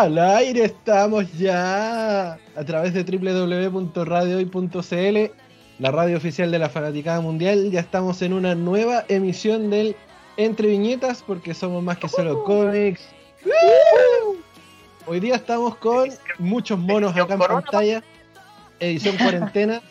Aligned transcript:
Al 0.00 0.18
aire 0.18 0.64
estamos 0.64 1.30
ya 1.36 2.32
a 2.32 2.64
través 2.64 2.94
de 2.94 3.04
www.radiohoy.cl, 3.04 5.30
la 5.78 5.90
radio 5.90 6.16
oficial 6.16 6.50
de 6.50 6.58
la 6.58 6.70
Fanaticada 6.70 7.20
Mundial. 7.20 7.70
Ya 7.70 7.80
estamos 7.80 8.22
en 8.22 8.32
una 8.32 8.54
nueva 8.54 9.04
emisión 9.08 9.68
del 9.68 9.94
Entre 10.38 10.68
Viñetas 10.68 11.22
porque 11.22 11.52
somos 11.52 11.82
más 11.82 11.98
que 11.98 12.08
solo 12.08 12.44
cómics. 12.44 13.02
Hoy 15.06 15.20
día 15.20 15.34
estamos 15.34 15.76
con 15.76 16.08
muchos 16.38 16.78
monos 16.78 17.14
acá 17.14 17.34
en 17.34 17.40
pantalla. 17.40 18.02
Edición 18.78 19.18
cuarentena, 19.18 19.82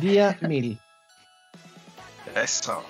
día 0.00 0.38
1000. 0.40 0.78
Eso. 2.42 2.82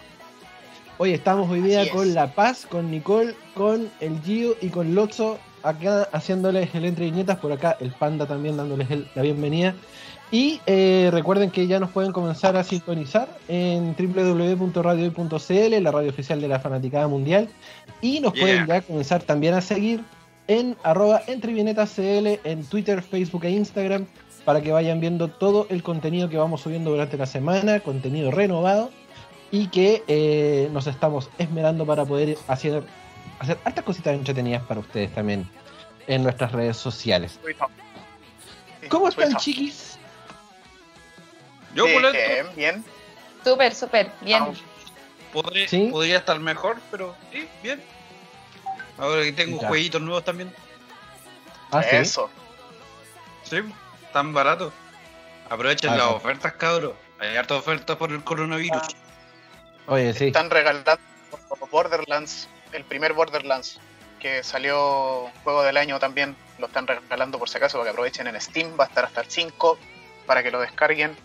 Hoy 0.99 1.13
estamos 1.13 1.51
hoy 1.51 1.63
día 1.63 1.83
es. 1.83 1.91
con 1.91 2.15
La 2.15 2.33
Paz, 2.33 2.69
con 2.71 2.89
Nicole, 2.89 3.35
con 3.55 3.91
el 3.99 4.23
Gio 4.23 4.55
y 4.61 4.69
con 4.69 4.95
Lotso, 4.95 5.41
acá 5.63 6.09
haciéndoles 6.13 6.75
el 6.75 6.85
entre 6.85 7.07
viñetas, 7.07 7.39
por 7.39 7.53
acá 7.53 7.77
el 7.81 7.91
Panda 7.93 8.27
también 8.27 8.57
dándoles 8.57 8.91
el- 8.91 9.09
la 9.15 9.23
bienvenida. 9.23 9.75
Y 10.31 10.61
eh, 10.67 11.09
recuerden 11.13 11.51
que 11.53 11.67
ya 11.69 11.79
nos 11.79 11.91
pueden 11.91 12.11
comenzar 12.13 12.57
a 12.57 12.65
sintonizar 12.65 13.29
en 13.49 13.95
www.radiohoy.cl, 13.97 15.83
la 15.83 15.91
radio 15.91 16.11
oficial 16.11 16.41
de 16.41 16.49
la 16.49 16.59
Fanaticada 16.61 17.07
Mundial. 17.09 17.49
Y 18.01 18.21
nos 18.21 18.33
Yeah. 18.35 18.43
pueden 18.43 18.67
ya 18.67 18.81
comenzar 18.83 19.23
también 19.23 19.55
a 19.55 19.61
seguir 19.61 20.03
en 20.49 20.77
arroba 20.83 21.23
entreviñetascl 21.27 22.39
en 22.45 22.65
Twitter, 22.65 23.03
Facebook 23.03 23.45
e 23.45 23.51
Instagram 23.51 24.07
para 24.45 24.61
que 24.61 24.71
vayan 24.71 25.01
viendo 25.01 25.29
todo 25.29 25.67
el 25.71 25.83
contenido 25.83 26.29
que 26.29 26.37
vamos 26.37 26.61
subiendo 26.61 26.91
durante 26.91 27.17
la 27.17 27.27
semana, 27.27 27.81
contenido 27.81 28.31
renovado 28.31 28.91
y 29.51 29.67
que 29.69 30.03
eh, 30.07 30.69
nos 30.73 30.87
estamos 30.87 31.31
esmerando 31.39 31.85
para 31.87 32.05
poder 32.05 32.37
hacer, 32.47 32.83
hacer 33.39 33.59
hartas 33.65 33.85
cositas 33.85 34.15
entretenidas 34.15 34.63
para 34.65 34.81
ustedes 34.81 35.15
también 35.15 35.49
en 36.07 36.23
nuestras 36.23 36.53
redes 36.53 36.77
sociales. 36.77 37.39
¿Cómo 38.89 39.09
están, 39.09 39.33
Pues, 39.33 39.43
chiquis? 39.43 39.99
Yo 41.75 41.85
Bien, 41.87 42.47
bien. 42.55 42.85
Súper, 43.45 43.75
súper, 43.75 44.11
bien. 44.23 44.43
Ah, 44.43 44.51
Podré- 45.33 45.69
¿Sí? 45.69 45.89
Podría 45.91 46.19
estar 46.19 46.39
mejor, 46.41 46.79
pero 46.91 47.15
sí, 47.31 47.47
bien. 47.63 47.83
Ahora 48.97 49.23
que 49.23 49.33
tengo 49.33 49.61
Ya. 49.61 49.69
jueguitos 49.69 50.01
nuevos 50.01 50.25
también. 50.25 50.53
Ah, 51.71 51.83
sí. 51.83 51.97
Eso. 51.97 52.31
Sí, 53.43 53.59
tan 54.13 54.33
barato. 54.33 54.73
Aprovechen 55.51 55.91
Ah, 55.91 55.97
las 55.97 56.09
sí. 56.09 56.15
ofertas, 56.15 56.53
cabros. 56.55 56.95
Hay 57.19 57.37
hartas 57.37 57.59
ofertas 57.59 57.97
por 57.97 58.11
el 58.13 58.25
coronavirus. 58.25 58.83
Oye, 59.87 60.15
sí. 60.15 60.29
Están 60.29 60.49
regalando 60.51 60.99
Borderlands, 61.71 62.49
el 62.73 62.85
primer 62.85 63.13
Borderlands, 63.13 63.79
que 64.21 64.43
salió 64.43 65.31
juego 65.45 65.63
del 65.63 65.77
año 65.77 65.99
también. 65.99 66.37
Lo 66.59 66.67
están 66.67 66.87
regalando 66.87 67.39
por 67.39 67.49
si 67.49 67.59
acaso 67.59 67.79
para 67.79 67.91
que 67.91 67.91
aprovechen 67.91 68.27
en 68.27 68.41
Steam. 68.41 68.79
Va 68.79 68.85
a 68.85 68.87
estar 68.89 69.05
hasta 69.05 69.21
el 69.21 69.31
5 69.31 69.79
para 70.27 70.43
que 70.43 70.51
lo 70.51 70.61
descarguen. 70.61 71.17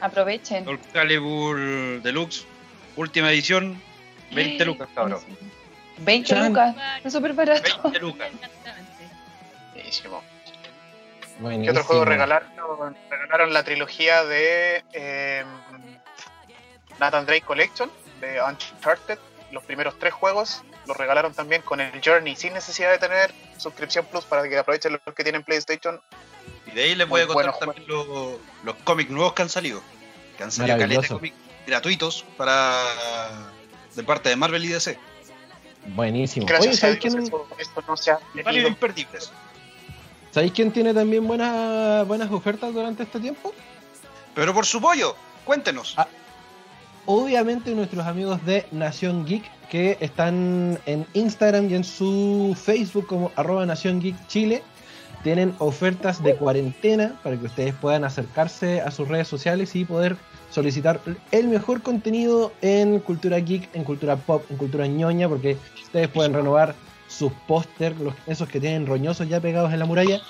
Aprovechen. 0.00 0.64
Soul 0.64 0.80
Calibur 0.92 1.58
Deluxe, 2.02 2.46
última 2.96 3.30
edición, 3.30 3.80
20 4.32 4.64
lucas, 4.64 4.88
cabrón. 4.94 5.20
20 5.98 6.28
Chan. 6.28 6.48
lucas. 6.48 6.76
Es 7.04 7.12
súper 7.12 7.32
barato. 7.34 7.80
20 7.82 7.98
lucas. 8.00 8.30
Buenísimo. 9.74 10.22
¿Qué 11.40 11.70
otro 11.70 11.84
juego 11.84 12.04
regalaron? 12.04 12.48
Regalaron 13.08 13.52
la 13.52 13.64
trilogía 13.64 14.24
de 14.24 14.84
eh, 14.92 15.44
Nathan 16.98 17.24
Drake 17.26 17.42
Collection 17.46 17.90
de 18.20 18.40
Uncharted. 18.42 19.18
Los 19.52 19.64
primeros 19.64 19.98
tres 19.98 20.12
juegos 20.14 20.62
los 20.86 20.96
regalaron 20.96 21.34
también 21.34 21.62
con 21.62 21.80
el 21.80 22.00
Journey 22.04 22.36
sin 22.36 22.52
necesidad 22.54 22.90
de 22.92 22.98
tener 22.98 23.32
suscripción 23.56 24.06
plus 24.06 24.24
para 24.24 24.48
que 24.48 24.56
aprovechen 24.56 24.92
los 25.04 25.14
que 25.14 25.22
tienen 25.24 25.42
PlayStation. 25.42 26.00
Y 26.66 26.70
de 26.72 26.82
ahí 26.84 26.94
les 26.94 27.08
voy 27.08 27.22
a 27.22 27.26
contar 27.26 27.52
bueno, 27.52 27.58
también 27.74 27.88
los, 27.88 28.38
los 28.64 28.76
cómics 28.84 29.10
nuevos 29.10 29.32
que 29.32 29.42
han 29.42 29.48
salido. 29.48 29.82
Que 30.36 30.44
han 30.44 30.52
salido 30.52 30.78
caleta 30.78 31.00
de 31.02 31.08
cómics 31.08 31.36
gratuitos 31.66 32.24
para 32.36 32.84
de 33.94 34.02
parte 34.04 34.28
de 34.28 34.36
Marvel 34.36 34.64
y 34.64 34.68
DC. 34.68 34.98
Buenísimo. 35.86 36.46
Oye, 36.46 36.52
Gracias 36.54 36.76
a 36.76 36.80
¿sabéis 36.80 37.00
Dios 37.00 37.14
quién, 37.14 37.26
eso- 37.26 37.48
esto 37.58 37.82
no 37.88 37.96
se 37.96 38.10
ha 38.12 38.14
Varios 38.34 38.44
tenido. 38.44 38.68
imperdibles. 38.68 39.32
¿sabéis 40.30 40.52
quién 40.52 40.70
tiene 40.72 40.94
también 40.94 41.26
buenas, 41.26 42.06
buenas 42.06 42.30
ofertas 42.30 42.72
durante 42.72 43.02
este 43.02 43.18
tiempo? 43.18 43.52
Pero 44.34 44.54
por 44.54 44.64
su 44.64 44.80
pollo, 44.80 45.16
cuéntenos. 45.44 45.94
Ah. 45.96 46.06
Obviamente 47.06 47.74
nuestros 47.74 48.06
amigos 48.06 48.44
de 48.44 48.66
Nación 48.72 49.24
Geek 49.26 49.44
que 49.68 49.96
están 50.00 50.78
en 50.86 51.06
Instagram 51.14 51.70
y 51.70 51.74
en 51.74 51.84
su 51.84 52.56
Facebook 52.60 53.06
como 53.06 53.30
arroba 53.36 53.64
Nación 53.66 54.00
Geek 54.00 54.26
Chile 54.26 54.62
tienen 55.22 55.54
ofertas 55.58 56.22
de 56.22 56.34
cuarentena 56.34 57.18
para 57.22 57.36
que 57.36 57.46
ustedes 57.46 57.74
puedan 57.74 58.04
acercarse 58.04 58.80
a 58.80 58.90
sus 58.90 59.08
redes 59.08 59.28
sociales 59.28 59.74
y 59.76 59.84
poder 59.84 60.16
solicitar 60.50 61.00
el 61.30 61.48
mejor 61.48 61.82
contenido 61.82 62.52
en 62.62 62.98
cultura 63.00 63.38
geek, 63.38 63.68
en 63.74 63.84
cultura 63.84 64.16
pop, 64.16 64.44
en 64.50 64.56
cultura 64.56 64.86
ñoña, 64.86 65.28
porque 65.28 65.56
ustedes 65.82 66.08
pueden 66.08 66.34
renovar 66.34 66.74
sus 67.08 67.32
póster, 67.46 67.94
esos 68.26 68.48
que 68.48 68.60
tienen 68.60 68.86
roñosos 68.86 69.28
ya 69.28 69.40
pegados 69.40 69.72
en 69.72 69.78
la 69.78 69.84
muralla, 69.84 70.20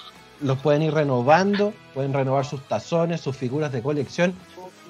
los 0.40 0.58
pueden 0.58 0.82
ir 0.82 0.92
renovando, 0.92 1.72
pueden 1.94 2.12
renovar 2.12 2.44
sus 2.44 2.62
tazones, 2.66 3.20
sus 3.20 3.36
figuras 3.36 3.72
de 3.72 3.82
colección, 3.82 4.34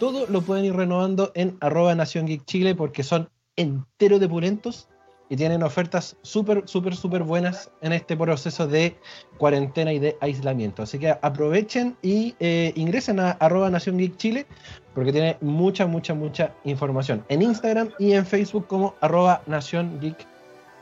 todo 0.01 0.27
lo 0.27 0.41
pueden 0.41 0.65
ir 0.65 0.75
renovando 0.75 1.31
en 1.35 1.59
arroba 1.61 1.95
Nación 1.95 2.27
Geek 2.27 2.47
Chile 2.47 2.75
porque 2.75 3.03
son 3.03 3.29
entero 3.55 4.19
de 4.19 4.29
pulentos 4.29 4.89
y 5.29 5.37
tienen 5.37 5.63
ofertas 5.63 6.17
súper, 6.23 6.63
súper, 6.67 6.97
súper 6.97 7.23
buenas 7.23 7.71
en 7.83 7.93
este 7.93 8.17
proceso 8.17 8.67
de 8.67 8.97
cuarentena 9.37 9.93
y 9.93 9.99
de 9.99 10.17
aislamiento. 10.23 10.83
Así 10.83 10.99
que 10.99 11.11
aprovechen 11.11 11.97
y 12.01 12.35
eh, 12.41 12.73
ingresen 12.77 13.21
a 13.21 13.33
arroba 13.33 13.69
Nación 13.69 13.99
Geek 13.99 14.17
Chile 14.17 14.47
porque 14.95 15.13
tiene 15.13 15.37
mucha, 15.43 15.87
mucha, 15.87 16.15
mucha 16.15 16.55
información 16.65 17.23
en 17.29 17.43
Instagram 17.43 17.91
y 17.99 18.13
en 18.13 18.25
Facebook 18.25 18.67
como 18.69 18.95
arroba 19.03 19.43
Nación 19.47 20.01
Geek 20.01 20.27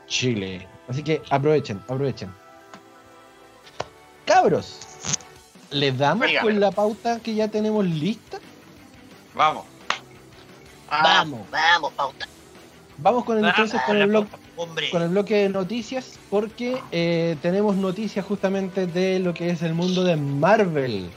Chile. 0.07 0.65
Así 0.87 1.03
que 1.03 1.21
aprovechen, 1.29 1.77
aprovechen. 1.89 2.29
Cabros, 4.23 4.79
¿les 5.71 5.97
damos 5.97 6.27
con 6.41 6.57
la 6.57 6.71
pauta 6.71 7.19
que 7.19 7.35
ya 7.35 7.49
tenemos 7.49 7.85
lista? 7.85 8.39
Vamos. 9.33 9.65
Ah, 10.89 11.01
Vamos. 11.03 11.49
vamos, 11.51 11.93
pauta. 11.93 12.27
Vamos 12.97 13.23
con 13.23 13.37
el, 13.37 13.45
entonces 13.45 13.79
con 13.85 13.95
el, 13.97 14.07
bloque, 14.07 14.35
Hombre. 14.57 14.89
con 14.89 15.01
el 15.01 15.09
bloque 15.09 15.35
de 15.35 15.49
noticias 15.49 16.19
porque 16.29 16.81
eh, 16.91 17.37
tenemos 17.41 17.77
noticias 17.77 18.25
justamente 18.25 18.87
de 18.87 19.19
lo 19.19 19.33
que 19.33 19.51
es 19.51 19.61
el 19.61 19.73
mundo 19.73 20.03
de 20.03 20.17
Marvel. 20.17 21.09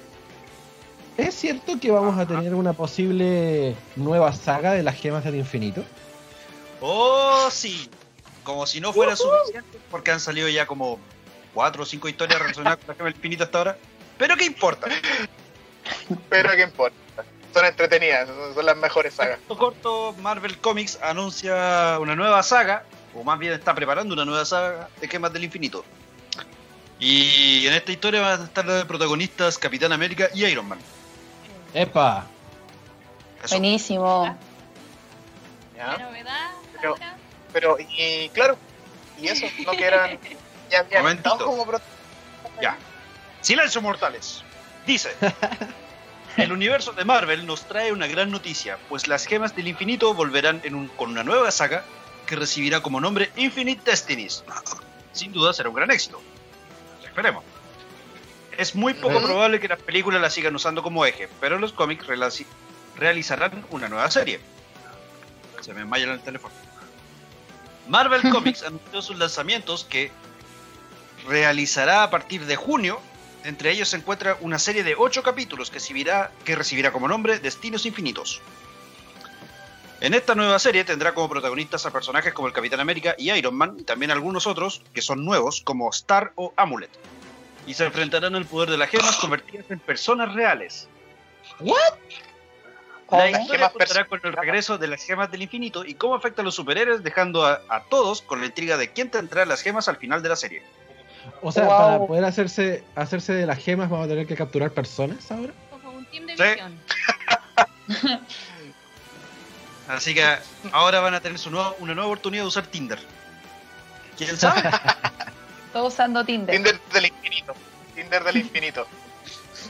¿Es 1.17 1.35
cierto 1.35 1.81
que 1.81 1.91
vamos 1.91 2.19
a 2.19 2.27
tener 2.27 2.55
una 2.55 2.73
posible 2.73 3.77
nueva 3.97 4.33
saga 4.33 4.73
de 4.73 4.83
las 4.83 4.95
gemas 4.95 5.25
del 5.25 5.35
infinito? 5.35 5.85
Oh, 6.81 7.49
sí. 7.51 7.91
Como 8.45 8.67
si 8.67 8.81
no 8.81 8.93
fuera 8.93 9.17
suficiente, 9.17 9.79
porque 9.91 10.11
han 10.11 10.21
salido 10.21 10.49
ya 10.49 10.67
como 10.67 10.99
cuatro 11.53 11.83
o 11.83 11.87
cinco 11.87 12.09
historias 12.09 12.41
relacionadas 12.41 12.79
con 12.79 12.89
la 12.89 12.95
gema 12.95 13.05
del 13.07 13.17
infinito 13.17 13.45
hasta 13.45 13.59
ahora. 13.59 13.79
Pero 14.19 14.37
¿qué 14.37 14.45
importa? 14.45 14.89
Pero 16.29 16.51
qué 16.51 16.63
importa. 16.63 17.25
Son 17.53 17.65
entretenidas, 17.67 18.29
son- 18.55 18.65
las 18.67 18.77
mejores 18.77 19.15
sagas. 19.15 19.39
Corto, 19.49 19.59
corto, 19.59 20.15
Marvel 20.23 20.59
Comics 20.59 20.99
anuncia 21.03 21.99
una 22.01 22.15
nueva 22.17 22.43
saga, 22.43 22.85
o 23.15 23.23
más 23.25 23.39
bien 23.39 23.53
está 23.53 23.75
preparando 23.75 24.15
una 24.15 24.25
nueva 24.25 24.45
saga 24.45 24.89
de 25.01 25.09
Gemas 25.09 25.33
del 25.33 25.45
Infinito. 25.45 25.85
Y 26.99 27.67
en 27.67 27.75
esta 27.75 27.91
historia 27.93 28.21
van 28.21 28.41
a 28.41 28.45
estar 28.45 28.65
los 28.65 28.85
protagonistas 28.85 29.59
Capitán 29.59 29.93
América 29.93 30.29
y 30.33 30.45
Iron 30.47 30.69
Man. 30.69 30.79
¡Epa! 31.75 32.27
Eso. 33.45 33.57
Buenísimo. 33.57 34.39
¿ya? 35.77 35.97
¿Qué 35.97 36.03
novedad? 36.05 36.51
Pero-? 36.81 36.97
Pero, 37.53 37.77
y 37.79 38.29
claro, 38.31 38.57
y 39.19 39.29
eso, 39.29 39.47
no 39.67 39.73
que 39.73 39.85
eran. 39.85 40.19
Ya 40.71 40.87
como 41.39 41.67
pro- 41.67 41.81
Ya. 42.63 42.77
Silencio, 43.41 43.83
mortales. 43.83 44.43
Dice. 44.87 45.15
El 46.37 46.53
universo 46.53 46.93
de 46.93 47.05
Marvel 47.05 47.47
nos 47.47 47.67
trae 47.69 47.93
una 47.93 48.07
gran 48.07 48.31
noticia, 48.31 48.79
pues 48.89 49.07
las 49.07 49.27
gemas 49.27 49.55
del 49.55 49.69
infinito 49.69 50.15
volverán 50.15 50.61
en 50.65 50.75
un- 50.75 50.89
con 50.89 51.11
una 51.11 51.23
nueva 51.25 51.51
saga 51.51 51.85
que 52.27 52.37
recibirá 52.37 52.81
como 52.81 53.01
nombre 53.01 53.31
Infinite 53.37 53.83
Destinies. 53.91 54.43
Sin 55.13 55.33
duda 55.33 55.53
será 55.53 55.69
un 55.69 55.75
gran 55.75 55.91
éxito. 55.91 56.21
Esperemos. 57.05 57.45
Es 58.57 58.75
muy 58.75 58.95
poco 58.95 59.21
probable 59.23 59.61
que 59.61 59.69
las 59.69 59.81
películas 59.81 60.21
la 60.21 60.31
sigan 60.31 60.55
usando 60.55 60.83
como 60.83 61.05
eje, 61.05 61.29
pero 61.41 61.59
los 61.59 61.73
cómics 61.73 62.07
realizarán 62.97 63.65
una 63.71 63.89
nueva 63.89 64.11
serie. 64.11 64.41
Se 65.61 65.75
me 65.75 65.83
enmaya 65.83 66.13
el 66.13 66.21
teléfono. 66.21 66.55
Marvel 67.89 68.23
Comics 68.31 68.63
anunció 68.63 69.03
sus 69.03 69.19
lanzamientos 69.19 69.85
que 69.85 70.11
realizará 71.27 72.03
a 72.05 72.11
partir 72.11 72.47
de 72.47 72.57
junio. 72.57 73.01
Entre 73.45 73.71
ellos 73.71 73.89
se 73.89 73.97
encuentra 73.97 74.37
una 74.41 74.59
serie 74.59 74.85
de 74.85 74.95
8 74.97 75.23
capítulos 75.23 75.71
que 75.71 75.75
recibirá, 75.75 76.31
que 76.45 76.55
recibirá 76.55 76.93
como 76.93 77.09
nombre 77.09 77.39
Destinos 77.39 77.87
Infinitos. 77.87 78.41
En 80.01 80.15
esta 80.15 80.35
nueva 80.35 80.59
serie 80.59 80.85
tendrá 80.85 81.15
como 81.15 81.29
protagonistas 81.29 81.87
a 81.87 81.93
personajes 81.93 82.33
como 82.33 82.49
el 82.49 82.55
Capitán 82.55 82.81
América 82.81 83.15
y 83.19 83.31
Iron 83.31 83.55
Man, 83.55 83.77
y 83.79 83.85
también 83.85 84.11
algunos 84.11 84.47
otros 84.47 84.83
que 84.93 85.03
son 85.03 85.25
nuevos, 85.25 85.61
como 85.63 85.91
Star 85.91 86.33
o 86.35 86.53
Amulet. 86.57 86.91
Y 87.67 87.75
se 87.75 87.85
enfrentarán 87.85 88.35
al 88.35 88.45
poder 88.45 88.71
de 88.71 88.79
las 88.79 88.91
gemas 88.91 89.17
convertidas 89.19 89.67
en 89.71 89.79
personas 89.79 90.35
reales. 90.35 90.89
¿Cómo? 91.59 91.77
La 93.11 93.31
historia 93.31 93.71
contará 93.71 94.07
con 94.07 94.21
el 94.25 94.33
regreso 94.33 94.79
de 94.79 94.87
las 94.87 95.05
gemas 95.05 95.31
del 95.31 95.43
infinito 95.43 95.85
y 95.85 95.95
cómo 95.95 96.15
afecta 96.15 96.43
a 96.43 96.45
los 96.45 96.55
superhéroes, 96.55 97.03
dejando 97.03 97.45
a, 97.45 97.61
a 97.69 97.85
todos 97.85 98.23
con 98.23 98.41
la 98.41 98.47
intriga 98.47 98.77
de 98.77 98.91
quién 98.91 99.11
tendrá 99.11 99.45
las 99.45 99.63
gemas 99.63 99.87
al 99.87 99.99
final 99.99 100.23
de 100.23 100.29
la 100.31 100.37
serie. 100.37 100.63
O 101.43 101.53
sea, 101.53 101.65
Wow. 101.65 101.77
para 101.79 101.99
poder 102.07 102.25
hacerse, 102.25 102.85
hacerse 102.95 103.33
de 103.33 103.47
las 103.47 103.59
gemas 103.59 103.89
vamos 103.91 104.07
a 104.07 104.09
tener 104.09 104.27
que 104.27 104.35
capturar 104.37 104.71
personas 104.73 105.31
ahora. 105.31 105.53
Como 105.71 105.91
un 105.99 106.05
team 106.07 106.27
de 106.27 106.37
Sí. 106.37 106.43
visión. 106.43 106.81
Así 109.89 110.15
que 110.15 110.25
ahora 110.73 111.01
van 111.01 111.15
a 111.15 111.21
tener 111.21 111.39
su 111.39 111.51
nueva- 111.51 111.75
una 111.81 111.95
nueva 111.95 112.09
oportunidad 112.09 112.45
de 112.45 112.49
usar 112.49 112.67
Tinder. 112.67 112.99
¿Quién 114.17 114.37
sabe? 114.37 114.63
Todo 115.73 115.87
usando 115.87 116.25
Tinder. 116.25 116.55
Tinder 116.55 116.81
del 116.93 117.07
infinito. 117.07 117.55
Tinder 117.95 118.25
del 118.25 118.37
infinito. 118.37 118.87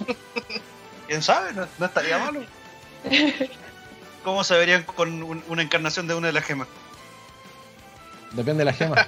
¿Quién 1.09 1.23
sabe? 1.23 1.53
No, 1.55 1.67
no 1.79 1.87
estaría 1.87 2.19
malo. 2.19 2.41
¿Cómo 4.25 4.45
se 4.45 4.57
verían 4.57 4.83
con 4.85 5.23
un- 5.23 5.45
una 5.49 5.63
encarnación 5.63 6.07
de 6.07 6.15
una 6.15 6.29
de 6.29 6.33
las 6.35 6.45
gemas? 6.45 6.69
Depende 8.33 8.61
de 8.61 8.65
la 8.67 8.73
gema. 8.73 9.07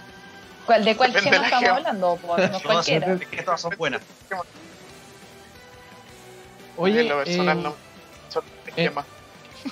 ¿Cuál, 0.67 0.85
¿De 0.85 0.97
cuál 0.97 1.13
gema 1.15 1.39
de 1.39 1.45
estamos 1.45 1.65
gema. 1.65 1.77
hablando? 1.77 2.19
No 2.53 2.61
cualquiera. 2.63 3.15
es 3.15 3.27
que 3.29 3.43
todas 3.43 3.61
son 3.61 3.75
buenas. 3.77 4.03
Oye, 6.77 7.01
en 7.03 7.09
lo 7.09 7.17
personal 7.19 7.59
eh, 7.59 7.63
no. 7.63 7.77
Son 8.29 8.43
eh, 8.77 8.91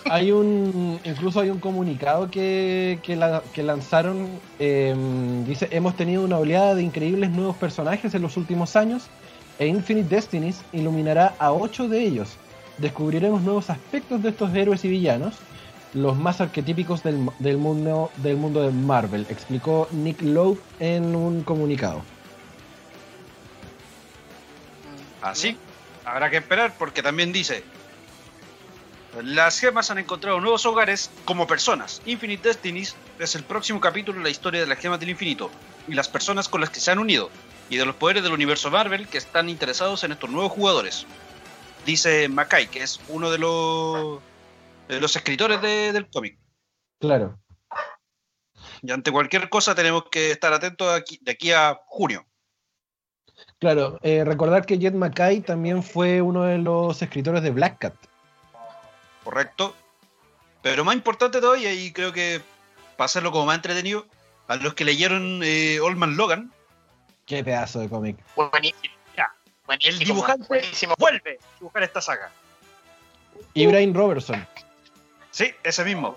hay 0.09 0.31
un 0.33 1.01
incluso 1.05 1.41
hay 1.41 1.51
un 1.51 1.59
comunicado 1.59 2.31
que, 2.31 3.01
que, 3.03 3.17
la- 3.17 3.43
que 3.53 3.63
lanzaron 3.63 4.41
eh, 4.59 4.95
dice 5.45 5.69
hemos 5.73 5.97
tenido 5.97 6.23
una 6.25 6.39
oleada 6.39 6.75
de 6.75 6.83
increíbles 6.83 7.31
nuevos 7.31 7.57
personajes 7.57 8.15
en 8.15 8.23
los 8.23 8.37
últimos 8.37 8.77
años 8.77 9.11
e 9.59 9.67
Infinite 9.67 10.15
Destinies 10.15 10.65
iluminará 10.73 11.35
a 11.39 11.53
ocho 11.53 11.89
de 11.89 12.01
ellos 12.01 12.39
descubriremos 12.79 13.43
nuevos 13.43 13.69
aspectos 13.69 14.23
de 14.23 14.31
estos 14.31 14.55
héroes 14.55 14.83
y 14.85 14.89
villanos 14.89 15.43
los 15.95 16.17
más 16.17 16.41
arquetípicos 16.41 17.03
del, 17.03 17.29
del 17.39 17.59
mundo 17.59 18.11
del 18.17 18.37
mundo 18.37 18.63
de 18.63 18.71
Marvel 18.71 19.27
explicó 19.29 19.89
Nick 19.91 20.23
Lowe 20.23 20.59
en 20.81 21.15
un 21.15 21.43
comunicado 21.43 22.03
Así, 25.23 25.57
habrá 26.05 26.29
que 26.31 26.39
esperar 26.39 26.75
porque 26.77 27.01
también 27.01 27.33
dice, 27.33 27.63
las 29.23 29.61
gemas 29.61 29.91
han 29.91 29.99
encontrado 29.99 30.41
nuevos 30.41 30.67
hogares 30.67 31.11
como 31.25 31.47
personas. 31.47 32.03
Infinite 32.07 32.49
Destinies 32.49 32.97
es 33.21 33.37
el 33.37 33.45
próximo 33.45 33.81
capítulo 33.81 34.19
de 34.19 34.25
la 34.25 34.31
historia 34.31 34.61
de 34.61 34.67
las 34.67 34.79
gemas 34.79 34.99
del 34.99 35.11
infinito 35.11 35.49
y 35.87 35.95
las 35.95 36.09
personas 36.09 36.49
con 36.49 36.61
las 36.61 36.71
que 36.71 36.81
se 36.81 36.91
han 36.91 36.99
unido 36.99 37.31
y 37.71 37.77
de 37.77 37.87
los 37.87 37.95
poderes 37.95 38.25
del 38.25 38.33
universo 38.33 38.71
Marvel 38.71 39.07
que 39.07 39.19
están 39.19 39.49
interesados 39.49 40.03
en 40.03 40.13
estos 40.13 40.29
nuevos 40.29 40.51
jugadores. 40.51 41.07
Dice 41.87 42.29
Mackay, 42.29 42.67
que 42.67 42.83
es 42.83 43.01
uno 43.09 43.31
de 43.31 43.39
los, 43.39 44.21
los 44.89 45.15
escritores 45.17 45.61
de- 45.63 45.93
del 45.93 46.09
cómic. 46.11 46.39
claro 47.01 47.39
Y 48.83 48.91
ante 48.91 49.13
cualquier 49.13 49.49
cosa 49.49 49.75
tenemos 49.75 50.05
que 50.11 50.31
estar 50.33 50.53
atentos 50.53 50.93
aquí- 50.93 51.19
de 51.23 51.33
aquí 51.33 51.53
a 51.53 51.79
junio. 51.87 52.27
claro 53.59 53.99
eh, 54.03 54.25
recordar 54.25 54.67
que 54.67 54.79
Jet 54.79 54.95
Mackay 54.95 55.41
también 55.41 55.83
fue 55.83 56.21
uno 56.21 56.43
de 56.45 56.59
los 56.59 57.01
escritores 57.03 57.43
de 57.43 57.51
Black 57.51 57.79
Cat 57.79 57.95
correcto. 59.25 59.75
Pero 60.63 60.85
más 60.85 60.95
importante 60.95 61.41
todavía, 61.41 61.73
y 61.73 61.93
creo 61.93 62.13
que 62.13 62.41
para 62.97 63.07
hacerlo 63.07 63.33
como 63.33 63.47
más 63.47 63.57
entretenido, 63.57 64.07
a 64.49 64.57
los 64.57 64.75
que 64.75 64.85
leyeron 64.85 65.41
eh, 65.45 65.81
Old 65.81 65.97
Man 65.97 66.17
Logan, 66.17 66.53
qué 67.27 67.43
pedazo 67.43 67.81
de 67.81 67.89
cómic 67.89 68.17
Buenísimo. 68.37 68.95
Ya. 69.17 69.33
Buenísimo. 69.67 69.99
el 70.01 70.07
dibujante 70.07 70.47
Buenísimo. 70.49 70.95
vuelve 70.99 71.39
a 71.41 71.59
dibujar 71.59 71.83
esta 71.85 72.01
saga. 72.01 72.31
Ibrahim 73.55 73.93
Robertson 73.95 74.47
Sí, 75.33 75.47
ese 75.65 75.85
mismo. 75.85 76.17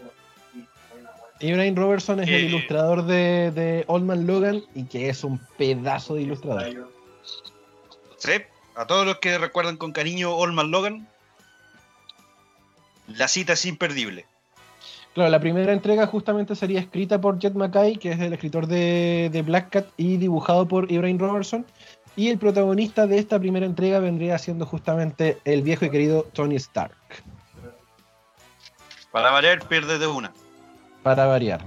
Ibrahim 1.40 1.76
Robertson 1.76 2.20
es 2.20 2.28
el 2.30 2.36
Eh. 2.36 2.40
ilustrador 2.42 3.06
de, 3.06 3.52
de 3.52 3.84
Old 3.88 4.06
Man 4.06 4.28
Logan 4.28 4.64
y 4.76 4.84
que 4.86 5.10
es 5.10 5.24
un 5.24 5.40
pedazo 5.58 6.16
de 6.16 6.22
ilustrador. 6.22 6.90
Sí, 8.18 8.32
a 8.76 8.86
todos 8.86 9.06
los 9.06 9.18
que 9.18 9.38
recuerdan 9.38 9.78
con 9.78 9.92
cariño 9.92 10.34
Old 10.36 10.54
Man 10.54 10.72
Logan, 10.72 11.08
la 13.08 13.28
cita 13.28 13.54
es 13.54 13.66
imperdible. 13.66 14.26
Claro, 15.14 15.30
la 15.30 15.40
primera 15.40 15.72
entrega 15.72 16.08
justamente 16.08 16.56
sería 16.56 16.80
escrita 16.80 17.22
por 17.22 17.40
Jet 17.40 17.54
Mackay, 17.54 17.96
que 17.98 18.12
es 18.12 18.20
el 18.20 18.34
escritor 18.34 18.68
de, 18.68 19.30
de 19.32 19.42
Black 19.44 19.70
Cat, 19.70 19.88
y 19.96 20.18
dibujado 20.18 20.68
por 20.68 20.92
Ibrahim 20.92 21.18
Robertson. 21.20 21.66
Y 22.18 22.30
el 22.30 22.38
protagonista 22.38 23.08
de 23.08 23.18
esta 23.20 23.40
primera 23.40 23.66
entrega 23.66 24.00
vendría 24.00 24.38
siendo 24.40 24.66
justamente 24.66 25.38
el 25.46 25.62
viejo 25.62 25.86
y 25.86 25.90
querido 25.90 26.24
Tony 26.34 26.56
Stark, 26.56 26.96
Para 29.16 29.32
variar, 29.32 29.66
pierde 29.70 29.98
de 29.98 30.08
una. 30.08 30.34
para 31.04 31.26
variar. 31.26 31.62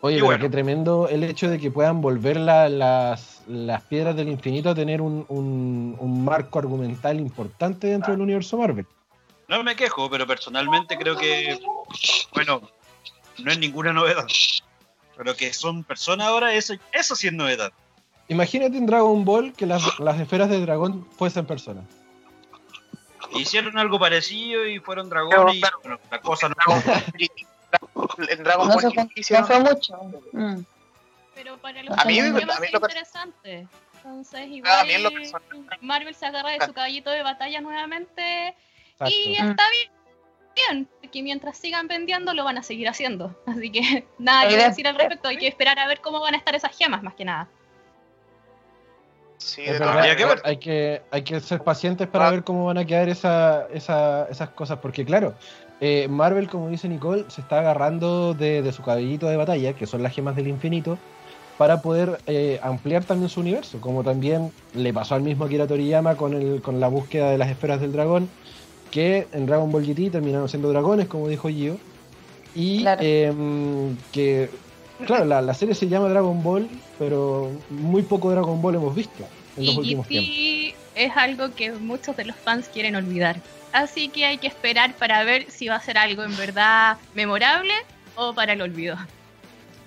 Oye, 0.00 0.14
Y 0.14 0.18
pero 0.18 0.26
bueno. 0.26 0.42
qué 0.44 0.48
tremendo 0.48 1.08
el 1.08 1.24
hecho 1.24 1.50
de 1.50 1.58
que 1.58 1.72
puedan 1.72 2.00
volver 2.00 2.36
la- 2.36 2.68
las, 2.68 3.42
las 3.48 3.82
piedras 3.82 4.14
del 4.14 4.28
infinito 4.28 4.70
a 4.70 4.74
tener 4.76 5.00
un, 5.02 5.24
un- 5.28 5.96
un 5.98 6.24
marco 6.24 6.60
argumental 6.60 7.18
importante 7.18 7.88
dentro 7.88 8.12
del 8.12 8.20
universo 8.22 8.58
Marvel. 8.58 8.86
No 9.48 9.64
me 9.64 9.74
quejo, 9.74 10.08
pero 10.08 10.24
personalmente 10.24 10.96
creo 10.96 11.16
que, 11.16 11.58
bueno, 12.32 12.60
no 13.38 13.50
es 13.50 13.58
ninguna 13.58 13.92
novedad. 13.92 14.26
Pero 15.16 15.34
que 15.34 15.52
son 15.52 15.82
personas 15.82 16.28
ahora, 16.28 16.54
eso, 16.54 16.74
eso 16.92 17.16
sí 17.16 17.26
es 17.26 17.32
novedad. 17.32 17.72
Imagínate 18.28 18.76
en 18.78 18.86
Dragon 18.86 19.24
Ball 19.24 19.52
que 19.52 19.66
las, 19.66 19.98
las 19.98 20.20
esferas 20.20 20.48
de 20.48 20.60
dragón 20.60 21.04
fuesen 21.18 21.44
personas. 21.44 21.82
Hicieron 23.32 23.78
algo 23.78 23.98
parecido 23.98 24.66
y 24.66 24.78
fueron 24.80 25.08
dragones 25.08 25.56
y 25.56 25.60
bueno, 25.82 25.98
la 26.10 26.20
cosa 26.20 26.48
no 26.48 26.54
En 28.28 28.42
Dragon 28.44 28.68
No, 28.68 28.74
Ball 28.74 28.82
se 28.82 28.90
fue, 28.90 29.08
hicieron- 29.14 29.42
no 29.42 29.46
fue 29.46 29.60
mucho. 29.60 29.96
Mm. 30.32 30.62
Pero 31.34 31.56
para 31.58 31.82
los 31.82 31.96
A 31.98 32.04
mí- 32.04 32.14
gemas 32.14 32.56
a 32.56 32.60
mí 32.60 32.66
es 32.66 32.72
lo 32.72 32.80
per- 32.80 32.90
interesante. 32.90 33.66
Entonces, 33.96 34.34
a 34.40 34.44
igual 34.44 34.90
en 34.90 35.26
Marvel 35.80 36.14
se 36.14 36.26
agarra 36.26 36.50
de 36.50 36.64
su 36.64 36.72
caballito 36.72 37.10
de 37.10 37.22
batalla 37.22 37.60
nuevamente 37.60 38.54
y 39.06 39.32
Exacto. 39.34 39.50
está 39.50 39.70
bien. 39.70 39.90
Bien, 40.52 40.88
porque 41.00 41.22
mientras 41.22 41.56
sigan 41.56 41.86
vendiendo 41.86 42.34
lo 42.34 42.42
van 42.44 42.58
a 42.58 42.62
seguir 42.62 42.88
haciendo. 42.88 43.34
Así 43.46 43.70
que 43.70 44.04
nada 44.18 44.48
que 44.48 44.56
decir 44.56 44.86
al 44.88 44.96
respecto. 44.96 45.28
Hay 45.28 45.36
que 45.38 45.46
esperar 45.46 45.78
a 45.78 45.86
ver 45.86 46.00
cómo 46.00 46.20
van 46.20 46.34
a 46.34 46.36
estar 46.38 46.54
esas 46.54 46.76
gemas, 46.76 47.02
más 47.02 47.14
que 47.14 47.24
nada. 47.24 47.46
Sí, 49.42 49.62
Es 49.62 49.66
de 49.68 49.72
verdad, 49.72 49.86
todas 49.86 49.96
Habría 49.96 50.16
que 50.16 50.22
maneras. 50.24 50.42
ver. 50.44 50.50
hay 50.50 50.58
que 50.58 51.02
hay 51.10 51.22
que 51.24 51.40
ser 51.40 51.62
pacientes 51.62 52.06
para 52.08 52.28
Ah. 52.28 52.30
ver 52.30 52.44
cómo 52.44 52.66
van 52.66 52.76
a 52.78 52.84
quedar 52.84 53.08
esa, 53.08 53.66
esa- 53.72 54.26
esas 54.30 54.50
cosas, 54.50 54.78
porque 54.80 55.04
claro, 55.04 55.34
eh, 55.80 56.08
Marvel, 56.08 56.48
como 56.48 56.68
dice 56.68 56.88
Nicole, 56.88 57.24
se 57.28 57.40
está 57.40 57.60
agarrando 57.60 58.34
de, 58.34 58.60
de 58.62 58.72
su 58.72 58.82
cabellito 58.82 59.26
de 59.28 59.36
batalla, 59.38 59.74
que 59.74 59.86
son 59.86 60.02
las 60.02 60.14
gemas 60.14 60.36
del 60.36 60.48
infinito, 60.48 60.98
para 61.56 61.80
poder 61.80 62.20
eh, 62.26 62.60
ampliar 62.62 63.04
también 63.06 63.30
su 63.30 63.40
universo, 63.40 63.80
como 63.80 64.02
también 64.04 64.52
le 64.74 64.92
pasó 64.92 65.14
al 65.14 65.22
mismo 65.22 65.44
Akira 65.46 65.66
Toriyama 65.66 66.16
con, 66.16 66.34
el, 66.34 66.60
con 66.60 66.78
la 66.78 66.88
búsqueda 66.88 67.30
de 67.30 67.38
las 67.38 67.50
esferas 67.50 67.80
del 67.80 67.92
dragón, 67.92 68.28
que 68.90 69.26
en 69.32 69.46
Dragon 69.46 69.72
Ball 69.72 69.84
GT 69.86 70.10
terminaron 70.10 70.48
siendo 70.50 70.68
dragones, 70.68 71.08
como 71.08 71.28
dijo 71.28 71.48
Gio, 71.48 71.76
y 72.54 72.80
Claro. 72.82 73.02
em, 73.02 73.96
que, 74.12 74.50
claro, 75.06 75.24
la, 75.24 75.40
la 75.42 75.54
serie 75.54 75.74
se 75.74 75.88
llama 75.88 76.08
Dragon 76.08 76.42
Ball, 76.42 76.68
pero 76.98 77.50
muy 77.70 78.02
poco 78.02 78.30
Dragon 78.30 78.60
Ball 78.60 78.74
hemos 78.76 78.94
visto 78.94 79.26
en 79.56 79.66
los 79.66 79.74
Y 79.74 79.78
últimos 79.78 80.06
tiempos. 80.08 80.30
GT 80.34 80.76
es 80.94 81.16
algo 81.16 81.54
que 81.54 81.72
muchos 81.72 82.16
de 82.16 82.24
los 82.24 82.36
fans 82.36 82.68
quieren 82.72 82.96
olvidar. 82.96 83.36
Así 83.72 84.08
que 84.08 84.26
hay 84.26 84.38
que 84.38 84.46
esperar 84.48 84.94
para 84.94 85.22
ver 85.24 85.50
si 85.50 85.68
va 85.68 85.76
a 85.76 85.80
ser 85.80 85.96
algo 85.98 86.24
en 86.24 86.36
verdad 86.36 86.98
memorable 87.14 87.72
o 88.16 88.34
para 88.34 88.52
el 88.54 88.62
olvido. 88.62 88.96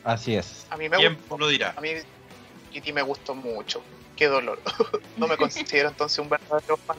Así 0.03 0.35
es. 0.35 0.65
A 0.69 0.77
mí 0.77 0.87
me 0.89 0.97
gustó. 1.09 1.37
lo 1.37 1.47
dirá. 1.49 1.73
A 1.77 1.81
mí 1.81 1.89
Kitty 2.71 2.93
me 2.93 3.01
gustó 3.01 3.35
mucho. 3.35 3.81
Qué 4.15 4.27
dolor. 4.27 4.59
no 5.17 5.27
me 5.27 5.35
considero 5.37 5.89
entonces 5.89 6.19
un 6.19 6.29
verdadero 6.29 6.77
fan. 6.77 6.97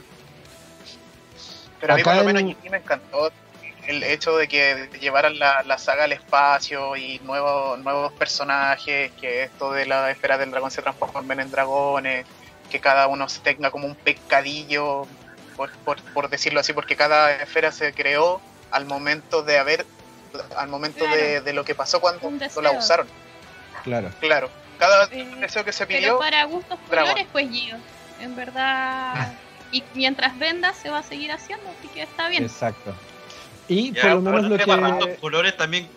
Pero 1.80 1.92
a 1.92 1.96
mí 1.96 2.02
Acá 2.02 2.10
por 2.12 2.20
lo 2.20 2.24
menos 2.26 2.42
en- 2.42 2.48
Kitty 2.54 2.70
me 2.70 2.76
encantó 2.78 3.30
el 3.86 4.02
hecho 4.02 4.36
de 4.36 4.48
que 4.48 4.88
llevaran 5.00 5.38
la, 5.38 5.62
la 5.64 5.78
saga 5.78 6.04
al 6.04 6.12
espacio 6.12 6.96
y 6.96 7.18
nuevos 7.20 7.78
nuevos 7.80 8.12
personajes, 8.14 9.12
que 9.20 9.42
esto 9.44 9.72
de 9.72 9.86
la 9.86 10.10
esfera 10.10 10.38
del 10.38 10.50
dragón 10.50 10.70
se 10.70 10.82
transformen 10.82 11.40
en 11.40 11.50
dragones, 11.50 12.26
que 12.70 12.80
cada 12.80 13.06
uno 13.06 13.28
se 13.28 13.40
tenga 13.40 13.70
como 13.70 13.86
un 13.86 13.94
pecadillo, 13.94 15.06
por, 15.56 15.70
por, 15.84 16.00
por 16.12 16.28
decirlo 16.28 16.60
así, 16.60 16.72
porque 16.72 16.96
cada 16.96 17.32
esfera 17.32 17.70
se 17.72 17.92
creó 17.92 18.40
al 18.70 18.86
momento 18.86 19.42
de 19.42 19.58
haber, 19.58 19.86
al 20.56 20.68
momento 20.68 21.04
de, 21.04 21.10
Claro. 21.10 21.44
de 21.44 21.52
lo 21.52 21.64
que 21.64 21.74
pasó 21.74 22.00
cuando, 22.00 22.20
cuando 22.20 22.62
la 22.62 22.72
usaron. 22.72 23.06
Claro. 23.84 24.10
Claro, 24.20 24.50
cada 24.78 25.04
Eh, 25.12 25.24
deseo 25.40 25.64
que 25.64 25.72
se 25.72 25.86
Pero 25.86 25.98
pidió, 25.98 26.18
para 26.18 26.42
gustos 26.44 26.78
dragón. 26.90 27.10
colores, 27.10 27.28
pues 27.32 27.50
Gio. 27.50 27.76
En 28.20 28.34
verdad. 28.34 29.32
Y 29.72 29.82
mientras 29.94 30.38
venda 30.38 30.72
se 30.72 30.88
va 30.88 30.98
a 30.98 31.02
seguir 31.02 31.30
haciendo, 31.32 31.64
así 31.78 31.88
que 31.88 32.02
está 32.02 32.28
bien. 32.28 32.44
Exacto. 32.44 32.94
Y 33.68 33.92
Ya, 33.92 34.02
por 34.02 34.10
lo 34.12 34.20
menos 34.22 34.60
hablando 34.60 35.00
lo 35.00 35.06
que... 35.06 35.16
colores 35.16 35.56
también 35.56 35.88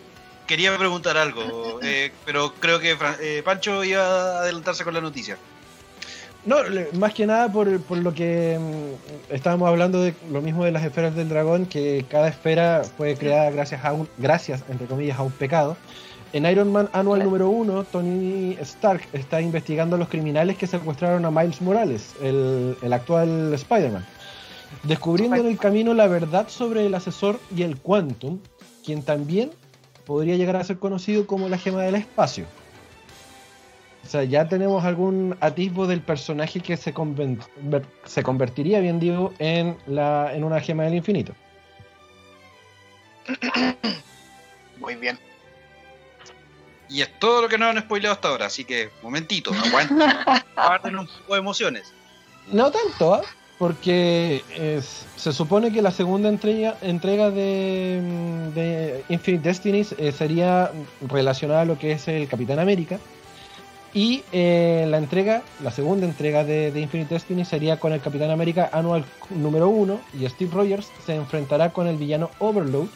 quería 0.46 0.76
preguntar 0.76 1.16
algo, 1.16 1.78
eh, 1.82 2.10
pero 2.24 2.54
creo 2.54 2.80
que 2.80 2.96
eh, 3.20 3.42
Pancho 3.44 3.84
iba 3.84 4.02
a 4.02 4.40
adelantarse 4.40 4.84
con 4.84 4.94
la 4.94 5.00
noticia. 5.00 5.36
No, 6.44 6.56
más 6.94 7.12
que 7.12 7.26
nada 7.26 7.52
por, 7.52 7.80
por 7.82 7.98
lo 7.98 8.14
que 8.14 8.58
mm, 8.58 9.34
estábamos 9.34 9.68
hablando 9.68 10.00
de 10.00 10.14
lo 10.30 10.40
mismo 10.40 10.64
de 10.64 10.70
las 10.72 10.84
esferas 10.84 11.14
del 11.14 11.28
dragón, 11.28 11.66
que 11.66 12.06
cada 12.08 12.28
esfera 12.28 12.82
fue 12.96 13.16
creada 13.16 13.50
gracias 13.50 13.84
a 13.84 13.92
un, 13.92 14.08
gracias, 14.16 14.64
entre 14.68 14.86
comillas, 14.86 15.18
a 15.18 15.22
un 15.22 15.32
pecado. 15.32 15.76
En 16.32 16.46
Iron 16.46 16.70
Man 16.72 16.88
Anual 16.92 17.18
Claro. 17.20 17.30
número 17.30 17.48
1, 17.50 17.84
Tony 17.84 18.56
Stark 18.60 19.02
está 19.12 19.40
investigando 19.40 19.96
a 19.96 19.98
los 19.98 20.08
criminales 20.08 20.56
que 20.56 20.66
secuestraron 20.66 21.24
a 21.24 21.30
Miles 21.30 21.60
Morales, 21.60 22.14
el, 22.22 22.76
el 22.82 22.92
actual 22.92 23.52
Spider-Man. 23.54 24.06
Descubriendo 24.82 25.36
en 25.36 25.46
el 25.46 25.58
camino 25.58 25.92
la 25.94 26.06
verdad 26.06 26.48
sobre 26.48 26.86
el 26.86 26.94
asesor 26.94 27.40
y 27.54 27.62
el 27.62 27.76
Quantum, 27.78 28.38
quien 28.84 29.02
también 29.02 29.50
podría 30.06 30.36
llegar 30.36 30.56
a 30.56 30.64
ser 30.64 30.78
conocido 30.78 31.26
como 31.26 31.48
la 31.48 31.58
gema 31.58 31.82
del 31.82 31.96
espacio. 31.96 32.46
O 34.04 34.08
sea, 34.10 34.24
ya 34.24 34.48
tenemos 34.48 34.84
algún 34.84 35.36
atisbo 35.40 35.86
del 35.86 36.00
personaje 36.00 36.60
que 36.60 36.76
se, 36.78 36.94
conven- 36.94 37.40
se 38.06 38.22
convertiría, 38.22 38.80
bien 38.80 38.98
digo, 39.00 39.34
en, 39.38 39.76
la, 39.86 40.32
en 40.34 40.44
una 40.44 40.60
gema 40.60 40.84
del 40.84 40.94
infinito. 40.94 41.34
Muy 44.78 44.94
bien. 44.94 45.18
Y 46.88 47.02
es 47.02 47.18
todo 47.18 47.42
lo 47.42 47.48
que 47.48 47.58
nos 47.58 47.68
han 47.76 47.82
spoileado 47.82 48.14
hasta 48.14 48.28
ahora, 48.28 48.46
así 48.46 48.64
que, 48.64 48.88
momentito, 49.02 49.50
aguanten, 49.52 49.98
guarden 50.54 50.98
un 51.00 51.06
poco 51.06 51.34
de 51.34 51.38
emociones. 51.40 51.92
No 52.50 52.70
tanto, 52.70 53.14
¿ah? 53.14 53.22
Porque 53.58 54.44
se 55.16 55.32
supone 55.32 55.72
que 55.72 55.82
la 55.82 55.90
segunda 55.90 56.28
entrega, 56.28 56.76
entrega 56.80 57.30
de, 57.30 58.00
mm, 58.00 59.12
Infinite 59.12 59.48
Destinies 59.48 59.94
eh, 59.98 60.12
sería 60.12 60.70
relacionada 61.00 61.62
a 61.62 61.64
lo 61.64 61.76
que 61.76 61.92
es 61.92 62.06
el 62.06 62.28
Capitán 62.28 62.60
América. 62.60 62.98
Y 63.92 64.22
eh, 64.32 64.86
la 64.88 64.98
entrega, 64.98 65.42
la 65.62 65.72
segunda 65.72 66.06
entrega 66.06 66.44
de, 66.44 66.68
Infinite 66.78 67.14
Destiny 67.14 67.44
sería 67.44 67.80
con 67.80 67.92
el 67.92 68.00
Capitán 68.00 68.30
América 68.30 68.68
Anual 68.72 69.04
número 69.30 69.68
1 69.70 70.00
y 70.20 70.28
Steve 70.28 70.50
Rogers 70.54 70.88
se 71.04 71.14
enfrentará 71.16 71.72
con 71.72 71.88
el 71.88 71.96
villano 71.96 72.30
Overload 72.38 72.88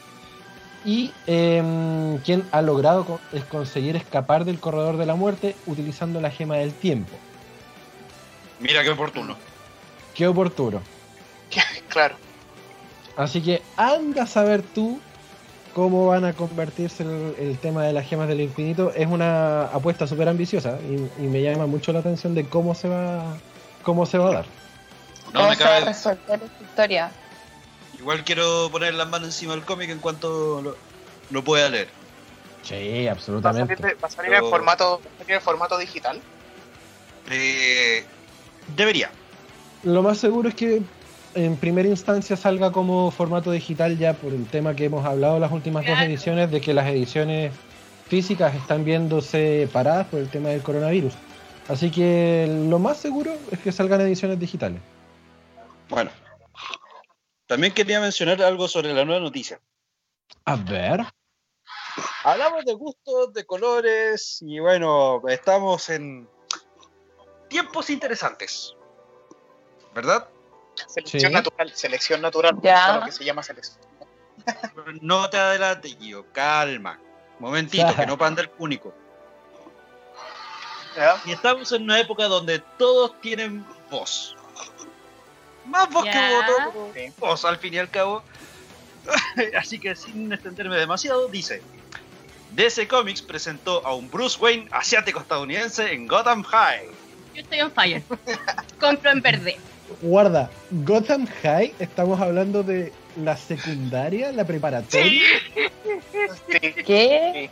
y 0.85 1.13
em, 1.27 2.19
quien 2.19 2.45
ha 2.53 2.61
logrado 2.61 3.21
conseguir 3.49 3.97
escapar 3.97 4.45
del 4.45 4.61
corredor 4.61 4.97
de 4.97 5.07
la 5.07 5.15
muerte 5.15 5.57
utilizando 5.67 6.21
la 6.21 6.31
gema 6.31 6.57
del 6.57 6.73
tiempo. 6.73 7.17
Mira 8.61 8.83
qué 8.83 8.91
oportuno. 8.91 9.37
Qué 10.15 10.27
oportuno. 10.27 10.81
Claro. 11.89 12.15
Así 13.19 13.43
que 13.43 13.61
anda 13.77 14.23
a 14.23 14.27
saber 14.27 14.63
tú 14.63 14.99
cómo 15.75 16.07
van 16.07 16.25
a 16.25 16.33
convertirse 16.33 17.03
el, 17.03 17.35
el 17.39 17.59
tema 17.59 17.85
de 17.85 17.93
las 17.93 18.07
gemas 18.09 18.29
del 18.29 18.41
infinito. 18.41 18.91
Es 18.95 19.07
una 19.07 19.65
apuesta 19.65 20.07
súper 20.07 20.27
ambiciosa 20.31 20.79
y, 20.81 21.23
y 21.23 21.27
me 21.29 21.43
llama 21.43 21.67
mucho 21.67 21.93
la 21.93 21.99
atención 21.99 22.35
de 22.35 22.47
cómo 22.47 22.75
se 22.75 22.89
va 22.89 23.37
cómo 23.83 24.07
se 24.07 24.17
va 24.17 24.31
a 24.31 24.33
dar. 24.33 24.47
No 25.35 25.41
¿Cómo 25.41 25.49
me 25.51 25.57
se 25.57 25.65
va 25.65 25.69
a 25.71 25.73
cabe. 25.81 25.85
resolver 25.93 26.43
esta 26.43 26.63
historia? 26.65 27.11
Igual 27.99 28.25
quiero 28.25 28.71
poner 28.73 28.95
las 28.95 29.09
manos 29.11 29.29
encima 29.29 29.53
del 29.55 29.65
cómic 29.67 29.91
en 29.91 29.99
cuanto 29.99 30.63
lo, 30.63 30.77
lo 31.31 31.45
pueda 31.45 31.69
leer. 31.69 31.89
Sí, 32.63 32.73
Va 32.75 32.79
a 32.79 32.81
salir, 32.81 33.11
absolutamente. 33.11 33.77
de- 33.77 33.95
va 33.95 34.09
a 34.09 34.11
salir 34.11 34.31
Pero- 34.31 34.45
en 34.47 34.51
formato, 34.51 35.03
en 35.29 35.41
formato 35.43 35.77
digital. 35.77 36.21
Eh, 37.31 38.05
debería. 38.75 39.11
Lo 39.83 40.03
más 40.03 40.19
seguro 40.19 40.49
es 40.49 40.55
que 40.55 40.83
en 41.35 41.57
primera 41.57 41.89
instancia 41.89 42.37
salga 42.37 42.71
como 42.71 43.11
formato 43.11 43.51
digital 43.51 43.99
ya 43.99 44.15
por 44.15 44.33
el 44.33 44.47
tema 44.47 44.77
que 44.77 44.85
hemos 44.85 45.05
hablado 45.05 45.39
las 45.39 45.51
últimas 45.51 45.87
dos 45.87 45.99
ediciones 46.01 46.51
de 46.51 46.61
que 46.61 46.75
las 46.75 46.87
ediciones 46.87 47.53
físicas 48.07 48.55
están 48.55 48.85
viéndose 48.85 49.69
paradas 49.73 50.07
por 50.09 50.21
el 50.21 50.29
tema 50.29 50.51
del 50.51 50.63
coronavirus. 50.63 51.15
Así 51.69 51.91
que 51.91 52.47
lo 52.69 52.79
más 52.79 52.99
seguro 52.99 53.33
es 53.51 53.59
que 53.59 53.73
salgan 53.73 54.01
ediciones 54.03 54.39
digitales. 54.39 54.81
Bueno. 55.89 56.11
También 57.47 57.73
quería 57.73 58.01
mencionar 58.01 58.41
algo 58.43 58.69
sobre 58.69 58.93
la 58.95 59.05
nueva 59.05 59.21
noticia. 59.21 59.61
A 60.45 60.57
ver. 60.57 61.01
Hablamos 62.25 62.65
de 62.65 62.75
gustos, 62.75 63.33
de 63.33 63.45
colores 63.45 64.39
y 64.43 64.59
bueno, 64.61 65.23
estamos 65.29 65.91
en 65.91 66.29
tiempos 67.49 67.91
interesantes. 67.91 68.75
¿Verdad? 69.95 70.29
Selección 70.89 71.31
Sí. 71.31 71.35
natural, 71.35 71.73
selección 71.75 72.21
natural, 72.23 72.59
Ya. 72.63 72.75
eso 72.85 72.89
es 72.91 72.97
lo 73.01 73.07
que 73.07 73.13
se 73.13 73.25
llama 73.25 73.43
selección. 73.43 73.79
No 75.03 75.29
te 75.31 75.37
adelantes, 75.39 75.97
Gio. 75.99 76.27
Calma. 76.33 76.99
Momentito, 77.39 77.87
que 77.97 78.07
no 78.07 78.17
panda 78.17 78.43
el 78.43 78.51
único. 78.59 78.95
¿Ya? 80.97 81.21
Y 81.25 81.33
estamos 81.33 81.71
en 81.73 81.83
una 81.85 82.01
época 82.01 82.25
donde 82.25 82.59
todos 82.79 83.19
tienen 83.21 83.65
voz. 83.91 84.37
Más 85.65 85.89
voz 85.91 86.05
que 86.05 86.35
voto, 86.35 86.93
Sí. 86.95 87.13
voz 87.19 87.45
al 87.45 87.57
fin 87.59 87.75
y 87.75 87.79
al 87.79 87.91
cabo. 87.91 88.23
Así 89.59 89.79
que 89.79 89.95
sin 89.95 90.33
extenderme 90.33 90.77
demasiado, 90.77 91.29
dice: 91.29 91.63
DC 92.51 92.89
Comics 92.89 93.23
presentó 93.23 93.85
a 93.87 93.95
un 93.95 94.11
Bruce 94.11 94.39
Wayne 94.41 94.69
asiático 94.73 95.21
estadounidense 95.21 95.93
en 95.93 96.07
Gotham 96.07 96.43
High. 96.43 96.89
Yo 97.35 97.43
estoy 97.43 97.61
on 97.63 97.73
fire. 97.73 98.05
Compro 98.79 99.11
en 99.11 99.23
verde. 99.23 99.59
Guarda, 100.01 100.51
Gotham 100.71 101.27
High, 101.43 101.75
estamos 101.79 102.21
hablando 102.21 102.63
de 102.63 102.93
la 103.17 103.37
secundaria, 103.37 104.33
la 104.33 104.45
preparatoria. 104.45 105.05
Sí. 105.05 105.23
¿Qué? 106.87 107.51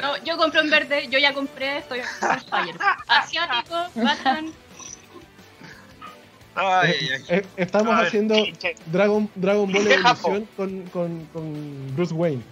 No, 0.00 0.16
yo 0.24 0.36
compro 0.36 0.60
en 0.60 0.70
verde, 0.70 1.06
yo 1.08 1.18
ya 1.18 1.32
compré, 1.34 1.78
estoy 1.78 2.00
fire. 2.50 2.76
Asiático, 3.06 3.74
Batman. 3.94 4.52
Ay, 6.54 6.90
Eh, 6.90 7.08
ay. 7.12 7.24
eh, 7.38 7.46
estamos 7.56 7.96
ver, 7.96 8.06
haciendo. 8.06 8.34
Dragon, 8.86 9.30
Dragon 9.34 9.72
Ball. 9.72 9.86
Evolución 9.90 10.48
con, 10.56 10.82
con, 10.88 11.24
con 11.32 11.94
Bruce 11.96 12.12
Wayne. 12.14 12.42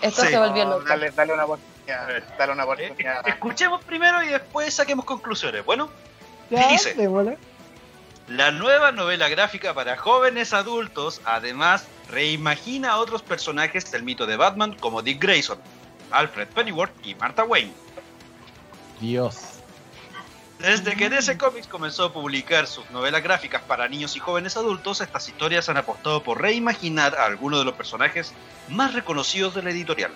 Esto 0.00 0.22
Sí. 0.22 0.28
se 0.28 0.38
volvió 0.38 0.64
loco. 0.64 0.84
dale, 0.88 1.10
dale 1.10 1.32
una 1.32 1.44
oportunidad. 1.44 2.22
Dale 2.38 2.52
una 2.52 2.62
Eh, 2.62 2.66
oportunidad. 2.66 3.28
Escuchemos 3.28 3.84
primero 3.84 4.22
y 4.22 4.28
después 4.28 4.72
saquemos 4.74 5.04
conclusiones. 5.04 5.64
Bueno, 5.64 5.88
Ya, 6.50 6.68
Dice. 6.68 6.94
démosle. 6.94 7.36
La 8.28 8.50
nueva 8.50 8.90
novela 8.90 9.28
gráfica 9.28 9.72
para 9.72 9.96
jóvenes 9.96 10.52
adultos 10.52 11.20
además 11.24 11.86
reimagina 12.10 12.92
a 12.92 12.98
otros 12.98 13.22
personajes 13.22 13.90
del 13.92 14.02
mito 14.02 14.26
de 14.26 14.36
Batman 14.36 14.74
como 14.74 15.00
Dick 15.00 15.22
Grayson, 15.22 15.58
Alfred 16.10 16.48
Pennyworth 16.48 16.92
y 17.06 17.14
Martha 17.14 17.44
Wayne. 17.44 17.72
Dios. 19.00 19.56
Desde 20.58 20.96
que 20.96 21.08
DC 21.08 21.38
Comics 21.38 21.68
comenzó 21.68 22.06
a 22.06 22.12
publicar 22.12 22.66
sus 22.66 22.90
novelas 22.90 23.22
gráficas 23.22 23.62
para 23.62 23.88
niños 23.88 24.16
y 24.16 24.20
jóvenes 24.20 24.56
adultos, 24.56 25.00
estas 25.00 25.28
historias 25.28 25.68
han 25.68 25.76
apostado 25.76 26.22
por 26.24 26.40
reimaginar 26.40 27.14
a 27.14 27.26
algunos 27.26 27.60
de 27.60 27.66
los 27.66 27.74
personajes 27.74 28.32
más 28.68 28.94
reconocidos 28.94 29.54
de 29.54 29.62
la 29.62 29.70
editorial. 29.70 30.10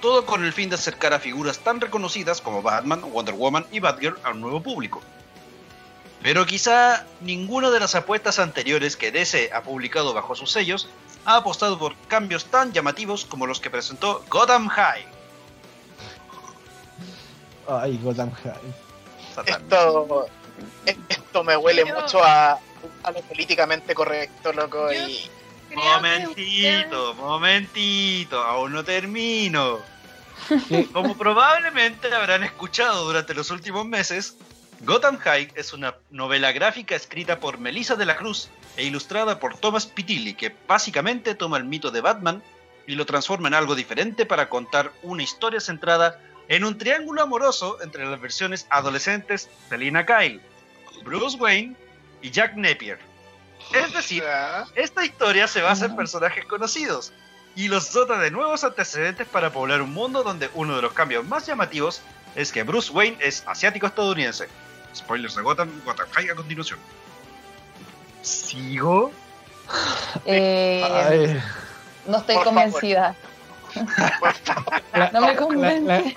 Todo 0.00 0.26
con 0.26 0.44
el 0.44 0.52
fin 0.52 0.70
de 0.70 0.74
acercar 0.74 1.12
a 1.12 1.20
figuras 1.20 1.60
tan 1.60 1.80
reconocidas 1.80 2.40
como 2.40 2.62
Batman, 2.62 3.02
Wonder 3.12 3.34
Woman 3.34 3.66
y 3.70 3.78
Batgirl 3.78 4.18
a 4.24 4.30
un 4.30 4.40
nuevo 4.40 4.60
público. 4.60 5.02
Pero 6.22 6.46
quizá 6.46 7.04
ninguna 7.20 7.70
de 7.70 7.80
las 7.80 7.94
apuestas 7.94 8.38
anteriores 8.38 8.96
que 8.96 9.10
DC 9.10 9.50
ha 9.52 9.62
publicado 9.62 10.14
bajo 10.14 10.34
sus 10.34 10.52
sellos 10.52 10.88
ha 11.24 11.36
apostado 11.36 11.78
por 11.78 11.96
cambios 12.08 12.44
tan 12.46 12.72
llamativos 12.72 13.24
como 13.24 13.46
los 13.46 13.60
que 13.60 13.70
presentó 13.70 14.24
Gotham 14.28 14.68
High. 14.68 15.04
Ay, 17.68 17.98
Gotham 18.02 18.32
High. 18.32 19.46
Esto, 19.46 20.26
esto 21.08 21.44
me 21.44 21.56
huele 21.56 21.84
mucho 21.84 22.22
a, 22.22 22.52
a 23.02 23.10
lo 23.10 23.20
políticamente 23.22 23.94
correcto, 23.94 24.52
loco. 24.52 24.92
Y 24.92 25.30
Momentito, 25.74 27.14
momentito, 27.14 28.42
aún 28.42 28.72
no 28.72 28.84
termino. 28.84 29.78
Como 30.92 31.16
probablemente 31.16 32.12
habrán 32.12 32.44
escuchado 32.44 33.04
durante 33.04 33.32
los 33.34 33.50
últimos 33.50 33.86
meses, 33.86 34.36
Gotham 34.84 35.16
High 35.18 35.52
es 35.54 35.72
una 35.72 35.94
novela 36.10 36.50
gráfica 36.50 36.96
escrita 36.96 37.38
por 37.38 37.58
Melissa 37.58 37.94
de 37.94 38.04
la 38.04 38.16
Cruz 38.16 38.48
e 38.76 38.84
ilustrada 38.84 39.38
por 39.38 39.56
Thomas 39.56 39.86
Pitilli, 39.86 40.34
que 40.34 40.52
básicamente 40.66 41.36
toma 41.36 41.56
el 41.56 41.64
mito 41.64 41.92
de 41.92 42.00
Batman 42.00 42.42
y 42.88 42.96
lo 42.96 43.06
transforma 43.06 43.46
en 43.46 43.54
algo 43.54 43.76
diferente 43.76 44.26
para 44.26 44.48
contar 44.48 44.90
una 45.02 45.22
historia 45.22 45.60
centrada 45.60 46.20
en 46.48 46.64
un 46.64 46.78
triángulo 46.78 47.22
amoroso 47.22 47.80
entre 47.80 48.04
las 48.04 48.20
versiones 48.20 48.66
adolescentes 48.70 49.48
de 49.70 49.78
Lina 49.78 50.04
Kyle, 50.04 50.40
Bruce 51.04 51.36
Wayne 51.36 51.76
y 52.20 52.32
Jack 52.32 52.56
Napier. 52.56 52.98
Es 53.72 53.92
decir, 53.92 54.24
esta 54.74 55.04
historia 55.04 55.46
se 55.46 55.62
basa 55.62 55.86
en 55.86 55.94
personajes 55.94 56.44
conocidos 56.46 57.12
y 57.54 57.68
los 57.68 57.92
dota 57.92 58.18
de 58.18 58.32
nuevos 58.32 58.64
antecedentes 58.64 59.28
para 59.28 59.52
poblar 59.52 59.80
un 59.80 59.92
mundo 59.92 60.24
donde 60.24 60.50
uno 60.54 60.74
de 60.74 60.82
los 60.82 60.92
cambios 60.92 61.24
más 61.24 61.46
llamativos 61.46 62.02
es 62.34 62.50
que 62.50 62.64
Bruce 62.64 62.90
Wayne 62.90 63.18
es 63.20 63.44
asiático 63.46 63.86
estadounidense. 63.86 64.48
Spoilers 64.94 65.34
de 65.36 65.42
Gotham, 65.42 65.70
Gotham 65.84 66.06
High 66.12 66.30
a 66.30 66.34
continuación. 66.34 66.78
¿Sigo? 68.22 69.10
Eh, 70.26 70.82
Ay, 70.84 71.40
No 72.06 72.18
estoy 72.18 72.34
Por 72.36 72.44
convencida. 72.44 73.14
Por 73.74 74.34
favor, 74.34 74.82
La, 74.92 75.10
No 75.12 75.20
me 75.26 75.36
convence. 75.36 76.16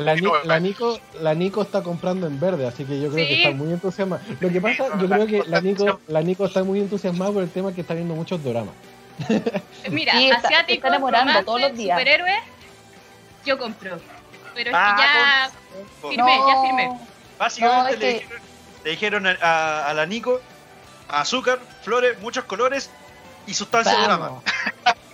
la- 0.00 0.14
Nico, 0.60 0.98
la 1.20 1.34
Nico 1.34 1.62
está 1.62 1.82
comprando 1.82 2.26
en 2.26 2.40
verde, 2.40 2.66
así 2.66 2.84
que 2.84 3.00
yo 3.00 3.10
creo 3.12 3.26
que 3.26 3.42
está 3.42 3.50
muy 3.54 3.72
entusiasmada. 3.72 4.22
Lo 4.40 4.48
que 4.48 4.60
pasa, 4.60 4.88
yo 4.98 5.08
creo 5.08 5.26
que 5.26 5.38
Nico 5.38 5.44
la 5.48 5.60
Nico, 5.60 6.00
la 6.08 6.22
Nico 6.22 6.46
está 6.46 6.64
muy 6.64 6.80
entusiasmada 6.80 7.32
por 7.32 7.42
el 7.42 7.50
tema 7.50 7.72
que 7.72 7.82
está 7.82 7.94
viendo 7.94 8.14
muchos 8.14 8.42
dramas. 8.42 8.74
Mira, 9.90 10.12
Sí, 10.12 10.30
está- 10.30 10.48
asiático, 10.48 10.74
está 10.76 10.88
enamorando 10.88 11.26
romance, 11.32 11.44
todos 11.44 11.60
los 11.60 11.74
días. 11.76 11.98
superhéroes, 11.98 12.40
yo 13.44 13.58
compro. 13.58 14.00
Pero 14.54 14.70
es 14.70 14.76
Ah, 14.78 14.94
que 14.96 15.02
ya 15.02 15.50
con- 16.00 16.10
firmé, 16.10 16.38
ya 16.48 16.62
firmé. 16.62 16.98
Básicamente 17.38 17.82
No, 17.82 17.90
le, 17.90 17.98
que- 17.98 18.12
dijeron, 18.14 18.40
le 18.84 18.90
dijeron 18.90 19.26
a, 19.26 19.36
a- 19.40 19.88
a 19.90 19.94
la 19.94 20.06
Nico 20.06 20.40
azúcar, 21.08 21.60
flores, 21.80 22.18
muchos 22.20 22.44
colores 22.44 22.90
y 23.46 23.54
sustancia 23.54 23.96
de 23.96 24.04
drama. 24.04 24.28
Vamos. 24.28 24.44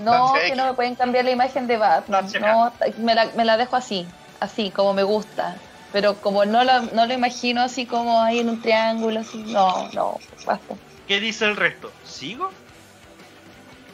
No, 0.00 0.32
que 0.34 0.56
no 0.56 0.66
me 0.66 0.74
pueden 0.74 0.96
cambiar 0.96 1.24
la 1.24 1.30
imagen 1.30 1.66
de 1.66 1.76
Batman. 1.76 2.26
No, 2.40 2.76
me 2.98 3.14
la, 3.14 3.30
me 3.36 3.44
la 3.44 3.56
dejo 3.56 3.76
así, 3.76 4.08
así, 4.40 4.70
como 4.72 4.94
me 4.94 5.04
gusta. 5.04 5.62
Pero 5.92 6.20
como 6.20 6.44
no 6.44 6.64
lo, 6.64 6.82
no 6.92 7.06
lo 7.06 7.14
imagino 7.14 7.62
así 7.62 7.86
como 7.86 8.20
ahí 8.20 8.40
en 8.40 8.50
un 8.50 8.60
triángulo, 8.60 9.20
así, 9.20 9.38
no, 9.44 9.88
no, 9.92 10.18
basta. 10.44 10.76
¿Qué 11.06 11.20
dice 11.20 11.44
el 11.46 11.56
resto? 11.56 11.92
¿Sigo? 12.02 12.50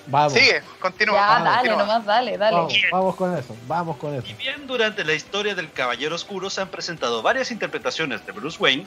Vamos. 0.07 0.33
Sigue, 0.33 0.63
continúa. 0.81 1.17
Ya, 1.17 1.27
vamos, 1.27 1.45
dale, 1.45 1.57
continúa. 1.57 1.79
nomás 1.79 2.05
dale, 2.05 2.39
dale. 2.39 2.57
Vamos, 2.57 2.75
vamos 2.91 3.17
con 3.17 3.37
eso, 3.37 3.57
vamos 3.67 3.97
con 3.97 4.15
eso. 4.15 4.27
Y 4.27 4.35
bien, 4.35 4.67
durante 4.67 5.05
la 5.05 5.15
historia 5.15 5.55
del 5.55 5.71
Caballero 5.73 6.15
Oscuro 6.15 6.51
se 6.51 6.61
han 6.61 6.69
presentado 6.69 7.23
varias 7.23 7.51
interpretaciones 7.51 8.25
de 8.27 8.33
Bruce 8.33 8.59
Wayne. 8.61 8.87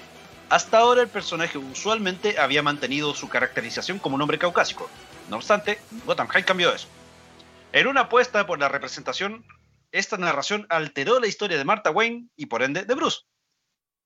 Hasta 0.50 0.78
ahora 0.78 1.02
el 1.02 1.08
personaje 1.08 1.58
usualmente 1.58 2.40
había 2.40 2.62
mantenido 2.62 3.14
su 3.16 3.30
caracterización 3.30 3.98
como 3.98 4.16
un 4.16 4.22
hombre 4.22 4.38
caucásico. 4.38 4.90
No 5.30 5.38
obstante, 5.38 5.80
Gotham 6.06 6.28
High 6.28 6.46
cambió 6.46 6.74
eso. 6.74 6.88
En 7.72 7.88
una 7.88 8.02
apuesta 8.02 8.46
por 8.46 8.60
la 8.60 8.70
representación, 8.70 9.44
esta 9.92 10.18
narración 10.18 10.68
alteró 10.70 11.20
la 11.20 11.28
historia 11.28 11.58
de 11.58 11.66
Martha 11.66 11.90
Wayne 11.90 12.28
y 12.36 12.46
por 12.46 12.62
ende 12.62 12.84
de 12.84 12.94
Bruce. 12.94 13.22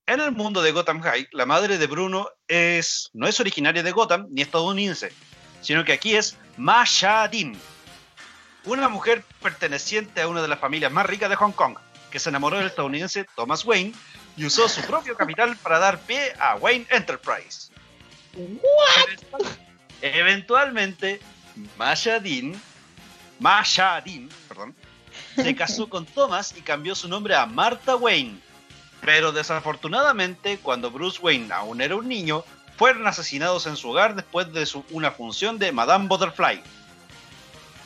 En 0.06 0.22
el 0.22 0.32
mundo 0.32 0.62
de 0.62 0.72
Gotham 0.72 1.01
High, 1.01 1.28
la 1.34 1.46
madre 1.46 1.78
de 1.78 1.86
Bruno 1.86 2.30
es, 2.48 3.10
no 3.13 3.28
es 3.28 3.39
originaria 3.39 3.84
de 3.84 3.92
Gotham 3.92 4.28
ni 4.32 4.42
estadounidense, 4.42 5.12
sino 5.62 5.84
que 5.86 5.94
aquí 5.94 6.16
es 6.16 6.38
Masha 6.58 7.28
Dean, 7.28 7.56
una 8.66 8.89
mujer 8.89 9.24
perteneciente 9.42 10.22
a 10.22 10.28
una 10.28 10.42
de 10.42 10.48
las 10.48 10.60
familias 10.60 10.92
más 10.92 11.06
ricas 11.06 11.30
de 11.30 11.36
Hong 11.36 11.51
Kong, 11.51 11.78
que 12.12 12.20
se 12.20 12.30
enamoró 12.30 12.58
del 12.58 12.68
estadounidense 12.68 13.25
Thomas 13.36 13.66
Wayne 13.66 13.94
y 14.36 14.46
usó 14.46 14.68
su 14.70 14.82
propio 14.82 15.16
capital 15.16 15.56
para 15.58 15.80
dar 15.80 16.00
pie 16.00 16.34
a 16.39 16.56
Wayne 16.56 16.88
Enterprise. 16.89 17.70
Eventualmente, 20.01 21.20
Masha 21.78 22.20
Dean, 22.20 22.60
Masha 23.39 24.01
Dean, 24.01 24.30
perdón, 24.48 24.75
se 25.36 25.56
casó 25.56 25.89
con 25.89 26.06
Thomas 26.06 26.54
y 26.58 26.62
cambió 26.62 26.96
su 26.96 27.08
nombre 27.08 27.36
a 27.36 27.46
Martha 27.46 27.96
Wayne. 27.96 28.39
Pero 29.01 29.32
desafortunadamente, 29.32 30.58
cuando 30.58 30.92
Bruce 30.92 31.20
Wayne 31.22 31.54
aún 31.54 31.82
era 31.82 31.96
un 31.96 32.08
niño, 32.08 32.44
fueron 32.79 33.05
asesinados 33.05 33.67
en 33.67 33.75
su 33.75 33.89
hogar 33.91 34.15
después 34.15 34.51
de 34.53 34.65
su- 34.65 34.86
una 34.91 35.12
función 35.12 35.59
de 35.59 35.71
Madame 35.71 36.07
Butterfly. 36.07 36.63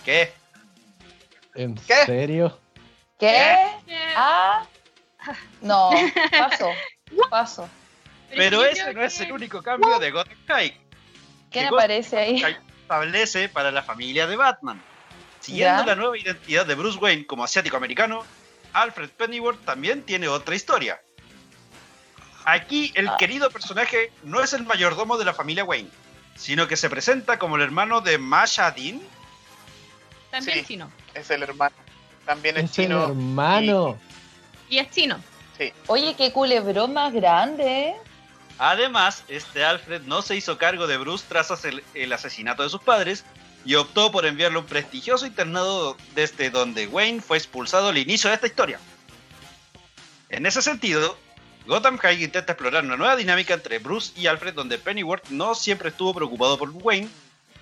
¿Qué? 0.05 0.31
¿En 1.55 1.75
¿Qué? 1.75 2.05
serio? 2.05 2.59
¿Qué? 3.19 3.67
Ah, 4.15 4.65
no, 5.61 5.89
paso, 6.31 6.69
paso. 7.29 7.69
Pero 8.35 8.63
ese 8.65 8.93
no 8.93 9.03
es 9.03 9.19
el 9.19 9.31
único 9.31 9.61
cambio 9.61 9.97
de 9.99 10.11
Gotham 10.11 10.37
High. 10.47 10.77
¿Quién 11.51 11.65
aparece 11.67 12.17
ahí? 12.17 12.43
Establece 12.81 13.49
para 13.49 13.71
la 13.71 13.81
familia 13.83 14.27
de 14.27 14.35
Batman. 14.35 14.81
Siguiendo 15.39 15.81
Ya. 15.81 15.85
la 15.87 15.95
nueva 15.95 16.17
identidad 16.17 16.65
de 16.65 16.75
Bruce 16.75 16.97
Wayne 16.99 17.25
como 17.25 17.43
asiático 17.43 17.77
americano, 17.77 18.23
Alfred 18.73 19.09
Pennyworth 19.09 19.63
también 19.65 20.03
tiene 20.03 20.27
otra 20.27 20.55
historia. 20.55 21.01
Aquí 22.45 22.91
el 22.95 23.07
Ah. 23.07 23.15
querido 23.17 23.49
personaje 23.49 24.11
no 24.23 24.41
es 24.41 24.53
el 24.53 24.63
mayordomo 24.65 25.17
de 25.17 25.25
la 25.25 25.33
familia 25.33 25.63
Wayne, 25.63 25.89
sino 26.35 26.67
que 26.67 26.75
se 26.77 26.89
presenta 26.89 27.39
como 27.39 27.55
el 27.55 27.61
hermano 27.61 28.01
de 28.01 28.17
Masha 28.17 28.71
Dean. 28.71 29.01
También 30.31 30.59
Sí. 30.59 30.65
chino. 30.65 30.91
Es 31.13 31.29
el 31.29 31.43
hermano. 31.43 31.75
También 32.25 32.57
es 32.57 32.63
Es 32.65 32.77
el 32.79 32.85
chino. 32.85 33.03
hermano. 33.05 33.99
Y 34.69 34.77
es 34.79 34.89
chino. 34.91 35.19
Oye, 35.87 36.15
qué 36.15 36.33
culebrón 36.33 36.93
más 36.93 37.13
grande, 37.13 37.63
¿eh? 37.89 37.95
Además, 38.57 39.23
este 39.29 39.63
Alfred 39.63 40.01
no 40.03 40.21
se 40.21 40.35
hizo 40.35 40.57
cargo 40.57 40.87
de 40.87 40.97
Bruce 40.97 41.23
tras 41.27 41.63
el, 41.65 41.83
el 41.93 42.11
asesinato 42.11 42.63
de 42.63 42.69
sus 42.69 42.81
padres 42.81 43.23
y 43.63 43.75
optó 43.75 44.11
por 44.11 44.25
enviarle 44.25 44.57
a 44.57 44.61
un 44.61 44.65
prestigioso 44.67 45.25
internado 45.25 45.95
desde 46.15 46.49
donde 46.49 46.87
Wayne 46.87 47.21
fue 47.21 47.37
expulsado 47.37 47.89
al 47.89 47.97
inicio 47.97 48.29
de 48.29 48.35
esta 48.35 48.47
historia. 48.47 48.79
En 50.29 50.45
ese 50.45 50.61
sentido, 50.61 51.17
Gotham 51.65 51.97
High 51.97 52.23
intenta 52.23 52.53
explorar 52.53 52.83
una 52.83 52.97
nueva 52.97 53.15
dinámica 53.15 53.53
entre 53.53 53.79
Bruce 53.79 54.11
y 54.19 54.27
Alfred 54.27 54.53
donde 54.53 54.77
Pennyworth 54.77 55.29
no 55.29 55.55
siempre 55.55 55.89
estuvo 55.89 56.13
preocupado 56.13 56.57
por 56.57 56.69
Wayne 56.71 57.07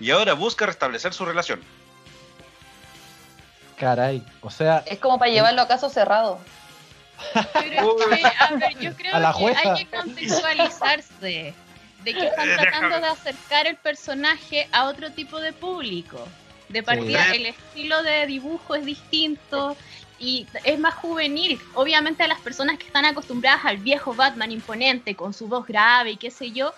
y 0.00 0.10
ahora 0.10 0.34
busca 0.34 0.66
restablecer 0.66 1.12
su 1.14 1.24
relación. 1.24 1.60
Caray. 3.78 4.22
O 4.40 4.50
sea, 4.50 4.82
Es 4.86 4.98
como 4.98 5.18
para 5.18 5.30
llevarlo 5.30 5.62
a 5.62 5.68
caso 5.68 5.88
cerrado. 5.88 6.38
Pero 7.52 7.96
es 8.12 8.18
que, 8.18 8.26
a 8.26 8.50
ver, 8.56 8.78
yo 8.80 8.94
creo 8.96 9.14
A 9.16 9.20
que 9.32 9.38
jueza. 9.38 9.74
hay 9.74 9.84
que 9.84 9.96
contextualizarse 9.96 11.54
de 12.02 12.14
que 12.14 12.26
están 12.26 12.48
tratando 12.56 12.98
de 13.00 13.06
acercar 13.06 13.66
el 13.66 13.76
personaje 13.76 14.68
a 14.72 14.84
otro 14.86 15.10
tipo 15.12 15.38
de 15.40 15.52
público. 15.52 16.26
De 16.68 16.82
partida, 16.82 17.24
Sí. 17.30 17.36
el 17.36 17.46
estilo 17.46 18.02
de 18.02 18.26
dibujo 18.26 18.74
es 18.74 18.84
distinto 18.84 19.76
y 20.22 20.46
es 20.64 20.78
más 20.78 20.94
juvenil. 20.94 21.60
Obviamente 21.74 22.22
a 22.22 22.28
las 22.28 22.40
personas 22.40 22.78
que 22.78 22.86
están 22.86 23.04
acostumbradas 23.04 23.64
al 23.64 23.78
viejo 23.78 24.14
Batman 24.14 24.52
imponente 24.52 25.16
con 25.16 25.34
su 25.34 25.48
voz 25.48 25.66
grave 25.66 26.12
y 26.12 26.16
qué 26.16 26.30
sé 26.30 26.52
yo, 26.52 26.72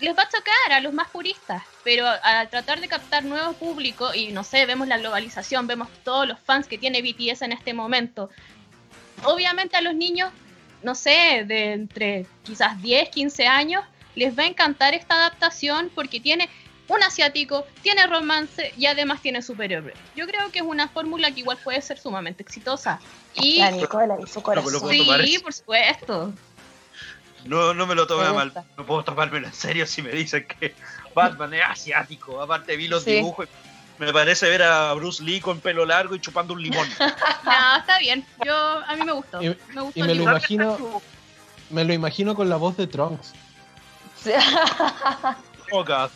les 0.00 0.14
va 0.14 0.22
a 0.22 0.28
chocar 0.28 0.72
a 0.72 0.80
los 0.80 0.92
más 0.92 1.08
puristas, 1.08 1.62
pero 1.82 2.06
al 2.06 2.50
tratar 2.50 2.78
de 2.80 2.88
captar 2.88 3.24
nuevo 3.24 3.54
público 3.54 4.12
y 4.12 4.32
no 4.32 4.44
sé, 4.44 4.66
vemos 4.66 4.86
la 4.86 4.98
globalización, 4.98 5.66
vemos 5.66 5.88
todos 6.04 6.28
los 6.28 6.38
fans 6.38 6.66
que 6.66 6.76
tiene 6.76 7.00
BTS 7.00 7.40
en 7.40 7.52
este 7.52 7.72
momento, 7.72 8.28
obviamente 9.24 9.78
a 9.78 9.80
los 9.80 9.94
niños, 9.94 10.30
no 10.82 10.94
sé, 10.94 11.44
de 11.46 11.72
entre 11.72 12.26
quizás 12.42 12.80
10, 12.82 13.08
15 13.08 13.46
años, 13.46 13.82
les 14.14 14.38
va 14.38 14.42
a 14.42 14.46
encantar 14.46 14.92
esta 14.92 15.14
adaptación 15.14 15.90
porque 15.94 16.20
tiene 16.20 16.50
un 16.88 17.02
asiático, 17.02 17.66
tiene 17.82 18.06
romance 18.06 18.72
y 18.76 18.86
además 18.86 19.20
tiene 19.22 19.42
superhéroe. 19.42 19.94
Yo 20.16 20.26
creo 20.26 20.50
que 20.50 20.60
es 20.60 20.64
una 20.64 20.88
fórmula 20.88 21.30
que 21.30 21.40
igual 21.40 21.58
puede 21.62 21.80
ser 21.82 21.98
sumamente 21.98 22.42
exitosa. 22.42 22.98
Y 23.34 23.58
La 23.58 23.70
Nicola 23.70 24.16
y 24.22 24.26
su 24.26 24.42
corazón. 24.42 24.72
lo 24.72 24.80
puedo 24.80 25.04
tomar 25.04 25.24
sí, 25.24 25.38
por 25.38 25.52
supuesto. 25.52 26.32
No, 27.44 27.72
no 27.72 27.86
me 27.86 27.94
lo 27.94 28.06
Me 28.06 28.24
a 28.26 28.32
mal, 28.32 28.52
no 28.76 28.84
puedo 28.86 29.04
tomármelo 29.04 29.46
en 29.46 29.52
serio 29.52 29.86
si 29.86 30.02
me 30.02 30.10
dicen 30.10 30.46
que 30.46 30.74
Batman 31.14 31.54
es 31.54 31.62
asiático. 31.68 32.40
Aparte 32.42 32.76
vi 32.76 32.88
los 32.88 33.04
Sí. 33.04 33.12
dibujos 33.12 33.46
y 33.98 34.02
me 34.02 34.12
parece 34.12 34.48
ver 34.48 34.62
a 34.62 34.92
Bruce 34.94 35.22
Lee 35.22 35.40
con 35.40 35.60
pelo 35.60 35.84
largo 35.86 36.14
y 36.14 36.20
chupando 36.20 36.54
un 36.54 36.62
limón. 36.62 36.88
No, 37.44 37.76
está 37.78 37.98
bien. 37.98 38.26
Yo 38.44 38.54
a 38.54 38.96
mí 38.96 39.04
me 39.04 39.12
gustó. 39.12 39.40
Y- 39.42 39.56
me 39.74 39.82
gustó 39.82 39.98
y 39.98 40.02
el 40.02 40.06
me 40.08 40.14
lo 40.14 40.20
dibujo. 40.20 40.30
imagino, 40.30 41.02
me 41.70 41.84
lo 41.84 41.92
imagino 41.92 42.34
con 42.34 42.48
la 42.48 42.56
voz 42.56 42.76
de 42.76 42.86
Trunks. 42.86 43.32
Oh, 45.70 45.84
God. 45.84 46.10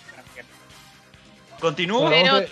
Continúo. 1.63 2.01
Con 2.01 2.11
la 2.11 2.23
Pero- 2.23 2.41
de, 2.41 2.47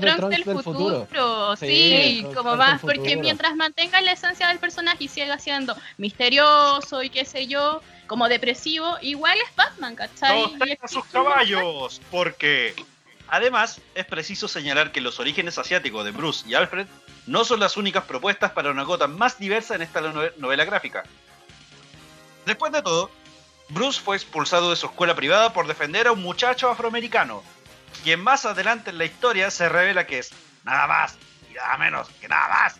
Pero 0.00 0.16
Trunks 0.16 0.44
del 0.44 0.44
futuro, 0.62 1.56
sí, 1.56 2.26
como 2.34 2.56
más, 2.56 2.80
porque 2.80 3.16
mientras 3.16 3.54
mantenga 3.54 4.00
la 4.00 4.10
esencia 4.12 4.48
del 4.48 4.58
personaje 4.58 5.04
y 5.04 5.08
siga 5.08 5.38
siendo 5.38 5.76
misterioso 5.96 7.04
y 7.04 7.08
qué 7.10 7.24
sé 7.24 7.46
yo, 7.46 7.80
como 8.08 8.28
depresivo, 8.28 8.96
igual 9.00 9.38
es 9.48 9.54
Batman, 9.54 9.94
¿cachai? 9.94 10.42
Todos 10.58 10.68
es- 10.82 10.90
sus 10.90 11.04
caballos, 11.04 12.00
porque 12.10 12.74
además 13.28 13.80
es 13.94 14.06
preciso 14.06 14.48
señalar 14.48 14.90
que 14.90 15.00
los 15.00 15.20
orígenes 15.20 15.56
asiáticos 15.56 16.04
de 16.04 16.10
Bruce 16.10 16.44
y 16.48 16.54
Alfred 16.54 16.88
no 17.28 17.44
son 17.44 17.60
las 17.60 17.76
únicas 17.76 18.02
propuestas 18.04 18.50
para 18.50 18.72
una 18.72 18.82
Gotham 18.82 19.16
más 19.16 19.38
diversa 19.38 19.76
en 19.76 19.82
esta 19.82 20.00
nove- 20.00 20.32
novela 20.38 20.64
gráfica. 20.64 21.04
Después 22.44 22.72
de 22.72 22.82
todo, 22.82 23.08
Bruce 23.68 24.00
fue 24.00 24.16
expulsado 24.16 24.70
de 24.70 24.76
su 24.76 24.86
escuela 24.86 25.14
privada 25.14 25.52
por 25.52 25.68
defender 25.68 26.08
a 26.08 26.12
un 26.12 26.22
muchacho 26.22 26.68
afroamericano, 26.70 27.44
quien 28.02 28.20
más 28.20 28.44
adelante 28.44 28.90
en 28.90 28.98
la 28.98 29.04
historia 29.04 29.50
se 29.50 29.68
revela 29.68 30.06
que 30.06 30.18
es 30.18 30.30
nada 30.64 30.86
más 30.86 31.16
y 31.50 31.54
nada 31.54 31.76
menos 31.76 32.08
que 32.20 32.28
nada 32.28 32.48
más 32.48 32.74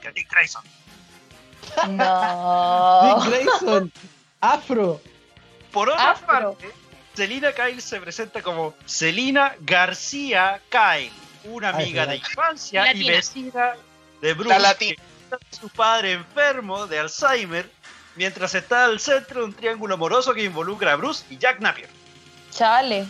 que 0.00 0.12
Dick 0.12 0.30
Grayson. 0.30 0.62
No. 1.88 3.20
Dick 3.20 3.30
Grayson, 3.30 3.92
Afro. 4.40 5.00
Por 5.72 5.90
otra 5.90 6.12
Afro. 6.12 6.26
parte, 6.26 6.72
Selina 7.14 7.52
Kyle 7.52 7.80
se 7.80 8.00
presenta 8.00 8.42
como 8.42 8.74
Selina 8.84 9.56
García 9.60 10.60
Kyle, 10.70 11.12
una 11.44 11.70
amiga 11.70 12.06
de 12.06 12.16
infancia 12.16 12.92
y 12.92 13.08
vecina 13.08 13.74
de 14.20 14.34
Bruce, 14.34 14.58
La 14.58 14.74
que 14.74 14.96
su 15.50 15.68
padre 15.68 16.12
enfermo 16.12 16.86
de 16.86 16.98
Alzheimer, 16.98 17.70
mientras 18.14 18.54
está 18.54 18.84
al 18.84 19.00
centro 19.00 19.40
de 19.40 19.46
un 19.46 19.54
triángulo 19.54 19.94
amoroso 19.94 20.32
que 20.34 20.44
involucra 20.44 20.92
a 20.92 20.96
Bruce 20.96 21.24
y 21.30 21.36
Jack 21.36 21.60
Napier. 21.60 21.88
Chale. 22.52 23.06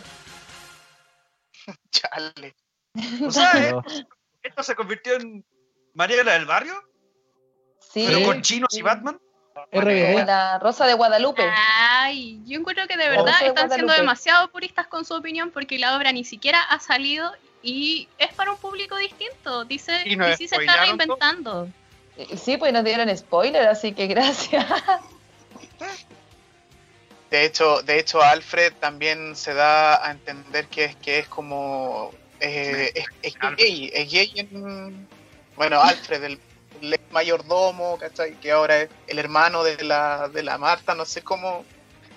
Chale. 1.91 2.55
O 3.27 3.31
sea, 3.31 3.51
Pero- 3.53 3.85
esto 4.43 4.63
se 4.63 4.75
convirtió 4.75 5.15
en 5.15 5.45
Mariela 5.95 6.33
del 6.35 6.47
Barrio, 6.47 6.75
Sí, 7.93 8.05
pero 8.07 8.19
Sí. 8.19 8.25
con 8.25 8.43
chinos 8.43 8.77
y 8.77 8.83
Batman. 8.83 9.19
RBD. 9.73 10.27
la 10.27 10.59
Rosa 10.59 10.87
de 10.87 10.93
Guadalupe. 10.95 11.43
Ay, 11.51 12.41
yo 12.45 12.59
encuentro 12.59 12.87
que 12.87 12.97
de 12.97 13.09
verdad 13.09 13.25
Rosa 13.27 13.39
de 13.45 13.47
están 13.49 13.71
siendo 13.71 13.93
demasiado 13.95 14.49
puristas 14.51 14.87
con 14.87 15.05
su 15.07 15.15
opinión 15.15 15.51
porque 15.51 15.79
la 15.79 15.97
obra 15.97 16.13
ni 16.13 16.25
siquiera 16.25 16.61
ha 16.63 16.79
salido 16.79 17.33
y 17.63 18.07
es 18.19 18.33
para 18.35 18.53
un 18.53 18.59
público 18.59 18.97
distinto. 18.97 19.65
Dice 19.65 20.03
Y 20.05 20.15
sí 20.37 20.47
se 20.47 20.57
está 20.57 20.75
todo. 20.75 20.85
reinventando. 20.85 21.69
Eh, 22.19 22.37
Sí, 22.37 22.59
pues 22.59 22.73
nos 22.73 22.85
dieron 22.85 23.15
spoiler, 23.17 23.67
así 23.67 23.93
que 23.93 24.07
gracias. 24.09 24.67
De 27.37 27.44
hecho, 27.44 27.83
de 27.83 27.99
hecho 27.99 28.22
Alfred 28.22 28.72
también 28.81 29.37
se 29.37 29.53
da 29.53 30.03
a 30.03 30.11
entender 30.11 30.64
que 30.68 30.85
es 30.85 30.96
que 30.96 31.18
es 31.18 31.29
como 31.29 32.11
eh, 32.40 32.90
es, 32.94 33.05
es 33.20 33.35
gay, 33.59 33.90
es 33.92 34.11
gay 34.11 34.33
en 34.37 35.07
bueno 35.55 35.79
Alfred 35.83 36.25
el, 36.25 36.40
el 36.81 36.94
ex 36.94 37.12
mayordomo, 37.12 37.99
¿cachai? 37.99 38.40
Que 38.40 38.53
ahora 38.53 38.81
es 38.81 38.88
el 39.09 39.18
hermano 39.18 39.64
de 39.64 39.85
la 39.85 40.31
de 40.31 40.42
la 40.42 40.57
Marta, 40.57 40.94
no 40.94 41.05
sé 41.05 41.20
cómo 41.20 41.62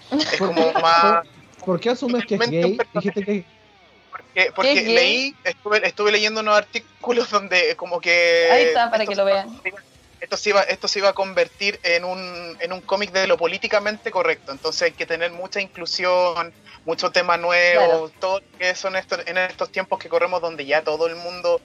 es 0.10 0.38
como 0.38 0.72
más 0.82 1.28
¿Por 1.66 1.82
qué 1.82 1.90
asumes 1.90 2.26
que 2.26 2.36
es 2.36 2.50
gay? 2.50 2.78
personaje. 2.78 3.12
Dijiste 3.12 3.26
que 3.26 3.46
porque, 4.10 4.52
porque 4.56 4.82
leí 4.84 5.36
estuve, 5.44 5.86
estuve 5.86 6.14
leyendo 6.14 6.40
unos 6.40 6.58
artículos 6.58 7.30
donde 7.30 7.76
como 7.76 8.00
que 8.00 8.48
Ahí 8.50 8.64
está, 8.64 8.90
para 8.90 9.04
esto 9.04 9.12
que 9.12 9.18
lo 9.18 9.26
vean. 9.26 9.50
Esto 10.22 10.38
se 10.38 10.50
iba, 10.50 10.62
esto 10.64 10.88
se 10.88 11.00
iba 11.00 11.10
a 11.10 11.14
convertir 11.14 11.80
en 11.84 12.04
un, 12.04 12.58
en 12.60 12.74
un 12.74 12.82
cómic 12.82 13.12
de 13.12 13.28
lo 13.28 13.38
políticamente 13.38 14.12
correcto. 14.12 14.52
Entonces 14.52 14.82
hay 14.84 14.92
que 14.92 15.06
tener 15.06 15.32
mucha 15.32 15.62
inclusión, 15.62 16.54
mucho 16.86 17.12
tema 17.12 17.38
nuevo, 17.38 17.86
Claro. 17.86 18.12
todo 18.20 18.40
lo 18.40 18.58
que 18.58 18.76
son 18.76 18.96
estos, 18.96 19.20
en 19.28 19.38
estos 19.38 19.72
tiempos 19.72 20.00
que 20.00 20.10
corremos 20.10 20.42
donde 20.42 20.66
ya 20.66 20.84
todo 20.84 21.08
el 21.08 21.16
mundo 21.16 21.62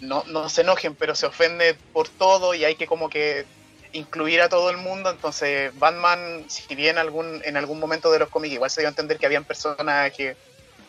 no, 0.00 0.24
no 0.26 0.48
se 0.48 0.60
enojen, 0.62 0.94
pero 0.94 1.14
se 1.14 1.26
ofende 1.26 1.76
por 1.92 2.08
todo 2.08 2.54
y 2.54 2.64
hay 2.64 2.74
que 2.74 2.86
como 2.86 3.08
que 3.08 3.44
incluir 3.92 4.42
a 4.42 4.48
todo 4.48 4.70
el 4.70 4.76
mundo. 4.76 5.10
Entonces 5.10 5.76
Batman, 5.78 6.44
si 6.48 6.74
bien 6.74 6.98
algún, 6.98 7.40
en 7.44 7.56
algún 7.56 7.80
momento 7.80 8.10
de 8.10 8.18
los 8.18 8.28
cómics 8.28 8.54
igual 8.54 8.70
se 8.70 8.80
dio 8.80 8.88
a 8.88 8.90
entender 8.90 9.18
que 9.18 9.26
habían 9.26 9.44
personas 9.44 10.12
que, 10.12 10.36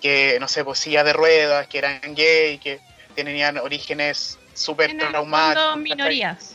que 0.01 0.37
no 0.39 0.47
sé, 0.47 0.65
pues 0.65 0.79
silla 0.79 1.03
de 1.03 1.13
ruedas, 1.13 1.67
que 1.67 1.77
eran 1.77 2.01
gay, 2.13 2.57
que 2.57 2.79
tenían 3.15 3.57
orígenes 3.57 4.37
súper 4.53 4.97
traumáticos. 4.97 5.77
minorías. 5.77 6.54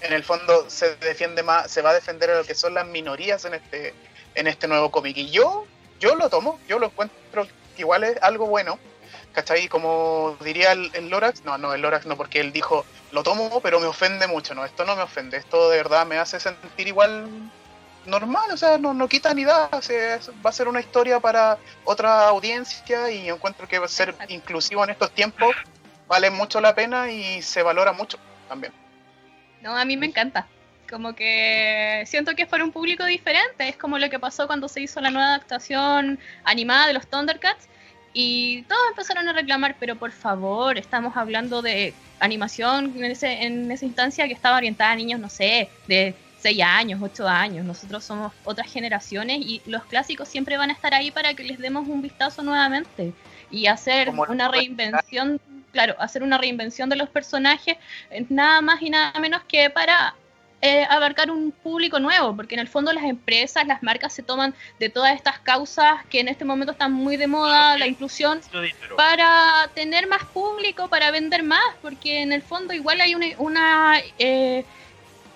En 0.00 0.12
el 0.12 0.24
fondo 0.24 0.68
se 0.68 0.96
defiende 0.96 1.42
más, 1.42 1.70
se 1.70 1.82
va 1.82 1.90
a 1.90 1.94
defender 1.94 2.30
a 2.30 2.38
lo 2.38 2.44
que 2.44 2.54
son 2.54 2.74
las 2.74 2.86
minorías 2.86 3.44
en 3.44 3.54
este, 3.54 3.94
en 4.34 4.46
este 4.46 4.68
nuevo 4.68 4.90
cómic. 4.90 5.16
Y 5.16 5.30
yo, 5.30 5.66
yo 5.98 6.14
lo 6.14 6.28
tomo, 6.28 6.58
yo 6.68 6.78
lo 6.78 6.86
encuentro 6.86 7.46
igual 7.76 8.04
es 8.04 8.22
algo 8.22 8.46
bueno. 8.46 8.78
¿Cachai? 9.32 9.68
Como 9.68 10.36
diría 10.40 10.72
el, 10.72 11.08
Lorax, 11.08 11.44
no, 11.44 11.56
no, 11.56 11.72
el 11.72 11.82
Lorax 11.82 12.04
no, 12.04 12.16
porque 12.16 12.40
él 12.40 12.52
dijo, 12.52 12.84
lo 13.12 13.22
tomo, 13.22 13.60
pero 13.60 13.78
me 13.78 13.86
ofende 13.86 14.26
mucho. 14.26 14.54
No, 14.54 14.64
esto 14.64 14.84
no 14.84 14.96
me 14.96 15.02
ofende, 15.02 15.36
esto 15.36 15.70
de 15.70 15.76
verdad 15.76 16.04
me 16.04 16.18
hace 16.18 16.40
sentir 16.40 16.88
igual 16.88 17.28
normal, 18.06 18.50
o 18.50 18.56
sea, 18.56 18.78
no, 18.78 18.92
no 18.92 19.08
quita 19.08 19.32
ni 19.34 19.44
da, 19.44 19.68
va 19.68 20.50
a 20.50 20.52
ser 20.52 20.68
una 20.68 20.80
historia 20.80 21.20
para 21.20 21.58
otra 21.84 22.26
audiencia 22.28 23.10
y 23.10 23.28
encuentro 23.28 23.68
que 23.68 23.78
va 23.78 23.86
a 23.86 23.88
ser 23.88 24.14
inclusivo 24.28 24.82
en 24.82 24.90
estos 24.90 25.12
tiempos, 25.12 25.54
vale 26.08 26.30
mucho 26.30 26.60
la 26.60 26.74
pena 26.74 27.10
y 27.10 27.42
se 27.42 27.62
valora 27.62 27.92
mucho 27.92 28.18
también. 28.48 28.72
No, 29.62 29.76
a 29.76 29.84
mí 29.84 29.96
me 29.96 30.06
encanta. 30.06 30.46
Como 30.88 31.14
que 31.14 32.02
siento 32.06 32.34
que 32.34 32.42
es 32.42 32.48
para 32.48 32.64
un 32.64 32.72
público 32.72 33.04
diferente. 33.04 33.68
Es 33.68 33.76
como 33.76 33.98
lo 33.98 34.10
que 34.10 34.18
pasó 34.18 34.46
cuando 34.46 34.68
se 34.68 34.80
hizo 34.80 35.00
la 35.00 35.10
nueva 35.10 35.28
adaptación 35.28 36.18
animada 36.44 36.86
de 36.88 36.94
los 36.94 37.06
Thundercats. 37.06 37.68
Y 38.12 38.62
todos 38.62 38.82
empezaron 38.90 39.28
a 39.28 39.32
reclamar, 39.32 39.76
pero 39.78 39.94
por 39.94 40.10
favor, 40.10 40.78
estamos 40.78 41.16
hablando 41.16 41.62
de 41.62 41.94
animación 42.18 42.92
en, 42.96 43.04
ese, 43.04 43.44
en 43.44 43.70
esa 43.70 43.84
instancia 43.84 44.26
que 44.26 44.34
estaba 44.34 44.56
orientada 44.56 44.90
a 44.90 44.96
niños, 44.96 45.20
no 45.20 45.28
sé, 45.28 45.68
de 45.86 46.16
6 46.40 46.60
años, 46.62 47.00
8 47.00 47.28
años. 47.28 47.64
Nosotros 47.64 48.02
somos 48.02 48.32
otras 48.44 48.70
generaciones 48.70 49.38
y 49.40 49.62
los 49.66 49.84
clásicos 49.84 50.28
siempre 50.28 50.56
van 50.56 50.70
a 50.70 50.72
estar 50.72 50.92
ahí 50.92 51.10
para 51.12 51.34
que 51.34 51.44
les 51.44 51.58
demos 51.58 51.86
un 51.86 52.02
vistazo 52.02 52.42
nuevamente 52.42 53.12
y 53.50 53.66
hacer 53.66 54.08
Como 54.08 54.24
una 54.24 54.48
reinvención, 54.48 55.40
claro, 55.72 55.94
hacer 55.98 56.22
una 56.22 56.38
reinvención 56.38 56.88
de 56.88 56.96
los 56.96 57.08
personajes, 57.08 57.76
eh, 58.10 58.26
nada 58.28 58.60
más 58.60 58.82
y 58.82 58.90
nada 58.90 59.18
menos 59.20 59.42
que 59.44 59.70
para 59.70 60.14
eh, 60.62 60.84
abarcar 60.90 61.30
un 61.30 61.52
público 61.52 61.98
nuevo, 61.98 62.36
porque 62.36 62.54
en 62.54 62.60
el 62.60 62.68
fondo 62.68 62.92
las 62.92 63.04
empresas, 63.04 63.66
las 63.66 63.82
marcas 63.82 64.12
se 64.12 64.22
toman 64.22 64.54
de 64.78 64.90
todas 64.90 65.14
estas 65.14 65.38
causas 65.38 66.04
que 66.10 66.20
en 66.20 66.28
este 66.28 66.44
momento 66.44 66.72
están 66.72 66.92
muy 66.92 67.16
de 67.16 67.26
moda, 67.26 67.78
la 67.78 67.86
inclusión, 67.86 68.42
para 68.94 69.70
tener 69.74 70.06
más 70.06 70.22
público, 70.24 70.88
para 70.88 71.10
vender 71.10 71.42
más, 71.42 71.64
porque 71.80 72.20
en 72.20 72.32
el 72.32 72.42
fondo 72.42 72.74
igual 72.74 73.00
hay 73.00 73.14
una, 73.14 73.26
una 73.38 74.02
eh, 74.18 74.66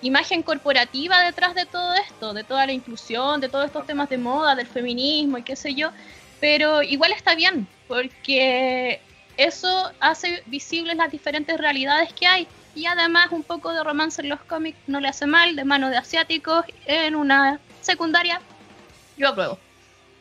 imagen 0.03 0.43
corporativa 0.43 1.19
detrás 1.21 1.55
de 1.55 1.65
todo 1.65 1.95
esto, 1.95 2.33
de 2.35 2.43
toda 2.43 2.67
la 2.67 2.73
inclusión, 2.73 3.41
de 3.41 3.49
todos 3.49 3.65
estos 3.65 3.87
temas 3.87 4.09
de 4.09 4.19
moda, 4.19 4.53
del 4.53 4.67
feminismo 4.67 5.39
y 5.39 5.43
qué 5.43 5.55
sé 5.55 5.73
yo, 5.73 5.89
pero 6.39 6.83
igual 6.83 7.11
está 7.13 7.33
bien, 7.33 7.67
porque 7.87 9.01
eso 9.37 9.91
hace 9.99 10.43
visibles 10.47 10.95
las 10.95 11.11
diferentes 11.11 11.57
realidades 11.57 12.13
que 12.13 12.27
hay. 12.27 12.47
Y 12.73 12.85
además 12.87 13.27
un 13.31 13.43
poco 13.43 13.71
de 13.73 13.83
romance 13.83 14.21
en 14.21 14.29
los 14.29 14.41
cómics 14.41 14.77
no 14.87 14.99
le 14.99 15.07
hace 15.07 15.25
mal, 15.25 15.55
de 15.55 15.63
mano 15.63 15.89
de 15.89 15.97
asiáticos 15.97 16.65
en 16.85 17.15
una 17.15 17.59
secundaria, 17.81 18.41
yo 19.17 19.29
apruebo. 19.29 19.57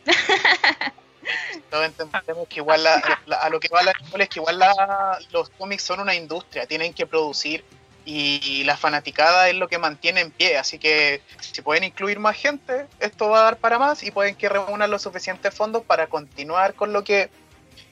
Todos 1.71 1.87
entendemos 1.87 2.47
que 2.49 2.57
igual 2.61 2.85
la- 2.85 3.21
la- 3.27 3.37
a 3.39 3.49
lo 3.49 3.59
que 3.59 3.69
va 3.69 3.83
la 3.83 3.93
es 4.19 4.29
que 4.29 4.39
igual 4.41 4.59
la- 4.59 5.19
los 5.33 5.49
cómics 5.51 5.83
son 5.83 6.01
una 6.01 6.15
industria, 6.15 6.67
tienen 6.67 6.93
que 6.93 7.07
producir 7.07 7.65
y 8.05 8.63
la 8.65 8.77
fanaticada 8.77 9.49
es 9.49 9.55
lo 9.55 9.67
que 9.67 9.79
mantiene 9.79 10.21
en 10.21 10.31
pie, 10.31 10.59
así 10.59 10.79
que 10.79 11.23
si 11.41 11.63
pueden 11.63 11.85
incluir 11.85 12.19
más 12.19 12.37
gente, 12.37 12.87
esto 13.01 13.31
va 13.31 13.39
a 13.41 13.43
dar 13.45 13.57
para 13.57 13.79
más 13.79 14.03
y 14.03 14.11
pueden 14.11 14.35
que 14.35 14.49
reúnan 14.51 14.91
los 14.91 15.01
suficientes 15.03 15.55
fondos 15.55 15.83
para 15.85 16.07
continuar 16.07 16.75
con 16.75 16.93
lo 16.93 17.03
que 17.03 17.31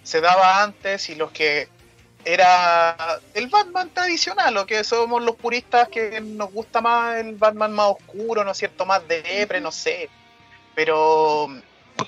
se 0.03 0.21
daba 0.21 0.63
antes 0.63 1.09
y 1.09 1.15
los 1.15 1.31
que 1.31 1.69
era 2.25 3.21
el 3.35 3.49
Batman 3.49 3.91
tradicional, 3.91 4.55
lo 4.55 4.67
que 4.67 4.85
somos 4.85 5.23
los 5.23 5.37
puristas 5.37 5.89
que 5.89 6.21
nos 6.21 6.53
gusta 6.53 6.81
más 6.81 7.17
el 7.19 7.35
Batman 7.35 7.73
más 7.73 7.97
oscuro, 7.99 8.45
¿no 8.45 8.53
es 8.53 8.59
cierto? 8.59 8.87
Más 8.87 9.07
de 9.09 9.23
depre, 9.23 9.61
no 9.61 9.73
sé. 9.73 10.09
Pero 10.75 11.49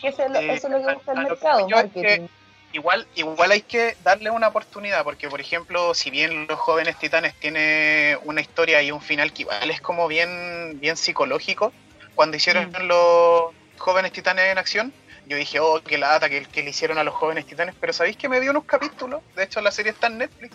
eso 0.03 0.23
Eh, 0.23 0.55
eso 0.55 0.67
es 0.69 0.73
lo 0.73 0.87
que 0.87 0.95
busca 0.95 1.13
el 1.13 1.19
mercado, 1.23 1.69
marketing. 1.69 2.27
igual, 2.73 3.07
igual 3.15 3.51
hay 3.51 3.63
que 3.63 3.97
darle 4.03 4.31
una 4.31 4.49
oportunidad, 4.49 5.05
porque 5.05 5.29
por 5.29 5.41
ejemplo, 5.41 5.95
si 5.95 6.11
bien 6.11 6.47
los 6.47 6.59
jóvenes 6.59 6.99
titanes 6.99 7.35
tiene 7.35 8.19
una 8.25 8.41
historia 8.41 8.83
y 8.83 8.91
un 8.91 9.01
final 9.01 9.33
que 9.33 9.43
igual 9.43 9.71
es 9.71 9.81
como 9.81 10.09
bien, 10.09 10.79
bien 10.81 10.97
psicológico, 10.97 11.73
cuando 12.15 12.37
hicieron 12.37 12.73
los 12.87 13.53
jóvenes 13.79 14.13
titanes 14.13 14.47
en 14.47 14.59
acción, 14.59 14.93
yo 15.27 15.37
dije, 15.37 15.61
oh, 15.61 15.83
qué 15.83 15.99
lata 15.99 16.29
que, 16.29 16.45
que 16.45 16.63
le 16.63 16.71
hicieron 16.71 16.99
a 16.99 17.05
los 17.05 17.15
jóvenes 17.15 17.47
titanes, 17.47 17.75
pero 17.81 17.93
¿sabéis 17.93 18.17
que 18.17 18.29
me 18.29 18.41
dio 18.41 18.51
unos 18.51 18.65
capítulos? 18.65 19.23
De 19.35 19.45
hecho, 19.45 19.61
la 19.61 19.71
serie 19.71 19.93
está 19.93 20.09
en 20.09 20.19
Netflix. 20.19 20.55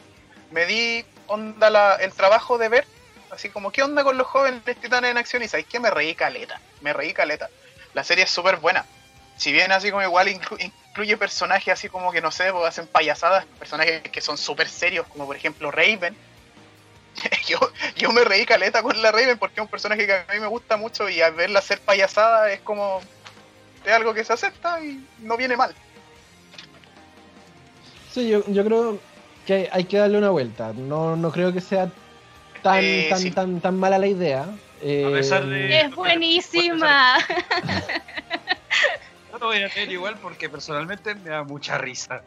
Me 0.52 0.66
di 0.66 1.04
onda 1.28 1.70
la, 1.70 1.96
el 1.96 2.14
trabajo 2.14 2.58
de 2.58 2.70
ver, 2.70 2.88
así 3.32 3.50
como, 3.50 3.72
¿qué 3.72 3.84
onda 3.84 4.04
con 4.04 4.18
los 4.18 4.28
jóvenes 4.28 4.62
titanes 4.64 5.12
en 5.12 5.18
acción? 5.18 5.44
Y 5.44 5.48
¿sabéis 5.48 5.68
que 5.68 5.80
me 5.80 5.90
reí 5.92 6.16
caleta? 6.16 6.62
Me 6.82 6.94
reí 6.94 7.14
caleta. 7.14 7.50
La 7.94 8.04
serie 8.04 8.24
es 8.26 8.30
súper 8.30 8.58
buena. 8.58 8.86
Si 9.36 9.52
bien 9.52 9.72
así 9.72 9.90
como 9.90 10.04
igual 10.04 10.28
inclu- 10.28 10.60
incluye 10.60 11.18
personajes 11.18 11.74
así 11.74 11.88
como 11.88 12.12
que 12.12 12.22
no 12.22 12.32
sé, 12.32 12.52
pues 12.52 12.66
hacen 12.68 12.88
payasadas, 12.88 13.46
personajes 13.58 14.02
que 14.02 14.22
son 14.22 14.38
súper 14.38 14.68
serios, 14.68 15.08
como 15.08 15.26
por 15.26 15.36
ejemplo 15.36 15.72
Raven. 15.72 16.16
yo, 17.48 17.58
yo 17.96 18.12
me 18.12 18.24
reí 18.24 18.46
caleta 18.46 18.84
con 18.84 19.02
la 19.02 19.12
Raven 19.12 19.38
porque 19.38 19.60
es 19.60 19.64
un 19.64 19.70
personaje 19.70 20.06
que 20.06 20.14
a 20.14 20.26
mí 20.34 20.40
me 20.40 20.48
gusta 20.48 20.78
mucho 20.78 21.10
y 21.10 21.22
al 21.22 21.34
verla 21.34 21.60
hacer 21.60 21.80
payasada 21.80 22.52
es 22.52 22.62
como 22.62 23.02
es 23.86 23.92
algo 23.94 24.14
que 24.14 24.24
se 24.24 24.34
acepta 24.34 24.84
y 24.84 25.04
no 25.20 25.38
viene 25.38 25.56
mal. 25.58 25.74
Sí, 28.12 28.28
yo, 28.30 28.44
yo 28.48 28.64
creo 28.66 29.00
que 29.46 29.70
hay 29.72 29.86
que 29.86 29.98
darle 29.98 30.18
una 30.18 30.30
vuelta. 30.32 30.74
No, 30.74 31.16
no 31.16 31.32
creo 31.32 31.54
que 31.54 31.62
sea 31.62 31.90
tan, 32.62 32.84
Eh, 32.84 33.08
tan, 33.10 33.20
sí. 33.20 33.32
tan, 33.32 33.62
tan 33.62 33.78
mala 33.78 33.98
la 33.98 34.08
idea. 34.08 34.48
Eh, 34.82 35.06
A 35.08 35.12
pesar 35.12 35.46
de- 35.46 35.80
Es 35.82 35.96
buenísima. 35.96 37.18
No 39.32 39.38
lo 39.38 39.46
voy 39.48 39.62
a 39.64 39.70
ver 39.76 39.92
igual 39.92 40.18
porque 40.22 40.50
personalmente 40.50 41.16
me 41.16 41.30
da 41.30 41.44
mucha 41.44 41.78
risa. 41.78 42.22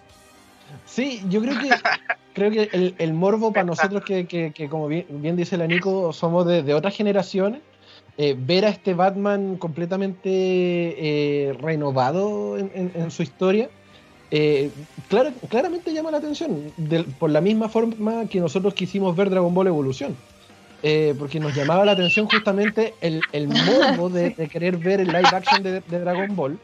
Sí, 0.86 1.22
yo 1.28 1.40
creo 1.42 1.58
que 1.58 1.70
creo 2.34 2.50
que 2.50 2.70
el, 2.72 2.94
el 2.98 3.12
morbo 3.12 3.52
para 3.52 3.64
nosotros 3.64 4.02
que, 4.04 4.26
que- 4.26 4.52
que, 4.52 4.68
como 4.68 4.86
bien, 4.86 5.06
bien 5.10 5.36
dice 5.36 5.56
la 5.56 5.66
Nico, 5.66 6.12
somos 6.12 6.46
de, 6.46 6.62
de 6.62 6.74
otras 6.74 6.94
generaciones, 6.96 7.60
eh, 8.18 8.36
ver 8.38 8.66
a 8.66 8.68
este 8.68 8.92
Batman 8.92 9.56
completamente 9.56 10.28
eh, 10.28 11.54
renovado 11.54 12.58
en, 12.58 13.10
su 13.10 13.22
historia, 13.22 13.70
eh, 14.30 14.70
claramente 15.48 15.94
llama 15.94 16.10
la 16.10 16.18
atención, 16.18 16.72
por 17.18 17.30
la 17.30 17.40
misma 17.40 17.70
forma 17.70 18.26
que 18.26 18.38
nosotros 18.38 18.74
quisimos 18.74 19.16
ver 19.16 19.30
Dragon 19.30 19.54
Ball 19.54 19.68
Evolución. 19.68 20.16
Porque 21.16 21.38
nos 21.38 21.54
llamaba 21.54 21.84
la 21.84 21.92
atención 21.92 22.26
justamente 22.26 22.94
el, 23.00 23.22
el 23.30 23.46
morbo 23.46 24.10
de, 24.10 24.34
querer 24.50 24.76
ver 24.76 25.00
el 25.00 25.08
live 25.08 25.28
action 25.32 25.62
de, 25.62 25.80
Dragon 25.80 26.34
Ball, 26.34 26.58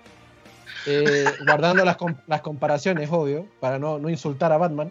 guardando 1.47 1.85
las, 1.85 1.97
las 2.27 2.41
comparaciones, 2.41 3.09
obvio, 3.13 3.47
para 3.61 3.79
no 3.79 4.09
insultar 4.11 4.53
a 4.53 4.59
Batman. 4.59 4.91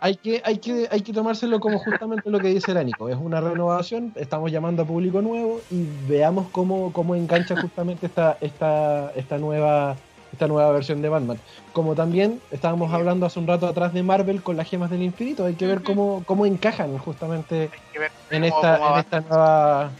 Hay, 0.00 0.16
que, 0.16 0.42
hay, 0.44 0.58
que, 0.58 0.88
hay 0.90 1.00
que 1.02 1.12
tomárselo 1.12 1.60
como 1.60 1.78
justamente 1.78 2.30
lo 2.30 2.38
que 2.40 2.48
dice 2.48 2.72
el 2.72 2.86
Nico. 2.86 3.08
Es 3.08 3.16
una 3.16 3.40
renovación, 3.40 4.12
estamos 4.16 4.50
llamando 4.50 4.82
a 4.82 4.86
público 4.86 5.20
nuevo 5.20 5.60
y 5.70 5.84
veamos 6.08 6.48
cómo, 6.50 6.92
cómo 6.92 7.14
engancha 7.14 7.60
justamente 7.60 8.06
esta, 8.06 8.38
esta, 8.40 9.12
esta, 9.14 9.38
nueva, 9.38 9.96
esta 10.32 10.46
nueva 10.46 10.72
versión 10.72 11.02
de 11.02 11.08
Batman. 11.10 11.38
Como 11.72 11.94
también 11.94 12.40
estábamos 12.50 12.92
hablando 12.92 13.26
hace 13.26 13.38
un 13.38 13.46
rato 13.46 13.66
atrás 13.68 13.92
de 13.92 14.02
Marvel 14.02 14.42
con 14.42 14.56
las 14.56 14.68
gemas 14.68 14.90
del 14.90 15.02
infinito, 15.02 15.44
hay 15.44 15.54
que 15.54 15.66
ver 15.66 15.82
cómo, 15.82 16.22
cómo 16.24 16.46
encajan 16.46 16.96
justamente 16.98 17.70
ver 17.94 18.10
en 18.30 18.44
esta, 18.44 18.78
cómo 18.78 18.94
en 18.94 19.00
esta 19.00 19.20
nueva, 19.20 19.90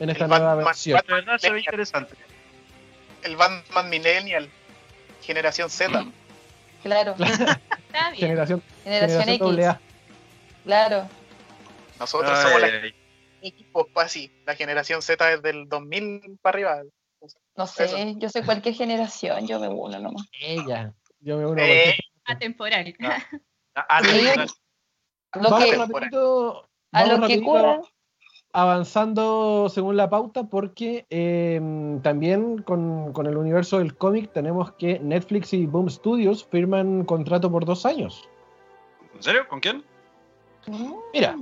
en 0.00 0.10
esta 0.10 0.24
El 0.24 0.30
nueva 0.30 0.46
Batman- 0.54 0.64
versión. 0.64 1.00
De 1.06 1.14
verdad 1.14 1.38
se 1.38 1.50
ve 1.50 1.58
interesante. 1.60 2.14
el 3.24 3.36
Batman 3.36 3.90
Millennial, 3.90 4.48
generación 5.22 5.68
Z. 5.70 6.04
Claro, 6.82 7.14
Está 7.92 8.10
bien. 8.10 8.20
Generación, 8.28 8.62
generación 8.84 9.28
X. 9.28 9.66
A. 9.66 9.80
Claro. 10.64 11.08
Nosotros 11.98 12.32
Ay, 12.34 12.42
somos 12.42 12.60
la 12.60 12.66
ay, 12.66 12.94
equipo 13.42 13.88
así. 13.96 14.30
La 14.46 14.54
generación 14.54 15.02
Z 15.02 15.32
es 15.32 15.42
del 15.42 15.68
2000 15.68 16.38
para 16.40 16.54
arriba. 16.54 16.82
No 17.54 17.66
sé, 17.66 17.84
Eso. 17.84 17.96
yo 18.18 18.28
sé 18.28 18.44
cualquier 18.44 18.74
generación, 18.74 19.46
yo 19.46 19.60
me 19.60 19.68
uno 19.68 19.98
nomás. 19.98 20.26
Ella. 20.40 20.92
Yo 21.20 21.36
me 21.36 21.46
uno 21.46 21.62
a 21.62 21.66
Eh, 21.66 21.98
Atemporal. 22.24 22.94
Ah, 23.74 23.86
ah, 23.88 24.02
Sí. 24.02 24.26
Lo 25.34 25.48
Vamos 25.48 25.64
que, 25.64 25.76
rapidito, 25.76 26.68
a 26.92 27.06
lo 27.06 27.26
que 27.26 27.40
cura, 27.40 27.80
avanzando 28.52 29.68
según 29.70 29.96
la 29.96 30.10
pauta 30.10 30.44
porque 30.44 31.06
eh, 31.10 31.60
también 32.02 32.58
con, 32.58 33.12
con 33.12 33.26
el 33.26 33.36
universo 33.36 33.78
del 33.78 33.96
cómic 33.96 34.32
tenemos 34.32 34.72
que 34.72 34.98
Netflix 35.00 35.52
y 35.54 35.66
Boom 35.66 35.88
Studios 35.88 36.44
firman 36.44 37.04
contrato 37.04 37.50
por 37.50 37.64
dos 37.64 37.86
años. 37.86 38.28
¿En 39.14 39.22
serio? 39.22 39.48
¿Con 39.48 39.60
quién? 39.60 39.82
Mira. 41.12 41.36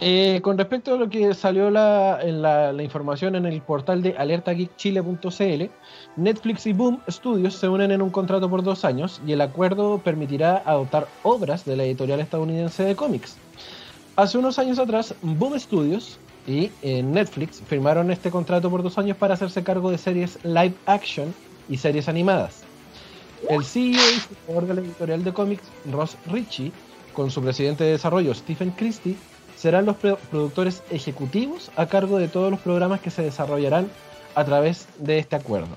Eh, 0.00 0.40
con 0.42 0.56
respecto 0.56 0.94
a 0.94 0.96
lo 0.96 1.10
que 1.10 1.34
salió 1.34 1.70
la, 1.70 2.20
en 2.22 2.40
la, 2.40 2.72
la 2.72 2.82
información 2.84 3.34
en 3.34 3.46
el 3.46 3.60
portal 3.60 4.00
de 4.00 4.16
alertageekchile.cl, 4.16 5.64
Netflix 6.14 6.66
y 6.66 6.72
Boom 6.72 7.00
Studios 7.10 7.54
se 7.54 7.68
unen 7.68 7.90
en 7.90 8.00
un 8.00 8.10
contrato 8.10 8.48
por 8.48 8.62
dos 8.62 8.84
años 8.84 9.20
y 9.26 9.32
el 9.32 9.40
acuerdo 9.40 9.98
permitirá 9.98 10.62
adoptar 10.64 11.08
obras 11.24 11.64
de 11.64 11.76
la 11.76 11.82
editorial 11.82 12.20
estadounidense 12.20 12.84
de 12.84 12.94
cómics. 12.94 13.38
Hace 14.18 14.36
unos 14.36 14.58
años 14.58 14.80
atrás, 14.80 15.14
Boom 15.22 15.56
Studios 15.60 16.18
y 16.44 16.72
eh, 16.82 17.04
Netflix 17.04 17.62
firmaron 17.68 18.10
este 18.10 18.32
contrato 18.32 18.68
por 18.68 18.82
dos 18.82 18.98
años 18.98 19.16
para 19.16 19.34
hacerse 19.34 19.62
cargo 19.62 19.92
de 19.92 19.98
series 19.98 20.40
live 20.42 20.74
action 20.86 21.32
y 21.68 21.76
series 21.76 22.08
animadas. 22.08 22.64
El 23.48 23.64
CEO 23.64 23.92
y 23.92 24.18
fundador 24.18 24.66
de 24.66 24.74
la 24.74 24.80
editorial 24.80 25.22
de 25.22 25.32
cómics, 25.32 25.62
Ross 25.92 26.16
Ritchie, 26.26 26.72
con 27.12 27.30
su 27.30 27.40
presidente 27.42 27.84
de 27.84 27.92
desarrollo, 27.92 28.34
Stephen 28.34 28.72
Christie, 28.72 29.16
serán 29.54 29.86
los 29.86 29.94
pro- 29.94 30.18
productores 30.32 30.82
ejecutivos 30.90 31.70
a 31.76 31.86
cargo 31.86 32.18
de 32.18 32.26
todos 32.26 32.50
los 32.50 32.58
programas 32.58 33.00
que 33.00 33.12
se 33.12 33.22
desarrollarán 33.22 33.88
a 34.34 34.44
través 34.44 34.88
de 34.98 35.20
este 35.20 35.36
acuerdo. 35.36 35.76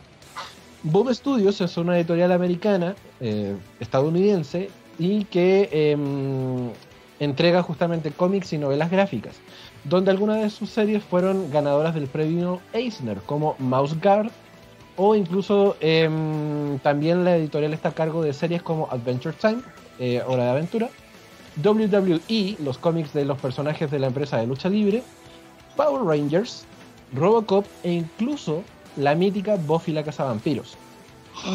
Boom 0.82 1.14
Studios 1.14 1.62
es 1.62 1.78
una 1.78 1.96
editorial 1.96 2.32
americana, 2.32 2.96
eh, 3.20 3.56
estadounidense, 3.80 4.72
y 4.98 5.26
que 5.26 5.70
em, 5.72 6.72
entrega 7.22 7.62
justamente 7.62 8.12
cómics 8.12 8.52
y 8.52 8.58
novelas 8.58 8.90
gráficas, 8.90 9.40
donde 9.86 10.10
algunas 10.12 10.42
de 10.42 10.50
sus 10.50 10.70
series 10.72 11.04
fueron 11.04 11.50
ganadoras 11.52 11.94
del 11.94 12.08
premio 12.08 12.60
Eisner, 12.74 13.18
como 13.28 13.56
Mouse 13.60 13.96
Guard, 14.02 14.32
o 14.98 15.16
incluso 15.16 15.76
em, 15.82 16.78
también 16.80 17.24
la 17.24 17.38
editorial 17.38 17.74
está 17.74 17.90
a 17.90 17.94
cargo 17.94 18.24
de 18.24 18.34
series 18.34 18.64
como 18.64 18.90
Adventure 18.92 19.36
Time, 19.40 19.62
eh, 20.00 20.22
Hora 20.28 20.46
de 20.46 20.50
Aventura, 20.50 20.90
WWE, 21.64 22.58
los 22.60 22.78
cómics 22.80 23.14
de 23.14 23.24
los 23.26 23.38
personajes 23.40 23.92
de 23.92 24.00
la 24.00 24.08
empresa 24.08 24.38
de 24.38 24.48
lucha 24.48 24.68
libre, 24.70 25.04
Power 25.76 26.04
Rangers, 26.04 26.66
Robocop 27.14 27.66
e 27.84 27.92
incluso 27.92 28.64
la 28.98 29.14
mítica 29.16 29.58
Buffy 29.58 29.92
la 29.92 30.04
Cazavampiros. 30.04 30.76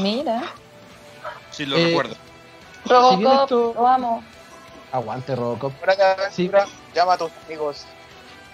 Mira, 0.03 0.45
Sí, 1.51 1.65
lo 1.67 1.77
Eh, 1.77 1.87
recuerdo. 1.87 2.15
Robocop, 2.85 3.11
si 3.13 3.17
bien 3.25 3.33
esto- 3.33 3.73
lo 3.75 3.87
amo. 3.87 4.23
Aguante 4.97 5.35
Robocop. 5.37 5.73
Sí. 6.31 6.51
llama 6.95 7.15
a 7.15 7.19
tus 7.19 7.31
amigos. 7.47 7.87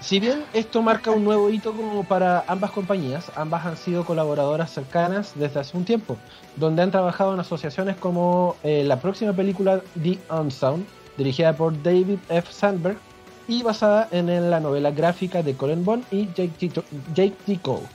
Si 0.00 0.18
bien 0.18 0.44
esto 0.52 0.82
marca 0.82 1.12
un 1.12 1.22
nuevo 1.22 1.48
hito 1.48 1.72
como 1.72 2.02
para 2.02 2.44
ambas 2.48 2.72
compañías, 2.72 3.30
ambas 3.36 3.64
han 3.64 3.76
sido 3.76 4.04
colaboradoras 4.04 4.72
cercanas 4.72 5.32
desde 5.36 5.60
hace 5.60 5.76
un 5.76 5.84
tiempo, 5.84 6.16
donde 6.56 6.82
han 6.82 6.90
trabajado 6.90 7.32
en 7.34 7.40
asociaciones 7.40 7.96
como 7.96 8.56
eh, 8.64 8.82
la 8.84 8.98
próxima 8.98 9.32
película 9.32 9.80
The 10.02 10.18
Unsound, 10.28 10.84
dirigida 11.16 11.52
por 11.52 11.80
David 11.84 12.18
F. 12.28 12.52
Sandberg 12.52 12.98
y 13.46 13.62
basada 13.62 14.08
en, 14.10 14.50
la 14.50 14.58
novela 14.58 14.90
gráfica 14.90 15.40
de 15.42 15.54
Colin 15.54 15.84
Bond 15.84 16.04
y 16.10 16.28
Jake 16.34 17.36
T. 17.46 17.58
Cole. 17.60 17.86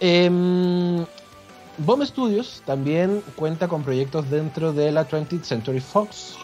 Em, 0.00 1.04
Bomb 1.78 2.02
Studios 2.04 2.62
también 2.66 3.22
cuenta 3.36 3.68
con 3.68 3.84
proyectos 3.84 4.28
dentro 4.28 4.72
de 4.72 4.90
la 4.90 5.06
20th 5.06 5.44
Century 5.44 5.80
Fox. 5.80 6.36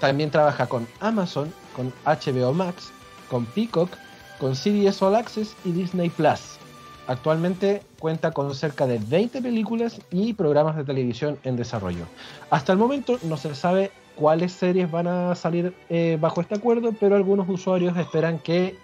También 0.00 0.30
trabaja 0.30 0.66
con 0.66 0.86
Amazon, 1.00 1.52
con 1.74 1.92
HBO 2.04 2.52
Max, 2.52 2.92
con 3.30 3.46
Peacock, 3.46 3.90
con 4.38 4.54
CBS 4.54 5.02
All 5.04 5.14
Access 5.14 5.56
y 5.64 5.72
Disney 5.72 6.10
Plus. 6.10 6.58
Actualmente 7.06 7.82
cuenta 8.00 8.32
con 8.32 8.54
cerca 8.54 8.86
de 8.86 8.98
20 8.98 9.40
películas 9.40 10.00
y 10.10 10.32
programas 10.32 10.76
de 10.76 10.84
televisión 10.84 11.38
en 11.44 11.56
desarrollo. 11.56 12.04
Hasta 12.50 12.72
el 12.72 12.78
momento 12.78 13.18
no 13.22 13.36
se 13.36 13.54
sabe 13.54 13.92
cuáles 14.16 14.52
series 14.52 14.90
van 14.90 15.06
a 15.06 15.34
salir 15.34 15.72
eh, 15.88 16.18
bajo 16.20 16.40
este 16.40 16.56
acuerdo, 16.56 16.92
pero 16.98 17.14
algunos 17.14 17.48
usuarios 17.48 17.96
esperan 17.96 18.38
que 18.38 18.76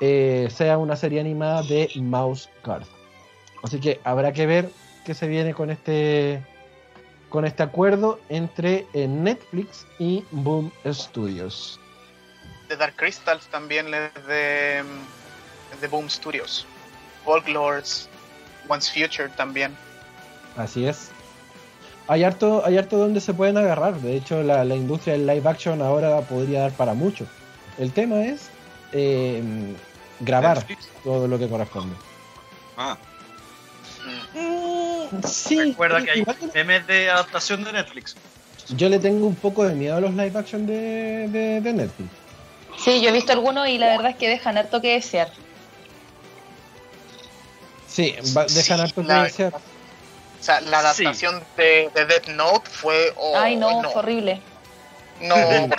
eh, 0.00 0.48
sea 0.50 0.78
una 0.78 0.96
serie 0.96 1.20
animada 1.20 1.62
de 1.62 1.88
Mouse 1.96 2.50
Guard. 2.64 2.86
Así 3.62 3.80
que 3.80 4.00
habrá 4.04 4.32
que 4.32 4.46
ver 4.46 4.70
qué 5.04 5.14
se 5.14 5.28
viene 5.28 5.54
con 5.54 5.70
este 5.70 6.42
con 7.32 7.46
este 7.46 7.62
acuerdo 7.62 8.20
entre 8.28 8.86
eh, 8.92 9.08
Netflix 9.08 9.86
y 9.98 10.22
Boom 10.32 10.70
Studios. 10.86 11.80
The 12.68 12.76
Dark 12.76 12.94
Crystals 12.96 13.46
también 13.46 13.86
es 13.94 14.26
de, 14.26 14.80
es 15.72 15.80
de 15.80 15.88
Boom 15.88 16.10
Studios. 16.10 16.66
Folklores, 17.24 18.10
Once 18.68 18.92
Future 18.92 19.30
también. 19.30 19.74
Así 20.58 20.86
es. 20.86 21.10
Hay 22.06 22.22
harto, 22.22 22.62
hay 22.66 22.76
harto 22.76 22.98
donde 22.98 23.20
se 23.22 23.32
pueden 23.32 23.56
agarrar. 23.56 23.94
De 23.94 24.14
hecho, 24.14 24.42
la, 24.42 24.62
la 24.66 24.74
industria 24.74 25.14
del 25.14 25.26
live 25.26 25.48
action 25.48 25.80
ahora 25.80 26.20
podría 26.20 26.60
dar 26.60 26.72
para 26.72 26.92
mucho. 26.92 27.26
El 27.78 27.92
tema 27.92 28.26
es 28.26 28.50
eh, 28.92 29.42
grabar 30.20 30.58
Netflix. 30.58 30.90
todo 31.02 31.26
lo 31.26 31.38
que 31.38 31.48
corresponde. 31.48 31.96
Ah, 32.76 32.98
Mm. 34.34 34.61
Sí, 35.28 35.58
recuerda 35.70 36.02
que 36.02 36.10
hay 36.10 36.24
memes 36.54 36.86
de 36.86 37.10
adaptación 37.10 37.64
de 37.64 37.72
Netflix. 37.72 38.16
yo 38.68 38.88
le 38.88 38.98
tengo 38.98 39.26
un 39.26 39.34
poco 39.36 39.64
de 39.64 39.74
miedo 39.74 39.96
a 39.96 40.00
los 40.00 40.12
live 40.14 40.38
action 40.38 40.66
de, 40.66 41.28
de- 41.28 41.60
de 41.60 41.72
Netflix. 41.72 42.10
Sí, 42.78 43.00
yo 43.02 43.10
he 43.10 43.12
visto 43.12 43.32
algunos 43.32 43.68
y 43.68 43.78
la 43.78 43.88
verdad 43.88 44.10
es 44.12 44.16
que 44.16 44.28
dejan 44.28 44.56
harto 44.58 44.80
que 44.80 44.92
desear. 44.94 45.30
Sí, 47.86 48.14
va- 48.36 48.44
dejan 48.46 48.78
Sí, 48.78 48.82
harto 48.84 49.02
que 49.02 49.08
la- 49.08 49.22
desear. 49.24 49.54
O 49.54 50.44
sea, 50.44 50.60
la 50.62 50.92
Sí. 50.94 51.04
adaptación 51.04 51.44
de, 51.56 51.90
de 51.94 52.06
Death 52.06 52.28
Note 52.28 52.68
fue. 52.70 53.12
oh, 53.16 53.36
Ay, 53.38 53.56
no, 53.56 53.82
no, 53.82 53.90
fue 53.90 54.02
horrible. 54.02 54.40
no. 55.20 55.36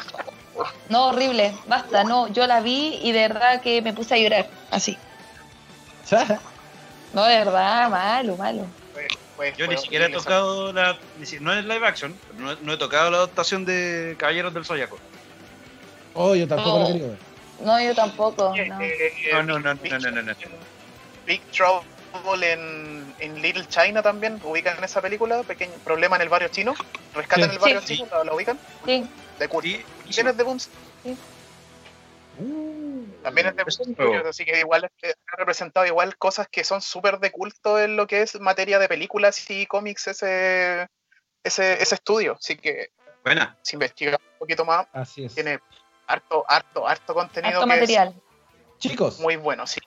No, 0.89 1.07
horrible. 1.07 1.51
Basta, 1.65 2.03
no. 2.03 2.27
Yo 2.27 2.45
la 2.45 2.59
vi 2.61 2.99
y 3.01 3.11
de 3.11 3.27
verdad 3.27 3.61
que 3.61 3.81
me 3.81 3.91
puse 3.93 4.13
a 4.13 4.17
llorar. 4.19 4.47
Así. 4.69 4.97
No, 7.13 7.23
de 7.25 7.37
verdad, 7.37 7.89
malo, 7.91 8.35
malo. 8.37 8.65
Fue- 9.35 9.53
Yo 9.57 9.67
ni 9.67 9.77
siquiera 9.77 10.05
he 10.05 10.09
tocado 10.09 10.71
la. 10.73 10.97
No 11.41 11.53
es 11.53 11.65
live 11.65 11.85
action, 11.87 12.13
pero 12.27 12.39
no, 12.43 12.51
he- 12.51 12.57
no 12.61 12.73
he 12.73 12.77
tocado 12.77 13.09
la 13.11 13.17
adaptación 13.17 13.65
de 13.65 14.15
Caballeros 14.17 14.53
del 14.53 14.65
Zodiaco. 14.65 14.97
oh, 16.13 16.35
yo 16.35 16.47
tampoco 16.47 16.77
lo 16.77 16.83
No. 16.83 16.87
quería 16.93 17.07
ver. 17.07 17.17
No, 17.61 17.81
yo 17.81 17.95
tampoco. 17.95 18.53
Eh, 18.55 18.67
no. 18.67 18.81
eh, 18.81 19.13
No, 19.33 19.43
no, 19.43 19.59
no, 19.59 19.75
Big- 19.75 19.91
no, 19.91 19.99
no, 19.99 20.11
no, 20.11 20.21
no. 20.21 20.33
Big 21.25 21.41
Trouble 21.51 22.51
en, 22.51 23.15
en 23.19 23.41
Little 23.41 23.65
China 23.67 24.01
también. 24.03 24.39
¿Ubican 24.43 24.83
esa 24.83 25.01
película? 25.01 25.41
Pequeño 25.43 25.71
problema 25.83 26.15
en 26.17 26.23
el 26.23 26.29
barrio 26.29 26.49
chino. 26.49 26.73
¿Rescatan 27.15 27.49
Sí. 27.49 27.55
el 27.55 27.59
barrio 27.59 27.81
Sí. 27.81 27.95
chino? 27.97 28.07
¿La, 28.11 28.23
la 28.25 28.33
ubican? 28.35 28.59
Sí, 28.85 29.05
De 29.39 29.47
culto. 29.47 29.67
Sí, 29.69 29.83
¿Quién 30.13 30.27
es 30.27 30.37
de 30.37 30.43
Boom 30.43 30.57
Uh, 32.39 32.82
También 33.23 33.47
es 33.47 33.55
de 33.55 33.63
Eso 33.65 33.81
es 33.83 33.87
Boom 33.87 33.95
nuevo. 33.97 34.13
Studios, 34.13 34.29
así 34.29 34.45
que 34.45 34.59
igual 34.59 34.89
eh, 35.01 35.13
ha 35.31 35.35
representado 35.37 35.85
igual 35.85 36.17
cosas 36.17 36.47
que 36.49 36.63
son 36.63 36.81
súper 36.81 37.19
de 37.19 37.31
culto 37.31 37.79
en 37.79 37.95
lo 37.95 38.05
que 38.05 38.21
es 38.21 38.39
materia 38.39 38.77
de 38.79 38.87
películas 38.87 39.49
y 39.49 39.65
cómics 39.65 40.07
ese, 40.07 40.87
ese, 41.43 41.81
ese 41.81 41.95
estudio. 41.95 42.33
Así 42.39 42.57
que 42.57 42.89
Buena. 43.23 43.57
si 43.61 43.75
investiga 43.75 44.17
un 44.17 44.37
poquito 44.39 44.65
más, 44.65 44.85
así 44.93 45.25
es. 45.25 45.33
tiene 45.33 45.59
harto, 46.07 46.45
harto, 46.47 46.87
harto 46.87 47.13
contenido 47.13 47.59
harto 47.61 47.61
que 47.61 47.79
material. 47.79 48.09
es 48.09 48.77
Chicos, 48.79 49.19
muy 49.21 49.37
bueno, 49.37 49.65
sí. 49.65 49.79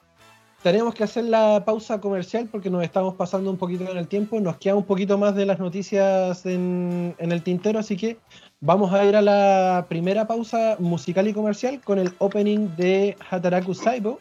tenemos 0.63 0.95
que 0.95 1.03
hacer 1.03 1.25
la 1.25 1.63
pausa 1.63 2.01
comercial 2.01 2.49
porque 2.51 2.71
nos 2.71 2.83
estamos 2.83 3.13
pasando 3.15 3.51
un 3.51 3.57
poquito 3.57 3.89
en 3.91 3.97
el 3.97 4.07
tiempo. 4.07 4.39
Nos 4.39 4.57
queda 4.57 4.73
un 4.75 4.85
poquito 4.85 5.17
más 5.19 5.35
de 5.35 5.45
las 5.45 5.59
noticias 5.59 6.43
en, 6.47 7.15
en 7.19 7.31
el 7.31 7.43
tintero, 7.43 7.77
así 7.77 7.95
que 7.95 8.17
vamos 8.59 8.93
a 8.93 9.05
ir 9.05 9.15
a 9.15 9.21
la 9.21 9.85
primera 9.87 10.27
pausa 10.27 10.75
musical 10.79 11.27
y 11.27 11.33
comercial 11.33 11.81
con 11.81 11.99
el 11.99 12.13
opening 12.19 12.75
de 12.75 13.17
Hataraku 13.29 13.73
Saibo, 13.73 14.19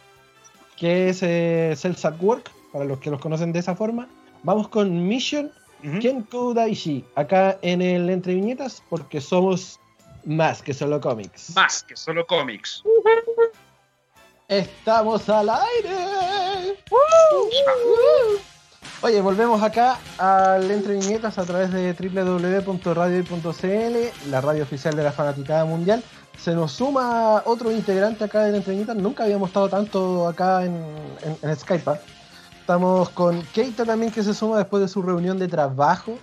que 0.77 1.09
es 1.09 1.23
eh, 1.23 1.75
Cells 1.77 2.05
at 2.05 2.21
Work, 2.21 2.51
para 2.73 2.85
los 2.85 2.99
que 2.99 3.11
los 3.11 3.21
conocen 3.21 3.53
de 3.53 3.61
esa 3.61 3.75
forma. 3.75 4.09
Vamos 4.43 4.69
con 4.69 5.07
Mission 5.09 5.51
Ujú. 5.85 5.99
Kenko 6.01 6.55
Daishi, 6.55 7.05
acá 7.15 7.59
en 7.63 7.83
el 7.83 8.09
Entre 8.11 8.35
Viñetas, 8.35 8.83
porque 8.89 9.21
somos 9.21 9.79
más 10.25 10.63
que 10.63 10.75
solo 10.75 11.01
cómics. 11.01 11.55
Más 11.55 11.83
que 11.83 11.97
solo 11.97 12.27
cómics. 12.27 12.83
Estamos 14.49 15.29
al 15.29 15.51
aire. 15.51 16.77
Oye, 19.03 19.21
volvemos 19.21 19.63
acá 19.63 19.99
al 20.19 20.71
Entre 20.71 20.95
Viñetas 20.95 21.39
a 21.39 21.45
través 21.45 21.71
de 21.73 21.93
www.radio.cl, 21.93 23.51
la 24.31 24.41
radio 24.41 24.63
oficial 24.63 24.97
de 24.97 25.03
la 25.05 25.13
fanaticada 25.13 25.65
mundial. 25.65 26.03
Se 26.39 26.55
nos 26.55 26.73
suma 26.73 27.43
otro 27.45 27.71
integrante 27.71 28.25
acá 28.25 28.45
del 28.45 28.55
Entre 28.57 28.73
Viñetas. 28.73 28.97
Nunca 28.97 29.25
habíamos 29.25 29.49
estado 29.51 29.69
tanto 29.69 30.27
acá 30.27 30.65
en, 30.65 30.75
en- 31.23 31.39
en 31.43 31.57
Skype. 31.57 31.91
¿ah? 31.91 31.99
Estamos 32.61 33.11
con 33.11 33.43
Keita 33.55 33.85
también 33.85 34.11
que 34.11 34.23
se 34.25 34.35
suma 34.35 34.59
después 34.59 34.83
de 34.83 34.89
su 34.89 35.03
reunión 35.03 35.39
de 35.39 35.47
trabajo. 35.49 36.19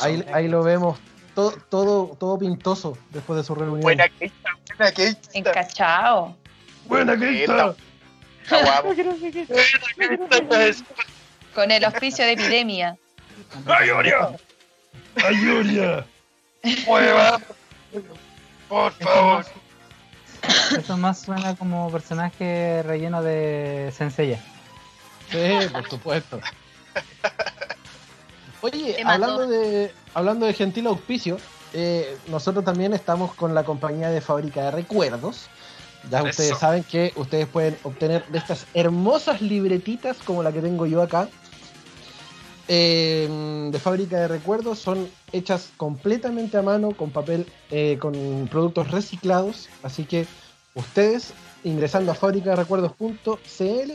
Ahí, 0.00 0.24
ahí 0.32 0.48
lo 0.48 0.62
vemos 0.62 0.98
todo, 1.34 1.52
todo, 1.68 2.16
todo 2.18 2.38
pintoso 2.38 2.96
después 3.10 3.36
de 3.36 3.44
su 3.44 3.54
reunión. 3.54 3.80
Buena 3.80 4.08
Keita, 4.08 4.50
buena 4.76 4.92
Keita. 4.92 5.28
Encachado. 5.34 6.34
Buena 6.86 7.16
Keita. 7.18 7.74
Con 11.54 11.70
el 11.70 11.84
auspicio 11.84 12.24
de 12.24 12.32
epidemia. 12.32 12.96
¡Ay, 13.66 13.90
Oria! 13.90 14.30
¡Ayuria! 15.24 16.04
¡Mueva! 16.86 17.38
Por 18.68 18.92
favor. 18.92 19.44
Eso 20.76 20.96
más 20.96 21.20
suena 21.20 21.54
como 21.56 21.90
personaje 21.92 22.82
relleno 22.84 23.22
de 23.22 23.92
Senseiya. 23.96 24.40
Sí, 25.30 25.68
por 25.72 25.88
supuesto. 25.88 26.40
Oye, 28.62 28.94
Te 28.94 29.04
mató. 29.04 29.24
hablando 29.24 29.46
de, 29.48 29.92
hablando 30.14 30.46
de 30.46 30.54
gentil 30.54 30.86
auspicio, 30.86 31.38
eh, 31.74 32.16
nosotros 32.28 32.64
también 32.64 32.94
estamos 32.94 33.34
con 33.34 33.54
la 33.54 33.64
compañía 33.64 34.08
de 34.10 34.20
fábrica 34.20 34.62
de 34.64 34.70
recuerdos. 34.70 35.48
Ya 36.10 36.18
Eso. 36.18 36.28
ustedes 36.28 36.58
saben 36.58 36.84
que 36.84 37.12
ustedes 37.16 37.46
pueden 37.46 37.76
obtener 37.84 38.24
de 38.26 38.38
estas 38.38 38.66
hermosas 38.74 39.40
libretitas 39.40 40.18
como 40.18 40.42
la 40.42 40.52
que 40.52 40.60
tengo 40.60 40.86
yo 40.86 41.02
acá. 41.02 41.28
eh, 42.68 43.28
de 43.72 43.78
fábrica 43.78 44.20
de 44.20 44.28
recuerdos 44.28 44.78
son 44.78 45.08
hechas 45.32 45.70
completamente 45.76 46.56
a 46.56 46.62
mano 46.62 46.92
con 46.92 47.10
papel 47.10 47.44
eh, 47.70 47.98
con 48.00 48.48
productos 48.50 48.90
reciclados 48.92 49.68
así 49.82 50.04
que 50.04 50.26
ustedes 50.74 51.34
ingresando 51.64 52.12
a 52.12 52.14
fábricaderecuerdos.cl 52.14 53.92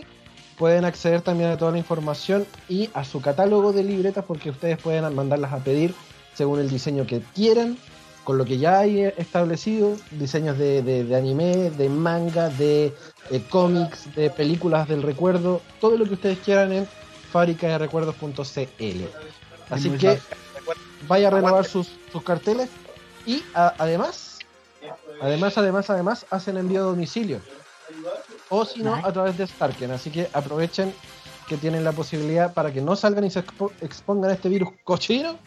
pueden 0.58 0.86
acceder 0.86 1.22
también 1.22 1.50
a 1.52 1.58
toda 1.58 1.72
la 1.72 1.78
información 1.78 2.46
y 2.68 2.90
a 2.94 3.06
su 3.06 3.22
catálogo 3.22 3.72
de 3.74 3.84
libretas 3.84 4.26
porque 4.26 4.50
ustedes 4.50 4.78
pueden 4.78 5.14
mandarlas 5.16 5.54
a 5.54 5.60
pedir 5.60 5.94
según 6.34 6.60
el 6.60 6.70
diseño 6.70 7.08
que 7.08 7.22
quieran, 7.36 7.78
con 8.28 8.38
lo 8.38 8.44
que 8.44 8.58
ya 8.58 8.80
hay 8.80 9.04
establecido, 9.16 9.96
diseños 10.12 10.58
de, 10.58 10.82
de- 10.82 11.06
de 11.06 11.16
anime, 11.16 11.70
de 11.72 11.88
manga, 11.88 12.50
de, 12.50 12.94
cómics, 13.50 14.14
de 14.16 14.30
películas 14.30 14.86
del 14.90 15.02
recuerdo, 15.02 15.62
todo 15.80 15.98
lo 15.98 16.06
que 16.06 16.16
ustedes 16.16 16.40
quieran 16.40 16.74
en 16.74 16.90
fábricaderecuerdos.cl. 17.32 19.04
Así 19.70 19.90
muy 19.90 19.98
que 19.98 20.18
fácil. 20.18 20.38
vaya 21.08 21.30
a 21.30 21.32
renovar 21.32 21.64
sus, 21.64 21.98
sus 22.12 22.22
carteles 22.22 22.70
y 23.26 23.42
a- 23.54 23.74
además, 23.78 24.40
además, 25.22 25.58
además, 25.58 25.90
además, 25.90 26.26
hacen 26.30 26.58
envío 26.58 26.82
a 26.82 26.84
domicilio. 26.84 27.40
O 28.50 28.66
si 28.66 28.84
no, 28.84 28.94
a 28.96 29.14
través 29.14 29.38
de 29.38 29.48
Starken. 29.48 29.92
Así 29.92 30.12
que 30.12 30.30
aprovechen 30.34 30.94
que 31.48 31.56
tienen 31.56 31.86
la 31.86 31.94
posibilidad 31.94 32.54
para 32.54 32.74
que 32.74 32.82
no 32.82 32.98
salgan 32.98 33.24
y 33.24 33.32
se 33.32 33.42
expo- 33.46 33.72
expongan 33.80 34.32
a 34.32 34.34
este 34.34 34.50
virus 34.50 34.72
cochino. 34.84 35.40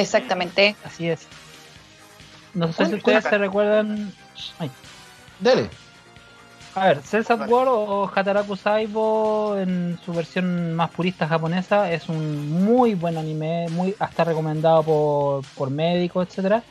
Exactamente. 0.00 0.76
Así 0.84 1.08
es. 1.08 1.26
No 2.54 2.68
sé 2.68 2.74
¿Cuál- 2.76 2.88
si 2.88 2.94
ustedes 2.96 3.24
se 3.24 3.38
recuerdan. 3.38 4.12
Ay. 4.58 4.70
Dele. 5.40 5.68
A 6.74 6.88
ver, 6.88 7.02
Cells 7.02 7.30
at 7.30 7.38
Vale. 7.38 7.52
War 7.52 7.68
o 7.70 8.10
Hataraku 8.14 8.54
Saibo 8.54 9.56
en 9.58 9.98
su 10.04 10.12
versión 10.12 10.74
más 10.74 10.90
purista 10.90 11.26
japonesa 11.26 11.90
es 11.90 12.08
un 12.10 12.50
muy 12.64 12.94
buen 12.94 13.16
anime, 13.16 13.66
muy 13.70 13.94
hasta 13.98 14.24
recomendado 14.24 14.82
por, 14.82 15.44
por 15.54 15.70
médicos, 15.70 16.28
etcétera, 16.28 16.62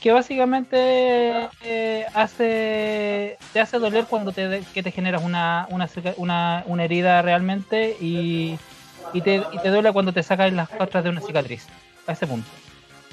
que 0.00 0.12
básicamente 0.12 1.48
eh, 1.62 2.06
hace 2.14 3.36
te 3.52 3.60
hace 3.60 3.78
doler 3.78 4.06
cuando 4.06 4.32
te 4.32 4.48
de- 4.48 4.62
que 4.72 4.82
te 4.82 4.90
generas 4.90 5.22
una, 5.22 5.66
una, 5.70 5.90
una, 6.16 6.62
una 6.66 6.84
herida 6.84 7.20
realmente 7.20 7.96
y, 8.00 8.58
y, 9.12 9.20
te, 9.20 9.42
y 9.52 9.58
te 9.58 9.68
duele 9.68 9.92
cuando 9.92 10.14
te 10.14 10.22
sacas 10.22 10.50
las 10.54 10.70
costras 10.70 11.04
de 11.04 11.10
una 11.10 11.20
cicatriz, 11.20 11.66
a 12.06 12.12
ese 12.12 12.26
punto. 12.26 12.48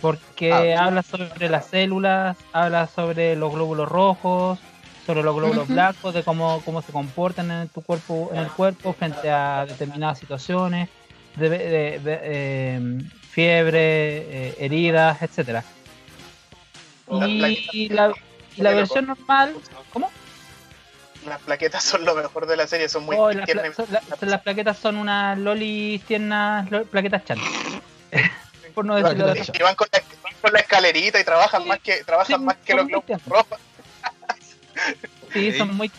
Porque 0.01 0.73
Ah. 0.75 0.85
habla 0.85 1.03
sobre 1.03 1.49
las 1.49 1.67
células, 1.67 2.37
habla 2.53 2.87
sobre 2.87 3.35
los 3.35 3.51
glóbulos 3.53 3.87
rojos, 3.87 4.59
sobre 5.05 5.23
los 5.23 5.35
glóbulos 5.35 5.67
blancos, 5.67 6.13
de 6.13 6.23
cómo, 6.23 6.61
cómo 6.65 6.81
se 6.81 6.91
comportan 6.91 7.51
en 7.51 7.69
tu 7.69 7.81
cuerpo, 7.81 8.29
en 8.33 8.39
el 8.39 8.47
cuerpo 8.51 8.93
frente 8.93 9.29
a 9.29 9.65
determinadas 9.67 10.19
situaciones, 10.19 10.89
de, 11.35 11.49
de- 11.49 11.99
de, 11.99 12.19
eh, 12.23 12.99
fiebre, 13.29 14.49
eh, 14.49 14.55
heridas, 14.59 15.21
etcétera. 15.21 15.63
Y 17.27 17.89
la, 17.89 18.13
y 18.55 18.61
la 18.61 18.71
versión 18.73 19.07
normal, 19.07 19.55
¿cómo? 19.91 20.09
Las 21.27 21.39
plaquetas 21.41 21.83
son 21.83 22.03
lo 22.05 22.15
mejor 22.15 22.47
de 22.47 22.57
la 22.57 22.65
serie, 22.67 22.89
son 22.89 23.05
muy 23.05 23.15
Oh, 23.17 23.31
las, 23.31 23.47
pla- 23.49 24.01
la- 24.21 24.41
plaquetas 24.41 24.77
son 24.77 24.95
unas 24.97 25.37
lolis 25.37 26.01
tiernas, 26.05 26.69
lo- 26.71 26.85
plaquetas 26.85 27.23
chan. 27.25 27.37
Por 28.73 28.85
no 28.85 28.95
decirlo 28.95 29.27
de 29.27 29.33
Plaquetas 29.33 29.49
otra 29.49 29.59
Y 29.59 29.63
van 29.63 29.75
con 29.75 29.87
la, 29.91 30.01
van 30.23 30.33
con 30.41 30.53
la 30.53 30.59
escalerita 30.59 31.19
y 31.19 31.23
trabajan 31.23 31.63
Sí. 31.63 31.67
más 31.69 31.79
que 31.79 32.03
trabajan 32.03 32.39
Sí, 32.39 32.45
más 32.45 32.55
que 32.57 32.73
los 32.73 32.87
globos 32.87 33.25
rojos. 33.25 33.59
Sí, 35.33 35.51
son 35.53 35.75
muy. 35.75 35.91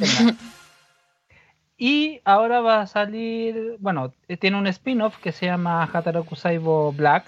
Y 1.79 2.21
ahora 2.25 2.61
va 2.61 2.83
a 2.83 2.87
salir, 2.87 3.77
bueno, 3.81 4.13
tiene 4.41 4.57
un 4.57 4.67
spin-off 4.69 5.17
que 5.19 5.33
se 5.33 5.47
llama 5.47 5.89
Hataraku 5.93 6.37
Saibo 6.37 6.93
Black, 6.93 7.25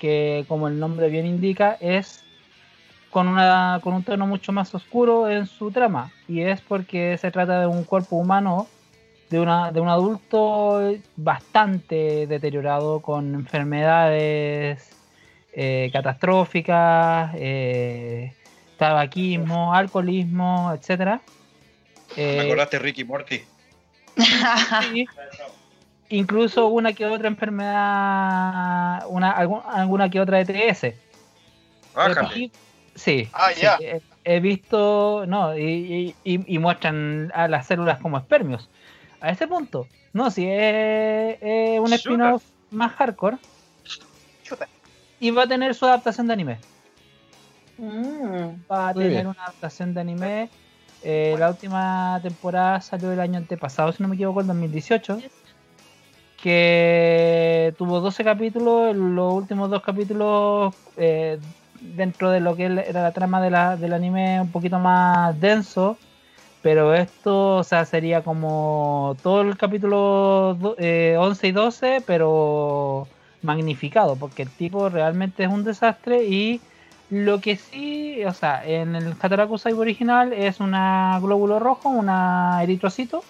que 0.00 0.44
como 0.48 0.66
el 0.66 0.80
nombre 0.80 1.08
bien 1.08 1.24
indica, 1.24 1.76
es 1.80 2.24
con, 3.10 3.28
una, 3.28 3.80
con 3.82 3.94
un 3.94 4.02
tono 4.02 4.26
mucho 4.26 4.50
más 4.50 4.74
oscuro 4.74 5.28
en 5.28 5.46
su 5.46 5.70
trama. 5.70 6.10
Y 6.26 6.40
es 6.42 6.60
porque 6.62 7.16
se 7.18 7.30
trata 7.30 7.60
de 7.60 7.66
un 7.66 7.84
cuerpo 7.84 8.16
humano, 8.16 8.66
de, 9.30 9.40
una, 9.40 9.72
de 9.72 9.80
un 9.80 9.88
adulto 9.88 10.94
bastante 11.16 12.26
deteriorado, 12.26 13.00
con 13.00 13.34
enfermedades 13.34 14.90
eh, 15.52 15.90
catastróficas, 15.92 17.32
eh, 17.36 18.32
tabaquismo, 18.78 19.74
alcoholismo, 19.74 20.72
etcétera. 20.72 21.20
Me 22.16 22.22
Eh, 22.22 22.40
acordaste 22.46 22.78
Ricky 22.78 23.04
Morty. 23.04 23.42
Sí. 24.82 25.06
Incluso 26.08 26.68
una 26.68 26.92
que 26.92 27.04
otra 27.04 27.26
enfermedad, 27.28 29.04
una, 29.08 29.32
algún- 29.32 29.62
alguna 29.66 30.08
que 30.08 30.20
otra 30.20 30.40
ETS. 30.40 30.94
Bájale. 31.94 32.50
Sí, 32.94 33.28
Ah, 33.32 33.48
sí, 33.52 33.60
ya. 33.62 33.76
he, 33.80 34.00
he 34.24 34.40
visto, 34.40 35.24
no, 35.26 35.54
y, 35.56 35.62
y- 35.62 36.14
y- 36.24 36.54
y 36.54 36.58
muestran 36.58 37.30
a 37.34 37.46
las 37.48 37.66
células 37.66 37.98
como 38.00 38.16
espermios. 38.16 38.70
A 39.20 39.30
ese 39.30 39.48
punto, 39.48 39.88
no, 40.12 40.30
si 40.30 40.46
es, 40.46 41.38
es 41.40 41.80
un 41.80 41.92
spin-off 41.92 42.42
más 42.70 42.92
hardcore 42.92 43.38
Chuta. 44.42 44.68
y 45.20 45.30
va 45.30 45.44
a 45.44 45.46
tener 45.46 45.74
su 45.74 45.86
adaptación 45.86 46.26
de 46.26 46.32
anime. 46.32 46.58
Mm. 47.78 48.70
Va 48.70 48.88
a 48.88 48.94
tener 48.94 49.10
bien. 49.10 49.26
una 49.26 49.42
adaptación 49.42 49.94
de 49.94 50.00
anime. 50.00 50.50
Eh, 51.02 51.36
la 51.38 51.50
última 51.50 52.18
temporada 52.22 52.80
salió 52.80 53.12
el 53.12 53.20
año 53.20 53.38
antepasado, 53.38 53.92
si 53.92 54.02
no 54.02 54.08
me 54.08 54.14
equivoco, 54.14 54.40
el 54.40 54.46
2018. 54.46 55.20
Que 56.42 57.74
tuvo 57.78 58.00
12 58.00 58.24
capítulos. 58.24 58.96
Los 58.96 59.32
últimos 59.32 59.70
dos 59.70 59.82
capítulos, 59.82 60.74
eh, 60.96 61.38
dentro 61.80 62.30
de 62.30 62.40
lo 62.40 62.56
que 62.56 62.64
era 62.64 63.02
la 63.02 63.12
trama 63.12 63.40
de 63.40 63.50
la, 63.50 63.76
del 63.76 63.92
anime, 63.92 64.40
un 64.40 64.50
poquito 64.50 64.78
más 64.78 65.38
denso. 65.40 65.98
Pero 66.66 66.92
esto, 66.94 67.58
o 67.58 67.62
sea, 67.62 67.84
sería 67.84 68.24
como 68.24 69.14
todo 69.22 69.42
el 69.42 69.56
capítulo 69.56 70.58
eh, 70.78 71.14
11 71.16 71.46
y 71.46 71.52
12, 71.52 72.02
pero 72.04 73.06
magnificado, 73.42 74.16
porque 74.16 74.42
el 74.42 74.50
tipo 74.50 74.88
realmente 74.88 75.44
es 75.44 75.48
un 75.48 75.62
desastre 75.62 76.24
y 76.24 76.60
lo 77.08 77.40
que 77.40 77.54
sí, 77.54 78.24
o 78.24 78.32
sea, 78.32 78.66
en 78.66 78.96
el 78.96 79.12
Hataraku 79.12 79.58
Saibo 79.58 79.82
original 79.82 80.32
es 80.32 80.58
una 80.58 81.20
glóbulo 81.22 81.60
rojo, 81.60 81.88
una 81.88 82.58
eritrocito, 82.64 83.22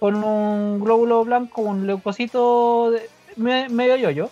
con 0.00 0.24
un 0.24 0.80
glóbulo 0.80 1.22
blanco, 1.26 1.60
un 1.60 1.86
leucocito 1.86 2.90
de- 2.90 3.10
me- 3.36 3.68
medio 3.68 3.96
yoyo, 3.96 4.30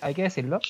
hay 0.00 0.14
que 0.14 0.22
decirlo. 0.22 0.60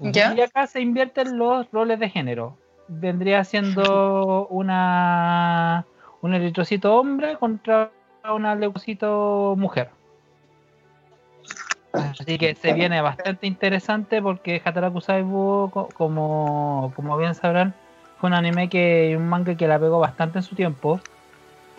¿Ya? 0.00 0.32
Y 0.34 0.40
acá 0.40 0.66
se 0.66 0.80
invierten 0.80 1.36
los 1.36 1.70
roles 1.70 2.00
de 2.00 2.08
género. 2.08 2.56
Vendría 2.88 3.44
siendo 3.44 4.46
una 4.46 5.84
un 6.22 6.34
eritrocito 6.34 6.96
hombre 6.96 7.36
contra 7.38 7.92
una 8.24 8.54
leucocito 8.54 9.54
mujer. 9.56 9.92
Así 12.18 12.38
que 12.38 12.54
se 12.54 12.72
viene 12.72 13.00
bastante 13.00 13.46
interesante 13.46 14.20
porque 14.22 14.60
Hataraku 14.64 15.00
Saibo, 15.00 15.70
co- 15.70 15.92
como, 15.94 16.92
como 16.94 17.16
bien 17.16 17.34
sabrán, 17.34 17.74
fue 18.16 18.28
un 18.28 18.34
anime 18.34 18.68
que 18.68 19.14
un 19.16 19.28
manga 19.28 19.56
que 19.56 19.66
la 19.68 19.78
pegó 19.80 19.98
bastante 19.98 20.38
en 20.38 20.42
su 20.42 20.54
tiempo 20.54 21.06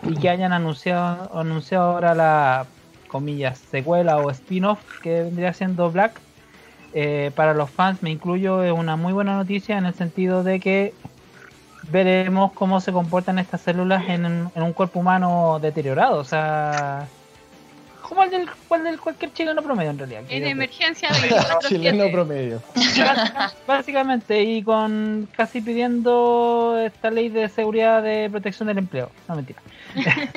y 0.02 0.18
que 0.18 0.30
hayan 0.30 0.52
anunciado, 0.52 1.36
anunciado 1.38 1.90
ahora 1.92 2.14
la 2.14 2.74
comillas 3.08 3.60
secuela 3.60 4.20
o 4.20 4.30
spin-off 4.30 4.82
que 5.02 5.24
vendría 5.24 5.52
siendo 5.54 5.90
Black 5.92 6.22
eh, 6.92 7.32
para 7.36 7.54
los 7.54 7.70
fans, 7.70 8.02
me 8.02 8.10
incluyo, 8.10 8.62
es 8.62 8.72
una 8.72 8.96
muy 8.96 9.12
buena 9.12 9.36
noticia 9.36 9.78
en 9.78 9.86
el 9.86 9.94
sentido 9.94 10.42
de 10.44 10.60
que 10.60 10.98
veremos 11.90 12.52
cómo 12.52 12.80
se 12.80 12.92
comportan 12.92 13.38
estas 13.38 13.60
células 13.62 14.08
en, 14.08 14.24
en 14.54 14.62
un 14.62 14.72
cuerpo 14.72 15.00
humano 15.00 15.58
deteriorado. 15.60 16.18
O 16.18 16.24
sea, 16.24 17.06
como 18.02 18.22
el 18.22 18.30
del, 18.30 18.48
cual 18.68 18.84
del 18.84 18.98
cualquier 19.00 19.32
chileno 19.32 19.62
promedio 19.62 19.90
en 19.90 19.98
realidad. 19.98 20.22
En 20.28 20.46
emergencia 20.46 21.10
Chileno 21.68 22.04
24-7. 22.04 22.12
promedio. 22.12 22.62
Básica- 22.74 23.52
Básicamente, 23.66 24.42
y 24.42 24.62
con 24.62 25.28
casi 25.36 25.60
pidiendo 25.60 26.78
esta 26.82 27.10
ley 27.10 27.28
de 27.28 27.48
seguridad 27.48 28.02
de 28.02 28.28
protección 28.30 28.66
del 28.68 28.78
empleo. 28.78 29.10
No 29.28 29.36
mentira. 29.36 29.60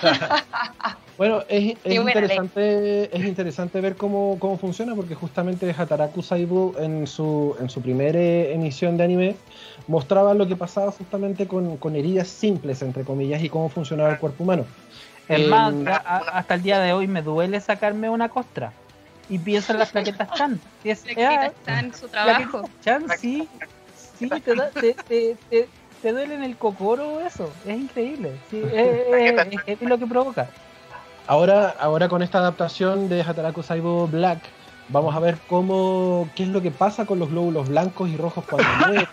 Bueno, 1.16 1.42
es, 1.48 1.76
interesante, 1.84 3.16
es 3.16 3.24
interesante 3.24 3.80
ver 3.80 3.96
cómo, 3.96 4.38
cómo 4.40 4.58
funciona, 4.58 4.94
porque 4.96 5.14
justamente 5.14 5.70
Hataraku 5.76 6.22
Saibu 6.22 6.74
en 6.78 7.06
su, 7.06 7.56
en 7.60 7.68
su 7.68 7.80
primera 7.82 8.18
emisión 8.18 8.96
de 8.96 9.04
anime 9.04 9.36
mostraba 9.86 10.34
lo 10.34 10.46
que 10.48 10.56
pasaba 10.56 10.90
justamente 10.90 11.46
con, 11.46 11.76
con 11.78 11.94
heridas 11.94 12.28
simples, 12.28 12.82
entre 12.82 13.04
comillas, 13.04 13.42
y 13.42 13.48
cómo 13.48 13.68
funcionaba 13.68 14.10
el 14.10 14.18
cuerpo 14.18 14.42
humano. 14.42 14.66
Es 15.28 15.40
Eh, 15.40 15.48
más, 15.48 15.74
hasta 15.86 16.54
el 16.54 16.62
día 16.62 16.80
de 16.80 16.92
hoy 16.92 17.06
me 17.06 17.22
duele 17.22 17.60
sacarme 17.60 18.10
una 18.10 18.28
costra. 18.28 18.74
Y 19.28 19.38
pienso 19.38 19.72
en 19.72 19.78
las 19.78 19.90
plaquetas 19.90 20.32
Chan. 20.36 20.60
Es- 20.82 21.06
ah, 21.18 21.50
en 21.66 21.94
su 21.94 22.08
trabajo. 22.08 22.62
Chan, 22.80 23.08
sí. 23.08 23.48
Sí, 23.92 24.28
te, 24.28 24.54
da- 24.54 24.70
te, 24.72 24.94
te, 25.08 25.38
te, 25.48 25.70
te 26.00 26.12
duele 26.12 26.34
en 26.34 26.42
el 26.42 26.58
cocoro 26.58 27.20
eso. 27.20 27.54
Es 27.64 27.78
increíble. 27.78 28.40
Sí, 28.50 28.60
es, 28.72 28.74
es- 28.74 29.60
es- 29.66 29.78
es 29.80 29.88
lo 29.88 29.98
que 29.98 30.06
provoca. 30.06 30.50
Ahora, 31.26 31.74
ahora 31.80 32.08
con 32.08 32.22
esta 32.22 32.38
adaptación 32.38 33.08
de 33.08 33.22
Hataraku 33.22 33.62
Saibo 33.62 34.06
Black, 34.06 34.40
vamos 34.88 35.14
a 35.14 35.20
ver 35.20 35.38
cómo, 35.48 36.28
qué 36.36 36.42
es 36.42 36.50
lo 36.50 36.60
que 36.60 36.70
pasa 36.70 37.06
con 37.06 37.18
los 37.18 37.30
glóbulos 37.30 37.68
blancos 37.68 38.10
y 38.10 38.16
rojos 38.16 38.44
cuando 38.44 38.68
mueren, 38.86 39.06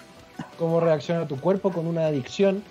cómo 0.57 0.82
reacciona 0.82 1.26
tu 1.26 1.39
cuerpo 1.39 1.72
con 1.72 1.88
una 1.88 2.07
adicción, 2.07 2.64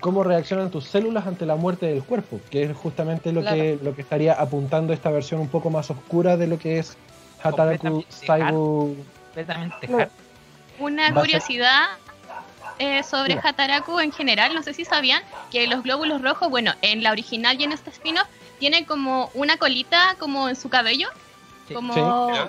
cómo 0.00 0.24
reaccionan 0.24 0.70
tus 0.70 0.84
células 0.84 1.26
ante 1.26 1.46
la 1.46 1.56
muerte 1.56 1.86
del 1.86 2.04
cuerpo, 2.04 2.38
que 2.50 2.64
es 2.64 2.76
justamente 2.76 3.32
lo, 3.32 3.42
que, 3.42 3.78
lo 3.82 3.94
que 3.94 4.02
estaría 4.02 4.34
apuntando 4.34 4.92
esta 4.92 5.10
versión 5.10 5.40
un 5.40 5.48
poco 5.48 5.70
más 5.70 5.90
oscura 5.90 6.36
de 6.36 6.46
lo 6.46 6.58
que 6.58 6.78
es 6.78 6.98
Hataraku 7.42 8.04
Saibo. 8.10 8.94
Completamente 9.34 9.88
No. 9.88 10.06
Una 10.78 11.14
curiosidad 11.14 11.84
eh, 12.78 13.02
sobre 13.02 13.36
Mira. 13.36 13.48
Hataraku 13.48 14.00
en 14.00 14.12
general, 14.12 14.54
no 14.54 14.62
sé 14.62 14.74
si 14.74 14.84
sabían 14.84 15.22
que 15.50 15.66
los 15.66 15.82
glóbulos 15.82 16.20
rojos, 16.20 16.50
bueno, 16.50 16.72
en 16.82 17.02
la 17.02 17.12
original 17.12 17.58
y 17.58 17.64
en 17.64 17.72
este 17.72 17.90
spin-off, 17.90 18.26
tiene 18.62 18.86
como 18.86 19.28
una 19.34 19.56
colita 19.56 20.14
como 20.20 20.48
en 20.48 20.54
su 20.54 20.68
cabello, 20.68 21.08
Sí. 21.66 21.74
como, 21.74 21.94
Sí. 21.94 22.00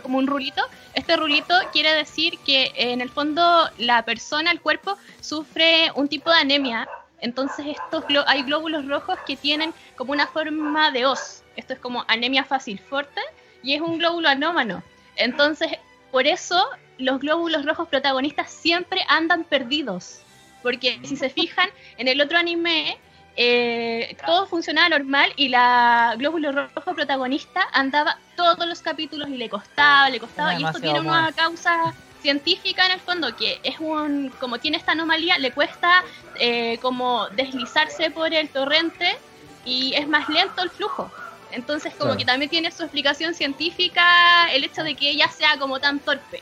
Como 0.04 0.20
un 0.20 0.28
rulito. 0.28 0.62
Este 0.94 1.16
rulito 1.18 1.56
quiere 1.72 1.92
decir 1.94 2.38
que 2.46 2.66
eh, 2.66 2.92
en 2.94 3.02
el 3.02 3.10
fondo 3.10 3.42
la 3.80 4.06
persona, 4.06 4.52
el 4.52 4.62
cuerpo, 4.62 4.96
sufre 5.22 5.92
un 5.96 6.08
tipo 6.08 6.30
de 6.30 6.38
anemia. 6.38 6.88
Entonces 7.20 7.66
estos 7.66 8.04
glo- 8.06 8.26
hay 8.28 8.44
glóbulos 8.44 8.86
rojos 8.88 9.18
que 9.26 9.36
tienen 9.36 9.74
como 9.98 10.12
una 10.12 10.28
forma 10.28 10.92
de 10.92 11.08
hoz. 11.08 11.44
Esto 11.56 11.74
es 11.74 11.80
como 11.80 12.06
anemia 12.08 12.44
fácil 12.44 12.78
fuerte 12.80 13.22
y 13.64 13.74
es 13.74 13.82
un 13.82 13.98
glóbulo 13.98 14.30
anómano. 14.30 14.84
Entonces, 15.16 15.70
por 16.12 16.28
eso 16.28 16.64
los 17.00 17.20
glóbulos 17.20 17.66
rojos 17.66 17.88
protagonistas 17.88 18.52
siempre 18.52 19.02
andan 19.08 19.46
perdidos. 19.46 20.20
Porque 20.62 21.00
si 21.04 21.16
se 21.18 21.30
fijan, 21.32 21.70
en 21.98 22.08
el 22.08 22.22
otro 22.22 22.38
anime 22.38 22.98
eh, 23.36 24.16
todo 24.26 24.46
funcionaba 24.48 24.90
normal 24.90 25.34
y 25.36 25.50
la 25.50 26.16
glóbulo 26.18 26.52
rojo 26.52 26.94
protagonista 26.94 27.68
andaba 27.72 28.18
todos 28.36 28.68
los 28.68 28.82
capítulos 28.82 29.30
y 29.30 29.38
le 29.38 29.50
costaba, 29.50 30.10
le 30.10 30.20
costaba. 30.20 30.54
Y 30.60 30.64
esto 30.64 30.80
tiene 30.80 31.00
una 31.00 31.22
mal. 31.24 31.36
causa 31.36 31.94
científica 32.22 32.86
en 32.86 32.94
el 32.94 33.00
fondo, 33.00 33.36
que 33.36 33.60
es 33.64 33.80
un, 33.80 34.30
como 34.40 34.58
tiene 34.60 34.78
esta 34.78 34.94
anomalía, 34.94 35.38
le 35.40 35.52
cuesta 35.52 36.04
eh, 36.40 36.78
como 36.82 37.28
deslizarse 37.30 38.12
por 38.12 38.34
el 38.34 38.50
torrente 38.50 39.18
y 39.66 39.94
es 39.96 40.08
más 40.08 40.30
lento 40.30 40.62
el 40.62 40.70
flujo. 40.70 41.12
Entonces 41.52 41.92
como 41.94 42.12
Claro. 42.12 42.18
que 42.18 42.26
también 42.26 42.50
tiene 42.50 42.72
su 42.72 42.84
explicación 42.84 43.34
científica 43.34 44.52
el 44.52 44.64
hecho 44.64 44.84
de 44.84 44.96
que 44.96 45.10
ella 45.10 45.28
sea 45.30 45.58
como 45.58 45.80
tan 45.80 46.00
torpe. 46.00 46.42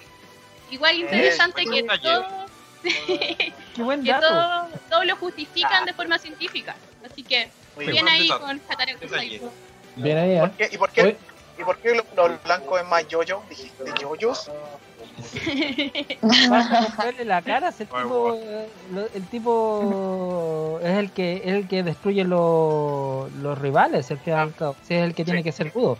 Igual 0.69 0.95
interesante 0.95 1.65
que 1.65 1.83
todo, 2.01 2.45
Qué 3.75 3.84
buen 3.84 4.03
que 4.03 4.11
dato. 4.11 4.27
todo, 4.27 4.67
todo 4.89 5.03
lo 5.03 5.15
justifican 5.17 5.86
de 5.86 5.93
forma 5.93 6.17
científica. 6.17 6.75
Así 7.09 7.23
que 7.23 7.49
Muy 7.75 7.88
bien 7.88 8.07
ahí 8.07 8.27
con. 8.29 8.61
Saibo. 9.09 9.51
Bien 9.95 10.17
ahí, 10.17 10.32
¿eh? 10.32 10.39
¿Por 10.39 10.51
qué- 10.51 10.69
¿Y 10.71 10.77
por 10.77 10.89
qué, 10.91 11.01
Oye. 11.03 11.17
¿y 11.59 11.63
por 11.63 11.77
qué 11.77 11.95
los, 11.95 12.43
blancos 12.43 12.82
es 12.82 12.88
más 12.88 13.07
yoyo? 13.07 13.41
¿Dijiste 13.49 13.84
yoyos? 14.01 14.49
Vas 16.49 16.71
a 16.71 17.11
la 17.23 17.41
cara 17.41 17.69
el 17.69 17.88
tipo, 17.88 18.36
eh, 18.36 18.67
el 19.13 19.27
tipo 19.29 20.79
es 20.82 20.97
el 20.97 21.11
que 21.11 21.38
es 21.38 21.53
el 21.53 21.67
que 21.67 21.84
destruye 21.84 22.23
lo- 22.23 23.29
los 23.41 23.57
rivales, 23.57 24.09
el 24.11 24.19
que. 24.19 24.32
Sí, 24.84 24.93
es 24.95 25.03
el 25.03 25.13
que 25.15 25.25
tiene 25.25 25.43
que 25.43 25.51
ser 25.51 25.71
rudo. 25.73 25.97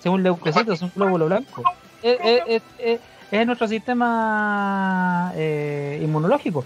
Según 0.00 0.22
leucocito 0.22 0.72
es 0.72 0.82
un 0.82 0.92
glóbulo 0.94 1.26
blanco. 1.26 1.62
Es, 2.02 2.18
es- 2.46 2.62
es- 2.78 3.00
es- 3.30 3.40
es 3.40 3.46
nuestro 3.46 3.68
sistema 3.68 5.32
eh, 5.36 6.00
inmunológico. 6.02 6.64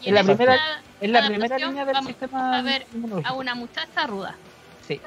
Y 0.00 0.08
En 0.08 0.14
la 0.16 0.24
primera- 0.24 0.80
Es 1.00 1.10
la 1.10 1.26
primera 1.26 1.58
línea 1.58 1.84
del 1.84 1.94
vamos 1.94 2.08
sistema 2.08 2.58
a 2.58 2.62
ver 2.62 2.86
inmunológico. 2.94 3.28
a 3.28 3.36
una 3.36 3.54
muchacha 3.54 4.06
ruda. 4.06 4.34
Sí. 4.86 5.00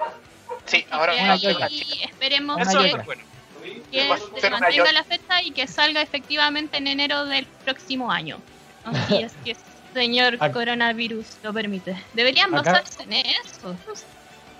Sí, 0.66 0.86
ahora 0.91 1.14
una 1.14 1.36
yoya. 1.36 1.66
ahí 1.66 1.84
esperemos 2.03 2.60
Eso 2.62 2.80
que, 2.82 2.91
bueno. 3.06 3.24
que 3.91 4.41
se 4.41 4.49
mantenga 4.49 4.91
la 4.91 5.03
fecha 5.03 5.41
y 5.43 5.51
que 5.51 5.68
salga 5.68 6.01
efectivamente 6.01 6.78
en 6.78 6.88
enero 6.88 7.26
del 7.26 7.45
próximo 7.64 8.12
año. 8.12 8.38
Así 8.86 9.16
es 9.24 9.34
que 9.43 9.56
señor 9.93 10.38
Ac- 10.39 10.51
coronavirus 10.53 11.38
lo 11.43 11.53
permite. 11.53 11.95
Deberían 12.14 12.53
Acá- 12.56 12.72
basarse 12.74 13.03
en 13.03 13.14
eso. 13.14 13.76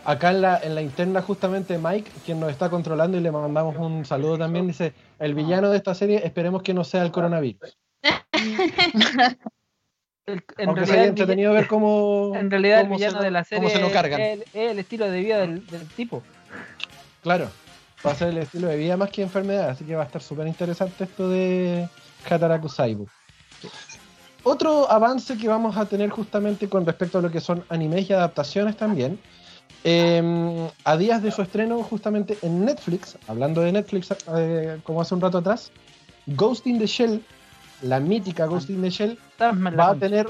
Acá 0.06 0.30
en 0.32 0.42
la, 0.42 0.60
en 0.62 0.76
la 0.76 0.82
interna 0.82 1.22
justamente 1.22 1.78
Mike, 1.78 2.12
quien 2.26 2.40
nos 2.40 2.52
está 2.52 2.70
controlando 2.70 3.18
y 3.18 3.22
le 3.22 3.32
mandamos 3.32 3.76
un 3.78 4.06
saludo 4.06 4.38
también, 4.38 4.68
dice, 4.68 4.94
el 5.20 5.34
villano 5.34 5.70
de 5.70 5.78
esta 5.78 5.94
serie 5.96 6.22
esperemos 6.26 6.62
que 6.64 6.74
no 6.74 6.84
sea 6.84 7.04
el 7.04 7.12
coronavirus. 7.12 7.78
El- 10.28 10.44
en, 10.58 10.70
Aunque 10.70 10.86
realidad, 10.86 11.08
entretenido 11.10 11.54
ver 11.54 11.68
cómo, 11.68 12.34
en 12.36 12.50
realidad 12.50 12.82
el 12.82 12.90
villano 12.90 13.20
se, 13.20 13.26
de 13.26 13.30
la 13.32 13.44
serie 13.44 13.60
cómo 13.70 13.70
se 13.70 13.80
lo 13.80 13.92
cargan. 13.92 14.20
es, 14.20 14.40
es 14.56 14.72
el 14.72 14.80
estilo 14.80 15.08
de 15.10 15.20
vida 15.20 15.38
del, 15.38 15.68
del 15.68 15.88
tipo. 15.90 16.24
Claro, 17.22 17.48
va 18.04 18.12
a 18.12 18.16
ser 18.16 18.30
el 18.30 18.40
estilo 18.40 18.68
de 18.68 18.76
vida 18.76 18.98
más 18.98 19.12
que 19.12 19.22
enfermedad, 19.22 19.70
así 19.70 19.86
que 19.86 19.96
va 19.96 20.02
a 20.02 20.06
estar 20.08 20.24
súper 20.24 20.48
interesante 20.48 21.04
esto 21.04 21.30
de 21.30 21.88
Hataraku 22.28 22.68
Saibu. 22.70 23.06
Otro 24.44 24.90
avance 24.90 25.38
que 25.38 25.48
vamos 25.48 25.78
a 25.78 25.86
tener 25.86 26.10
justamente 26.10 26.68
con 26.70 26.88
respecto 26.88 27.20
a 27.20 27.22
lo 27.22 27.30
que 27.30 27.40
son 27.40 27.64
animes 27.70 28.10
y 28.10 28.14
adaptaciones 28.14 28.76
también. 28.78 29.20
Eh, 29.84 30.70
a 30.84 30.98
días 30.98 31.22
de 31.22 31.32
su 31.32 31.42
estreno 31.42 31.84
justamente 31.84 32.38
en 32.42 32.66
Netflix, 32.66 33.18
hablando 33.28 33.62
de 33.62 33.72
Netflix 33.72 34.14
eh, 34.36 34.80
como 34.84 35.02
hace 35.02 35.14
un 35.16 35.22
rato 35.22 35.40
atrás, 35.40 35.72
Ghost 36.28 36.66
in 36.68 36.80
the 36.80 36.88
Shell, 36.88 37.24
la 37.82 38.00
mítica 38.00 38.46
Ghost 38.46 38.70
in 38.70 38.82
the 38.82 38.90
Shell, 38.90 39.20
va 39.42 39.90
a 39.92 39.96
tener 39.96 40.28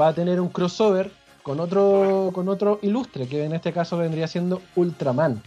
va 0.00 0.08
a 0.08 0.14
tener 0.14 0.40
un 0.40 0.48
crossover 0.48 1.10
con 1.42 1.58
otro, 1.60 2.30
con 2.32 2.48
otro 2.48 2.78
ilustre, 2.82 3.26
que 3.26 3.44
en 3.44 3.54
este 3.54 3.72
caso 3.72 3.96
vendría 3.96 4.28
siendo 4.28 4.62
Ultraman. 4.76 5.42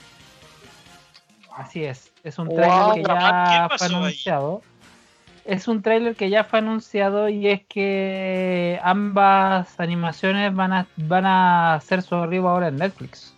Así 1.55 1.83
es, 1.83 2.11
es 2.23 2.39
un 2.39 2.47
Wow, 2.47 2.55
trailer 2.55 2.95
que 2.95 3.01
¿qué 3.01 3.07
ya 3.07 3.69
fue 3.77 3.87
ahí? 4.07 4.23
Es 5.45 5.67
un 5.67 5.81
trailer 5.81 6.15
que 6.15 6.29
ya 6.29 6.43
fue 6.45 6.59
anunciado 6.59 7.27
y 7.27 7.47
es 7.49 7.61
que 7.67 8.79
ambas 8.81 9.77
animaciones 9.79 10.55
van 10.55 10.71
a, 10.71 10.87
van 10.95 11.25
a 11.25 11.75
hacer 11.75 12.01
su 12.01 12.15
arribo 12.15 12.47
ahora 12.49 12.69
en 12.69 12.77
Netflix. 12.77 13.33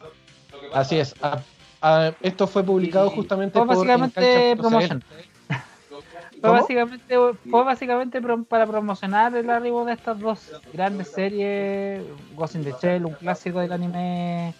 Así 0.73 0.99
es. 0.99 1.15
a- 1.21 1.39
a- 1.81 2.11
esto 2.21 2.45
fue 2.47 2.63
publicado 2.63 3.09
justamente 3.09 3.57
fue 3.57 3.67
por 3.67 3.75
básicamente 3.77 4.51
Encancha.cl. 4.51 4.61
promoción. 4.61 5.03
Fue 6.41 6.49
básicamente, 6.51 7.15
fue 7.49 7.63
básicamente 7.63 8.21
para 8.47 8.67
promocionar 8.67 9.35
el 9.35 9.49
arribo 9.49 9.83
de 9.85 9.93
estas 9.93 10.19
dos 10.19 10.51
grandes 10.73 11.07
series, 11.07 12.03
Ghost 12.35 12.55
in 12.55 12.63
the 12.63 12.73
Shell, 12.79 13.05
un 13.05 13.13
clásico 13.13 13.61
del 13.61 13.71
anime 13.71 14.53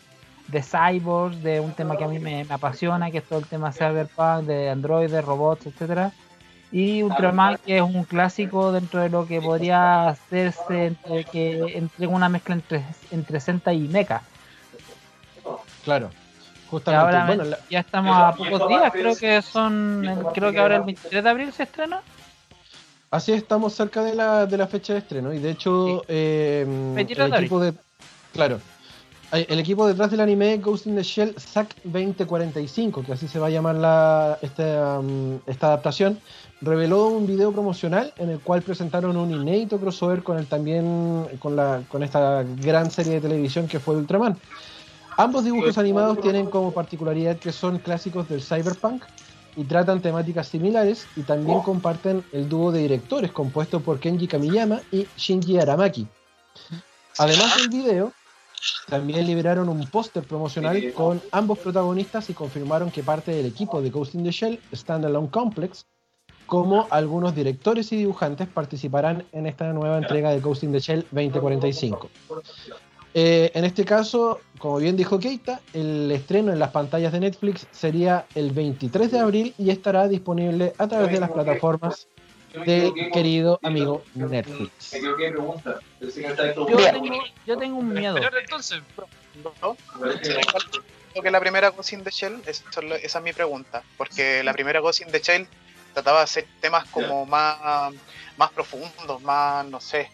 de 0.48 0.64
cyborgs, 0.64 1.43
de 1.43 1.60
un 1.60 1.74
tema 1.74 1.96
que 1.98 2.06
a 2.06 2.08
mí 2.08 2.18
me, 2.18 2.43
me 2.46 2.54
apasiona, 2.54 3.12
que 3.12 3.20
es 3.20 3.24
todo 3.26 3.38
el 3.39 3.46
tema 3.46 3.72
cyberpunk, 3.72 4.46
de 4.48 4.70
androides, 4.70 5.24
robots, 5.24 5.68
etcétera 5.68 6.12
Y 6.76 7.03
Ultraman, 7.03 7.57
que 7.65 7.78
es 7.78 7.82
un 7.82 8.03
clásico 8.03 8.73
dentro 8.73 8.99
de 8.99 9.07
lo 9.07 9.26
que 9.26 9.39
podría 9.39 10.09
hacerse 10.09 10.88
entre 10.88 11.23
que 11.23 11.78
entre 11.78 12.05
una 12.05 12.28
mezcla 12.28 12.53
entre, 12.55 12.84
entre 13.11 13.39
Sentai 13.39 13.86
y 13.86 13.88
Mecha. 13.88 14.23
Claro. 15.86 16.11
Justamente. 16.69 17.15
ahora 17.15 17.26
bueno, 17.28 17.43
la- 17.45 17.59
ya 17.69 17.80
estamos 17.80 18.13
a 18.17 18.34
pocos 18.36 18.67
días, 18.67 18.91
creo 18.91 19.15
que 19.15 19.41
son, 19.41 20.03
creo 20.34 20.51
que 20.51 20.59
ahora 20.59 20.76
el 20.76 20.84
23 20.84 21.23
de 21.23 21.30
abril 21.30 21.53
se 21.53 21.63
estrena. 21.63 22.01
Así 23.09 23.32
es, 23.32 23.38
estamos 23.38 23.73
cerca 23.73 24.03
de 24.03 24.13
la, 24.13 24.45
de 24.45 24.57
la 24.57 24.67
fecha 24.67 24.91
de 24.91 24.99
estreno 24.99 25.32
y 25.34 25.39
de 25.39 25.51
hecho 25.51 26.03
eh, 26.09 26.65
23 26.67 27.26
el 27.28 27.32
de 27.32 27.38
equipo 27.38 27.61
de 27.61 27.73
claro 28.34 28.57
eh, 28.57 28.59
el 29.32 29.59
equipo 29.59 29.88
detrás 29.88 30.11
del 30.11 30.19
anime 30.19 30.57
Ghost 30.57 30.88
in 30.88 30.95
the 30.95 31.03
Shell 31.03 31.36
SAC 31.38 31.76
2045 31.84 33.03
que 33.03 33.13
así 33.13 33.28
se 33.28 33.39
va 33.39 33.47
a 33.47 33.49
llamar 33.49 33.76
la, 33.76 34.38
esta, 34.41 34.99
um, 34.99 35.39
esta 35.47 35.67
adaptación 35.67 36.19
reveló 36.61 37.07
un 37.07 37.28
video 37.28 37.51
promocional 37.51 38.13
en 38.17 38.30
el 38.30 38.39
cual 38.39 38.61
presentaron 38.61 39.17
un 39.17 39.32
inédito 39.32 39.80
crossover 39.80 40.23
con 40.23 40.38
el 40.38 40.47
también 40.47 41.28
con 41.39 41.55
la 41.55 41.82
con 41.89 42.03
esta 42.03 42.43
gran 42.61 42.91
serie 42.91 43.13
de 43.13 43.21
televisión 43.21 43.67
que 43.67 43.80
fue 43.80 43.95
Ultraman 43.95 44.38
ambos 45.17 45.43
dibujos 45.43 45.78
animados 45.78 46.21
tienen 46.21 46.45
como 46.47 46.71
particularidad 46.71 47.38
que 47.38 47.51
son 47.51 47.80
clásicos 47.80 48.30
del 48.30 48.41
cyberpunk 48.41 49.03
y 49.57 49.63
tratan 49.63 50.01
temáticas 50.01 50.47
similares 50.47 51.07
y 51.15 51.21
también 51.21 51.61
comparten 51.61 52.23
el 52.32 52.49
dúo 52.49 52.71
de 52.71 52.82
directores 52.82 53.32
compuesto 53.32 53.80
por 53.80 53.99
Kenji 53.99 54.28
Kamiyama 54.28 54.82
y 54.91 55.07
Shinji 55.17 55.57
Aramaki. 55.57 56.07
Además 57.17 57.55
del 57.55 57.69
video, 57.69 58.11
también 58.88 59.26
liberaron 59.26 59.70
un 59.70 59.86
póster 59.88 60.24
promocional 60.24 60.93
con 60.93 61.22
ambos 61.32 61.59
protagonistas 61.59 62.30
y 62.30 62.34
confirmaron 62.34 62.91
que 62.91 63.03
parte 63.03 63.32
del 63.32 63.45
equipo 63.45 63.82
de 63.82 63.89
Ghost 63.89 64.16
in 64.16 64.24
the 64.24 64.32
Shell, 64.32 64.59
Standalone 64.74 65.30
Complex, 65.30 65.86
como 66.45 66.88
algunos 66.91 67.36
directores 67.36 67.91
y 67.91 67.97
dibujantes 67.97 68.47
participarán 68.47 69.26
en 69.32 69.47
esta 69.47 69.72
nueva 69.74 69.97
entrega 69.97 70.32
de 70.32 70.39
Ghost 70.39 70.63
in 70.63 70.72
the 70.72 70.80
Shell 70.80 71.05
2045. 71.11 72.09
Eh, 73.18 73.49
en 73.53 73.63
este 73.63 73.86
caso, 73.86 74.41
como 74.59 74.78
bien 74.78 74.97
dijo 74.97 75.18
Keita, 75.18 75.61
el 75.74 76.11
estreno 76.11 76.51
en 76.51 76.59
las 76.59 76.72
pantallas 76.72 77.13
de 77.13 77.22
Netflix 77.22 77.66
sería 77.72 78.26
el 78.36 78.51
23 78.51 79.09
de 79.09 79.20
abril 79.20 79.53
y 79.57 79.70
estará 79.70 80.07
disponible 80.07 80.74
a 80.78 80.88
través 80.88 81.13
de 81.13 81.22
las 81.22 81.32
plataformas 81.32 82.07
del 82.66 83.12
querido 83.12 83.60
amigo 83.64 84.03
Netflix. 84.14 84.91
De 84.91 86.53
Yo 86.56 86.78
tengo, 86.78 87.24
yo 87.45 87.58
tengo 87.58 87.78
un 87.78 87.93
miedo. 87.93 88.18
Entonces. 88.41 88.82
que 91.22 91.32
la 91.32 91.39
primera 91.39 91.70
Ghost 91.70 91.93
in 91.93 92.03
the 92.03 92.12
Shell, 92.12 92.41
esa 92.45 92.64
es 92.70 92.84
lo- 92.84 92.95
esa 92.95 93.18
es 93.20 93.24
mi 93.24 93.32
pregunta, 93.34 93.84
porque 93.97 94.43
la 94.43 94.51
primera 94.53 94.80
Ghost 94.82 95.01
in 95.01 95.12
the 95.12 95.20
Shell 95.20 95.47
trataba 95.93 96.20
de 96.20 96.24
hacer 96.26 96.45
temas 96.60 96.86
como 96.88 97.26
más, 97.26 97.93
más 98.38 98.51
profundos, 98.51 99.22
más, 99.22 99.66
no 99.66 99.80
sé, 99.80 100.10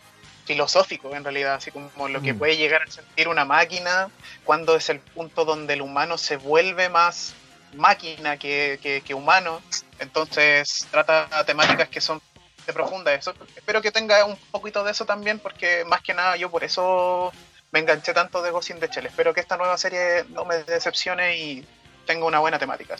filosóficos 0.46 1.14
en 1.16 1.24
realidad, 1.24 1.56
así 1.56 1.72
como 1.72 2.08
lo 2.08 2.22
que 2.22 2.34
Mm. 2.34 2.38
puede 2.38 2.58
llegar 2.58 2.84
a 2.84 2.92
sentir 2.92 3.28
una 3.28 3.46
máquina, 3.46 4.10
cuando 4.44 4.76
es 4.76 4.89
el 4.89 5.00
punto 5.00 5.44
donde 5.44 5.74
el 5.74 5.82
humano 5.82 6.18
se 6.20 6.38
vuelve 6.38 6.88
más 6.89 7.34
máquina 7.74 8.38
que, 8.38 8.78
que- 8.82 9.02
que 9.02 9.14
humano, 9.16 9.62
entonces 10.00 10.88
trata 10.92 11.28
temáticas 11.46 11.89
que 11.89 12.02
son 12.02 12.22
de 12.66 12.74
profundas. 12.74 13.20
Eso, 13.20 13.34
espero 13.55 13.82
que 13.82 13.91
tenga 13.91 14.26
un 14.26 14.36
poquito 14.51 14.84
de 14.84 14.91
eso 14.91 15.05
también, 15.05 15.39
porque 15.39 15.84
más 15.86 16.01
que 16.01 16.14
nada 16.14 16.36
yo 16.38 16.49
por 16.49 16.64
eso 16.64 17.32
me 17.72 17.80
enganché 17.80 18.14
tanto 18.14 18.41
de 18.41 18.51
Ghost 18.51 18.70
in 18.72 18.80
the 18.80 18.88
Shell. 18.88 19.05
Espero 19.05 19.34
que 19.34 19.39
esta 19.39 19.57
nueva 19.57 19.78
serie 19.78 20.26
no 20.30 20.45
me 20.45 20.57
decepcione 20.64 21.38
y 21.38 21.66
tenga 22.05 22.26
una 22.26 22.39
buena 22.39 22.59
temática. 22.59 22.95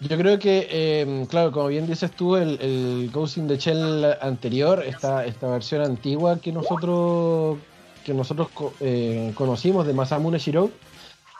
Yo 0.00 0.16
creo 0.16 0.38
que, 0.38 0.68
eh, 0.70 1.26
claro, 1.28 1.50
como 1.50 1.66
bien 1.68 1.86
dices 1.88 2.12
tú, 2.12 2.36
el, 2.36 2.58
el 2.60 3.10
Ghost 3.12 3.36
in 3.36 3.48
the 3.48 3.56
Shell 3.58 4.16
anterior, 4.20 4.84
esta, 4.86 5.24
esta 5.26 5.48
versión 5.48 5.82
antigua 5.82 6.38
que 6.40 6.52
nosotros 6.52 7.58
que 8.04 8.14
nosotros 8.14 8.48
eh, 8.80 9.32
conocimos 9.34 9.86
de 9.86 9.92
Masamune 9.92 10.38
Shirou, 10.38 10.70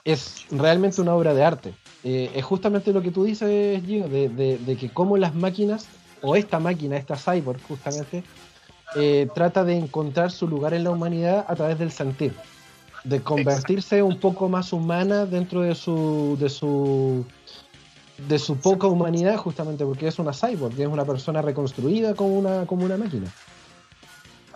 es 0.04 0.44
realmente 0.50 1.00
una 1.00 1.14
obra 1.14 1.32
de 1.32 1.42
arte. 1.42 1.72
Eh, 2.04 2.30
es 2.34 2.44
justamente 2.44 2.92
lo 2.92 3.00
que 3.00 3.10
tú 3.10 3.24
dices, 3.24 3.82
Gio, 3.86 4.06
de, 4.08 4.28
de- 4.28 4.58
de 4.58 4.76
que 4.76 4.90
cómo 4.90 5.16
las 5.16 5.34
máquinas, 5.34 5.86
o 6.22 6.36
esta 6.36 6.58
máquina, 6.58 6.96
esta 6.96 7.16
cyborg 7.16 7.60
justamente, 7.66 8.22
eh, 8.94 9.28
trata 9.34 9.64
de 9.64 9.76
encontrar 9.76 10.30
su 10.30 10.48
lugar 10.48 10.74
en 10.74 10.84
la 10.84 10.90
humanidad 10.90 11.44
a 11.48 11.54
través 11.54 11.78
del 11.78 11.90
sentir, 11.90 12.34
de 13.04 13.20
convertirse 13.22 14.02
un 14.02 14.18
poco 14.18 14.48
más 14.48 14.72
humana 14.72 15.26
dentro 15.26 15.60
de 15.62 15.74
su, 15.74 16.36
de 16.40 16.48
su 16.48 17.24
de 18.28 18.38
su 18.38 18.56
poca 18.56 18.88
humanidad 18.88 19.36
justamente 19.36 19.84
porque 19.84 20.08
es 20.08 20.18
una 20.18 20.32
cyborg, 20.32 20.78
es 20.80 20.88
una 20.88 21.04
persona 21.04 21.40
reconstruida 21.40 22.14
como 22.16 22.36
una, 22.38 22.66
como 22.66 22.84
una 22.84 22.96
máquina. 22.96 23.32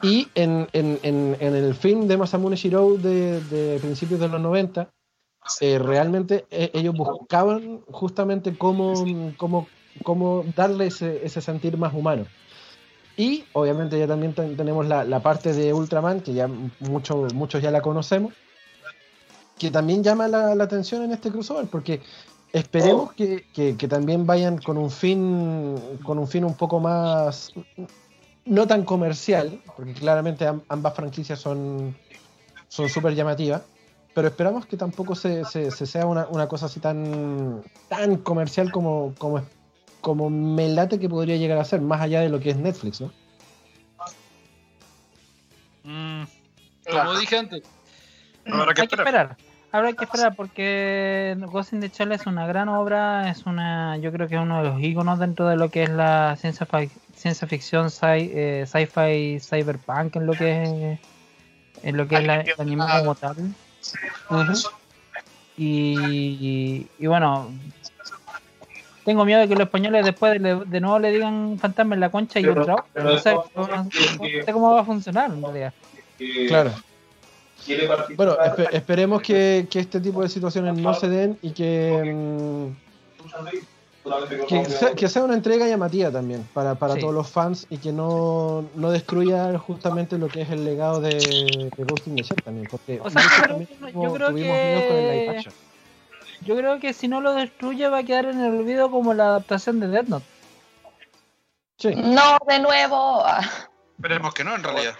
Y 0.02 0.26
en, 0.34 0.66
en- 0.72 0.98
en- 1.04 1.54
el 1.54 1.74
film 1.74 2.08
de 2.08 2.16
Masamune 2.16 2.56
Shirou 2.56 2.98
de, 3.00 3.40
de 3.42 3.78
principios 3.78 4.18
de 4.18 4.26
los 4.28 4.40
90, 4.40 4.88
eh, 5.60 5.78
realmente 5.78 6.44
eh, 6.50 6.72
ellos 6.74 6.92
buscaban 6.96 7.82
justamente 7.86 8.52
cómo, 8.58 8.94
cómo, 9.36 9.68
cómo 10.02 10.44
darle 10.56 10.86
ese, 10.86 11.24
ese 11.24 11.40
sentir 11.40 11.76
más 11.76 11.94
humano. 11.94 12.26
Y 13.16 13.44
obviamente 13.52 13.98
ya 13.98 14.06
también 14.06 14.32
ten- 14.32 14.56
tenemos 14.56 14.86
la, 14.86 15.04
la 15.04 15.20
parte 15.22 15.52
de 15.52 15.72
Ultraman, 15.74 16.20
que 16.20 16.32
ya 16.32 16.48
mucho- 16.80 17.26
muchos 17.34 17.62
ya 17.62 17.70
la 17.70 17.82
conocemos, 17.82 18.32
que 19.58 19.70
también 19.70 20.02
llama 20.02 20.28
la, 20.28 20.54
la 20.54 20.64
atención 20.64 21.02
en 21.02 21.12
este 21.12 21.30
crossover, 21.30 21.66
porque 21.66 22.00
esperemos 22.52 23.12
que, 23.12 23.44
que- 23.52 23.76
que 23.76 23.88
también 23.88 24.26
vayan 24.26 24.58
con 24.58 24.76
un 24.78 24.90
fin 24.90 25.78
con 26.04 26.18
un 26.18 26.26
fin 26.28 26.44
un 26.44 26.54
poco 26.54 26.80
más 26.80 27.52
no 28.44 28.66
tan 28.66 28.84
comercial 28.84 29.60
porque 29.76 29.92
claramente 29.94 30.46
am- 30.46 30.62
ambas 30.68 30.94
franquicias 30.94 31.38
son 31.38 31.94
son 32.68 32.88
súper 32.90 33.14
llamativas 33.14 33.62
pero 34.14 34.28
esperamos 34.28 34.66
que 34.66 34.76
tampoco 34.76 35.14
se, 35.14 35.44
se- 35.46 35.70
se 35.70 35.86
sea 35.86 36.04
una, 36.04 36.26
una 36.28 36.46
cosa 36.48 36.66
así 36.66 36.78
tan 36.80 37.62
tan 37.88 38.16
comercial 38.18 38.70
como 38.70 39.14
como 39.16 39.38
es- 39.38 39.44
como 40.02 40.28
me 40.28 40.68
late 40.68 40.98
que 40.98 41.08
podría 41.08 41.36
llegar 41.36 41.56
a 41.58 41.64
ser 41.64 41.80
más 41.80 42.02
allá 42.02 42.20
de 42.20 42.28
lo 42.28 42.38
que 42.40 42.50
es 42.50 42.56
Netflix 42.56 43.00
¿no? 43.00 43.10
Mm, 45.84 46.24
como 46.90 47.18
dije 47.18 47.38
antes, 47.38 47.62
habrá 48.44 48.68
Hay 48.68 48.74
que 48.74 48.88
que 48.88 48.94
esperar. 48.96 49.36
Habrá 49.74 49.92
que 49.94 50.04
esperar 50.04 50.36
porque 50.36 51.34
Ghost 51.50 51.72
in 51.72 51.80
the 51.80 51.88
Shell 51.88 52.12
es 52.12 52.26
una 52.26 52.46
gran 52.46 52.68
obra, 52.68 53.30
es 53.30 53.46
una, 53.46 53.96
yo 53.96 54.12
creo 54.12 54.28
que 54.28 54.34
es 54.34 54.40
uno 54.40 54.62
de 54.62 54.68
los 54.68 54.80
íconos 54.82 55.18
dentro 55.18 55.48
de 55.48 55.56
lo 55.56 55.70
que 55.70 55.84
es 55.84 55.88
la 55.88 56.36
ciencia, 56.38 56.66
fi- 56.66 56.90
ciencia 57.16 57.48
ficción, 57.48 57.86
sci- 57.86 58.30
eh, 58.34 58.64
sci-fi, 58.66 59.40
cyberpunk, 59.40 60.16
en 60.16 60.26
lo 60.26 60.36
que 60.36 60.62
es, 60.62 60.98
en 61.82 61.96
lo 61.96 62.06
que 62.06 62.16
es 62.16 62.24
la, 62.24 62.40
el 62.42 62.52
anime 62.58 62.84
como 62.98 63.14
tal. 63.14 63.54
Y, 65.56 66.36
y, 66.40 66.86
y 66.98 67.06
bueno, 67.06 67.50
tengo 69.04 69.24
miedo 69.24 69.40
de 69.40 69.48
que 69.48 69.54
los 69.54 69.64
españoles 69.64 70.04
después 70.04 70.40
de, 70.42 70.54
de 70.64 70.80
nuevo 70.80 70.98
le 70.98 71.10
digan 71.12 71.58
fantasma 71.58 71.94
en 71.94 72.00
la 72.00 72.10
concha 72.10 72.38
y 72.40 72.44
Pero- 72.44 72.62
otra. 72.62 72.84
pero 72.92 73.10
No 73.10 73.18
sé, 73.18 73.30
eso- 73.30 73.44
no 73.54 73.88
sé 74.44 74.52
cómo 74.52 74.72
va 74.72 74.80
a 74.80 74.84
funcionar 74.84 75.30
en 75.30 75.42
realidad. 75.42 75.72
Que 76.18 76.46
claro 76.46 76.70
bueno 78.16 78.36
espe- 78.38 78.68
esperemos 78.72 79.22
que, 79.22 79.68
que 79.70 79.78
este 79.78 80.00
tipo 80.00 80.20
de 80.22 80.28
situaciones 80.28 80.76
no 80.78 80.94
se 80.94 81.08
den 81.08 81.38
y 81.42 81.50
que 81.52 82.12
mm, 82.12 82.66
que 84.48 84.64
sea, 84.64 84.94
que 84.94 85.08
sea 85.08 85.22
una 85.22 85.34
entrega 85.34 85.68
llamativa 85.68 86.10
también 86.10 86.44
para, 86.52 86.74
para 86.74 86.94
Sí. 86.94 87.00
todos 87.00 87.14
los 87.14 87.28
fans 87.30 87.66
y 87.70 87.78
que 87.78 87.92
no, 87.92 88.64
no 88.74 88.90
destruya 88.90 89.56
justamente 89.60 90.18
lo 90.18 90.26
que 90.26 90.42
es 90.42 90.50
el 90.50 90.64
legado 90.64 91.00
de, 91.00 91.10
de 91.76 91.84
Ghost 91.84 92.08
in 92.08 92.16
the 92.16 92.22
Shell 92.24 92.42
también, 92.44 92.66
porque 92.68 93.00
O 93.00 93.08
sea, 93.08 93.22
yo 93.22 93.46
también 93.46 93.68
creo- 93.78 93.88
yo 93.90 93.92
tuvimos- 93.92 94.14
creo 94.16 94.28
tuvimos 94.30 94.56
miedo 94.56 94.88
con 94.88 94.96
el 94.96 95.04
live 95.12 95.24
que- 95.24 95.30
action. 95.38 95.54
Yo 96.44 96.56
creo 96.56 96.78
que 96.80 96.92
si 96.92 97.08
no 97.08 97.20
lo 97.20 97.34
destruye 97.34 97.88
va 97.88 97.98
a 97.98 98.02
quedar 98.02 98.26
en 98.26 98.40
el 98.40 98.58
olvido 98.58 98.90
como 98.90 99.14
la 99.14 99.24
adaptación 99.26 99.80
de 99.80 99.88
Death 99.88 100.06
Note. 100.08 100.26
Sí, 101.78 101.94
No, 101.94 102.38
de 102.46 102.58
nuevo. 102.60 103.24
Esperemos 103.96 104.34
que 104.34 104.44
no, 104.44 104.54
en 104.54 104.62
realidad. 104.62 104.94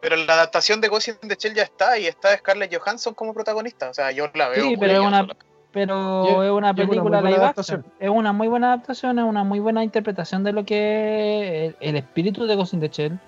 Pero 0.00 0.16
la 0.16 0.32
adaptación 0.34 0.80
de 0.80 0.88
Ghost 0.88 1.08
in 1.08 1.28
the 1.28 1.36
Shell 1.38 1.54
ya 1.54 1.62
está 1.62 1.96
y 1.98 2.06
está 2.06 2.36
Scarlett 2.36 2.74
Johansson 2.76 3.14
como 3.14 3.32
protagonista. 3.32 3.88
O 3.90 3.94
sea, 3.94 4.10
yo 4.10 4.28
la 4.34 4.48
veo. 4.48 4.64
Sí, 4.64 4.76
pero 4.76 4.92
es 4.94 4.98
una, 5.00 5.26
pero 5.72 6.44
es- 6.44 6.50
una 6.50 6.74
película 6.74 7.20
live 7.22 7.36
adaptación. 7.36 7.80
action. 7.80 7.94
Es 8.00 8.10
una 8.10 8.32
muy 8.32 8.48
buena 8.48 8.68
adaptación, 8.68 9.18
es 9.18 9.24
una 9.24 9.44
muy 9.44 9.60
buena 9.60 9.84
interpretación 9.84 10.42
de 10.44 10.52
lo 10.52 10.64
que 10.64 11.66
es 11.66 11.74
el, 11.80 11.88
el 11.90 11.96
espíritu 11.96 12.46
de 12.46 12.56
Ghost 12.56 12.74
in 12.74 12.80
the 12.80 12.88
Shell. 12.88 13.18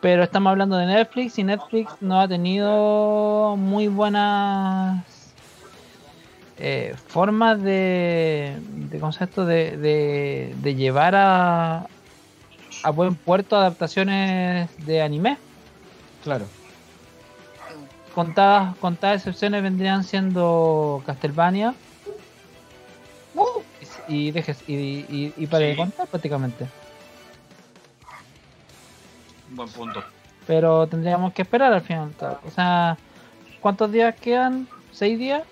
Pero 0.00 0.22
estamos 0.22 0.50
hablando 0.52 0.76
de 0.76 0.86
Netflix 0.86 1.38
y 1.38 1.44
Netflix 1.44 1.90
no 2.00 2.20
ha 2.20 2.28
tenido 2.28 3.56
muy 3.56 3.88
buenas 3.88 5.04
eh, 6.58 6.94
formas 7.06 7.62
de, 7.62 8.58
de 8.62 8.98
concepto 9.00 9.44
de, 9.46 9.76
de, 9.76 10.54
de 10.56 10.74
llevar 10.74 11.14
a, 11.14 11.86
a 12.82 12.90
buen 12.90 13.14
puerto 13.14 13.56
adaptaciones 13.56 14.70
de 14.84 15.02
anime. 15.02 15.38
Claro. 16.22 16.46
Contadas, 18.14 18.76
contadas 18.78 19.18
excepciones 19.18 19.62
vendrían 19.62 20.02
siendo 20.02 21.02
Castlevania 21.06 21.74
y 24.08 24.32
dejes 24.32 24.64
y, 24.66 24.74
y, 24.74 25.34
y 25.36 25.46
para 25.46 25.70
Sí. 25.70 25.76
contar 25.76 26.08
prácticamente. 26.08 26.66
Buen 29.50 29.68
punto. 29.68 30.02
Pero 30.46 30.86
tendríamos 30.88 31.32
que 31.32 31.42
esperar 31.42 31.72
al 31.72 31.82
final. 31.82 32.10
O 32.44 32.50
sea, 32.50 32.98
¿cuántos 33.60 33.92
días 33.92 34.16
quedan? 34.20 34.66
¿Seis 34.90 35.18
días? 35.18 35.42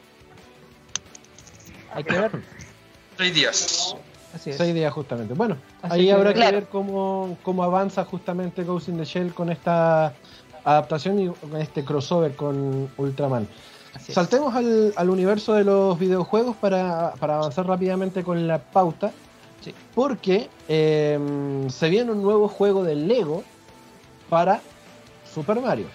Hay 1.96 2.04
que 2.04 2.18
ver. 2.18 2.30
Seis 3.16 3.34
días. 3.34 3.96
Así 4.34 4.50
es. 4.50 4.56
Seis 4.56 4.74
días 4.74 4.92
justamente. 4.92 5.34
Bueno, 5.34 5.56
Así 5.82 5.94
ahí 5.94 6.06
que- 6.06 6.12
habrá 6.12 6.34
que 6.34 6.40
ver 6.40 6.66
cómo, 6.66 7.38
cómo 7.42 7.64
avanza 7.64 8.04
justamente 8.04 8.64
Ghost 8.64 8.88
in 8.88 8.98
the 8.98 9.04
Shell 9.04 9.32
con 9.32 9.50
esta 9.50 10.12
adaptación 10.64 11.18
y 11.20 11.28
con 11.28 11.56
este 11.56 11.84
crossover 11.84 12.34
con 12.36 12.90
Ultraman. 12.96 13.48
Saltemos 14.10 14.54
al, 14.54 14.92
al 14.94 15.08
universo 15.08 15.54
de 15.54 15.64
los 15.64 15.98
videojuegos 15.98 16.54
para, 16.56 17.14
para 17.18 17.36
avanzar 17.36 17.66
rápidamente 17.66 18.22
con 18.22 18.46
la 18.46 18.58
pauta. 18.58 19.10
Sí. 19.62 19.74
Porque 19.94 20.50
eh, 20.68 21.18
se 21.70 21.88
viene 21.88 22.12
un 22.12 22.22
nuevo 22.22 22.46
juego 22.46 22.84
de 22.84 22.94
Lego 22.94 23.42
para 24.28 24.60
Super 25.32 25.60
Mario. 25.60 25.86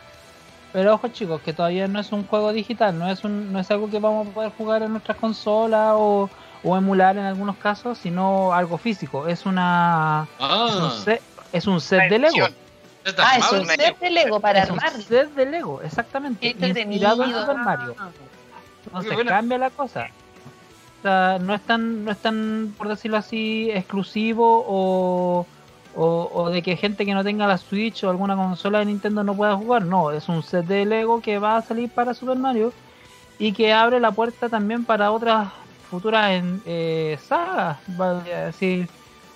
Pero 0.74 0.94
ojo 0.94 1.10
chicos, 1.10 1.42
que 1.42 1.52
todavía 1.54 1.88
no 1.88 2.00
es 2.00 2.12
un 2.12 2.26
juego 2.26 2.54
digital, 2.54 2.98
no 2.98 3.10
es 3.10 3.24
un, 3.26 3.52
no 3.52 3.60
es 3.60 3.70
algo 3.72 3.90
que 3.90 4.00
vamos 4.00 4.28
a 4.28 4.32
poder 4.32 4.52
jugar 4.58 4.84
en 4.84 4.92
nuestras 4.92 5.18
consolas 5.18 5.94
o, 5.96 6.30
o 6.64 6.78
emular 6.78 7.18
en 7.18 7.26
algunos 7.26 7.58
casos, 7.58 7.98
sino 7.98 8.54
algo 8.54 8.78
físico. 8.78 9.28
Es 9.28 9.46
una 9.46 10.28
es 10.40 10.46
un 10.76 10.84
Ah, 10.84 10.92
set, 11.04 11.22
es 11.52 11.68
un 11.68 11.82
set 11.82 12.10
de 12.10 12.20
Lego. 12.20 12.48
Ah, 13.18 13.38
es 13.38 13.52
un 13.52 13.66
set 13.66 14.00
de 14.00 14.10
Lego 14.12 14.40
para 14.40 14.64
Es 14.64 14.70
un 14.70 14.80
set 14.80 15.34
de 15.34 15.46
Lego, 15.46 15.82
exactamente. 15.82 16.48
Entretenido. 16.48 16.92
Inspirado 17.10 17.24
en 17.24 17.32
Super 17.42 17.58
Mario. 17.58 17.96
Entonces 18.86 19.10
Qué 19.10 19.16
buena. 19.16 19.32
cambia 19.32 19.58
la 19.58 19.70
cosa. 19.72 20.08
O 21.00 21.02
sea, 21.02 21.38
no 21.42 21.54
es 21.56 21.62
tan, 21.62 22.06
no 22.06 22.12
es 22.12 22.18
tan, 22.20 22.74
por 22.78 22.88
decirlo 22.88 23.18
así, 23.18 23.70
exclusivo 23.72 24.64
o, 24.68 25.46
o, 25.96 26.30
o 26.34 26.50
de 26.50 26.62
que 26.62 26.78
gente 26.78 27.06
que 27.06 27.14
no 27.14 27.24
tenga 27.24 27.48
la 27.48 27.58
Switch 27.58 28.04
o 28.04 28.10
alguna 28.10 28.36
consola 28.36 28.80
de 28.80 28.86
Nintendo 28.86 29.24
no 29.24 29.36
pueda 29.36 29.56
jugar. 29.56 29.84
No, 29.86 30.12
es 30.12 30.30
un 30.30 30.44
set 30.44 30.66
de 30.66 30.86
Lego 30.86 31.22
que 31.22 31.40
va 31.40 31.58
a 31.58 31.62
salir 31.62 31.90
para 31.90 32.14
Super 32.14 32.38
Mario 32.38 32.74
y 33.40 33.54
que 33.54 33.74
abre 33.74 34.00
la 34.00 34.12
puerta 34.12 34.50
también 34.50 34.86
para 34.86 35.12
otras 35.12 35.50
futuras 35.90 36.32
en, 36.32 36.62
eh, 36.66 37.18
sagas. 37.22 37.78
Vale 37.88 38.34
a 38.34 38.46
decir, 38.46 38.88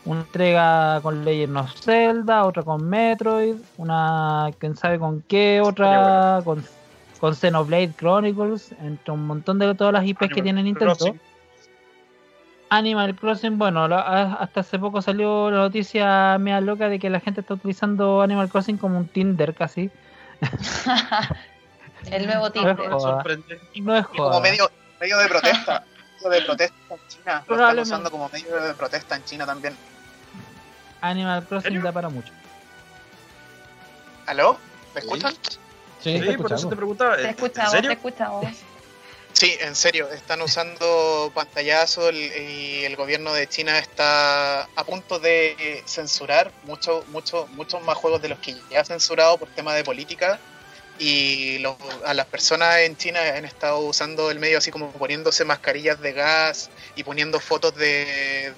una 0.05 0.21
entrega 0.21 1.01
con 1.01 1.25
Legend 1.25 1.57
of 1.57 1.73
Zelda, 1.73 2.45
otra 2.45 2.63
con 2.63 2.87
Metroid, 2.87 3.55
una 3.77 4.51
quién 4.59 4.75
sabe 4.75 4.99
con 4.99 5.21
qué, 5.23 5.61
otra 5.61 6.41
con, 6.45 6.63
con 7.19 7.35
Xenoblade 7.35 7.93
Chronicles, 7.97 8.73
entre 8.81 9.11
un 9.11 9.25
montón 9.25 9.59
de 9.59 9.73
todas 9.75 9.93
las 9.93 10.05
IPs 10.05 10.29
que 10.33 10.41
tiene 10.41 10.63
Nintendo. 10.63 10.95
Crossing. 10.95 11.19
Animal 12.69 13.15
Crossing, 13.15 13.57
bueno, 13.57 13.87
la- 13.87 14.33
hasta 14.39 14.61
hace 14.61 14.79
poco 14.79 15.01
salió 15.01 15.51
la 15.51 15.57
noticia 15.57 16.37
media 16.39 16.61
loca 16.61 16.89
de 16.89 16.99
que 16.99 17.09
la 17.09 17.19
gente 17.19 17.41
está 17.41 17.53
utilizando 17.53 18.21
Animal 18.21 18.49
Crossing 18.49 18.77
como 18.77 18.97
un 18.97 19.07
Tinder 19.07 19.53
casi. 19.53 19.89
El 22.11 22.25
nuevo 22.27 22.41
No 22.41 22.45
es 22.47 22.53
Tinder. 22.53 22.75
joda. 22.91 23.23
No 23.23 23.95
es 23.95 24.05
Y 24.05 24.07
como 24.17 24.29
joda. 24.29 24.39
medio, 24.41 24.69
medio 24.99 25.17
de 25.17 25.27
protesta. 25.27 25.83
medio 26.23 26.29
de 26.39 26.41
protesta 26.45 26.75
en 26.89 26.99
China. 27.07 27.43
Lo 27.47 27.55
están 27.55 27.79
usando 27.79 28.11
como 28.11 28.29
medio 28.29 28.55
de 28.61 28.73
protesta 28.73 29.15
en 29.15 29.23
China 29.25 29.45
también. 29.45 29.75
Animal 31.01 31.45
Crossing 31.47 31.81
da 31.81 31.91
para 31.91 32.09
mucho. 32.09 32.31
¿Aló? 34.27 34.57
¿Me 34.93 35.01
escuchan? 35.01 35.33
Sí, 35.99 36.19
Sí, 36.19 36.25
te 36.25 36.37
por 36.37 36.51
eso 36.53 36.67
te 36.69 36.75
preguntaba. 36.75 37.15
Te 37.15 37.23
¿En 37.23 37.29
escuchamos, 37.29 37.71
te 37.81 37.93
escuchamos. 37.93 38.45
Sí, 39.37 39.57
en 39.59 39.75
serio, 39.75 40.09
están 40.11 40.41
usando 40.41 41.29
pantallazo 41.35 42.07
el- 42.07 42.15
y 42.49 42.85
el 42.85 42.95
gobierno 42.95 43.33
de 43.33 43.47
China 43.49 43.77
está 43.79 44.63
a 44.63 44.85
punto 44.85 45.19
de 45.19 45.83
censurar 45.85 46.55
mucho, 46.61 47.03
mucho, 47.07 47.47
muchos 47.49 47.81
más 47.81 47.97
juegos 47.97 48.21
de 48.21 48.29
los 48.29 48.39
que 48.39 48.63
ya 48.69 48.79
ha 48.81 48.85
censurado 48.85 49.37
por 49.37 49.49
tema 49.51 49.73
de 49.75 49.83
política 49.83 50.41
y 50.97 51.63
a 52.05 52.13
las 52.13 52.27
personas 52.27 52.79
en 52.81 52.95
China 52.97 53.19
han 53.35 53.45
estado 53.45 53.79
usando 53.81 54.31
el 54.31 54.39
medio 54.39 54.59
así 54.59 54.71
como 54.71 54.93
poniéndose 54.93 55.45
mascarillas 55.45 55.99
de 55.99 56.13
gas 56.13 56.71
y 56.95 57.03
poniendo 57.03 57.39
fotos 57.41 57.73
de, 57.75 58.55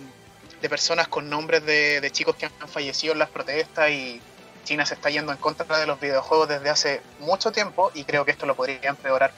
de 0.59 0.69
personas 0.69 1.07
con 1.09 1.29
nombres 1.29 1.63
de, 1.65 2.01
de 2.01 2.11
chicos 2.11 2.35
que 2.37 2.47
han 2.59 2.69
fallecido 2.69 3.13
en 3.13 3.19
las 3.19 3.31
protestas 3.31 3.91
y 3.91 4.25
China 4.63 4.85
se 4.85 4.95
está 4.95 5.09
yendo 5.09 5.31
en 5.31 5.39
contra 5.39 5.79
de 5.79 5.87
los 5.87 5.99
videojuegos 5.99 6.49
desde 6.49 6.69
hace 6.69 7.07
mucho 7.17 7.51
tiempo 7.51 7.91
y 7.95 8.05
creo 8.05 8.25
que 8.25 8.31
esto 8.31 8.45
lo 8.47 8.55
podría 8.55 8.79
empeorar. 8.89 9.35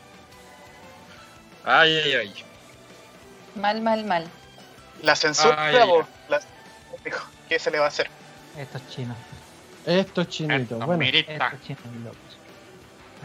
Ay, 1.71 1.95
ay, 2.03 2.13
ay. 2.13 2.33
Mal, 3.55 3.79
mal, 3.81 4.03
mal. 4.05 4.25
La 5.03 5.15
censura, 5.15 5.55
Ay, 5.67 5.75
ay, 5.75 5.89
o 5.91 6.03
la- 6.27 6.41
¿qué 7.47 7.59
se 7.59 7.69
le 7.69 7.77
va 7.77 7.85
a 7.85 7.87
hacer? 7.89 8.09
Estos 8.57 8.81
chinos. 8.89 9.15
Estos 9.85 10.27
chinitos. 10.29 10.83
Bueno, 10.83 11.03
Estos 11.03 11.61
chinos. 11.61 11.79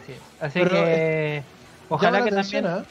Así 0.03 0.13
es. 0.13 0.19
Así 0.41 0.61
que 0.61 1.43
llama 1.43 1.87
ojalá 1.89 2.23
que 2.23 2.31
atención, 2.31 2.65
también. 2.65 2.85
¿ah? 2.85 2.89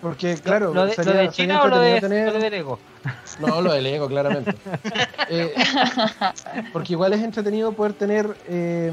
Porque, 0.00 0.34
claro, 0.36 0.72
¿Lo 0.72 0.86
de, 0.86 0.94
sería- 0.94 1.12
lo 1.14 1.18
de 1.18 1.24
sería 1.26 1.32
China 1.32 1.62
o 1.64 1.68
lo 1.68 1.78
de, 1.80 1.94
entretenido 1.96 2.26
lo 2.26 2.32
tener- 2.32 2.50
de 2.50 2.56
Lego? 2.56 2.78
No, 3.40 3.60
lo 3.60 3.72
del 3.72 3.86
ego, 3.86 4.06
claramente. 4.08 4.54
Eh, 5.32 5.54
porque 6.72 6.94
igual 6.94 7.12
es 7.12 7.22
entretenido 7.22 7.72
poder 7.72 7.92
tener 7.92 8.36
eh, 8.48 8.90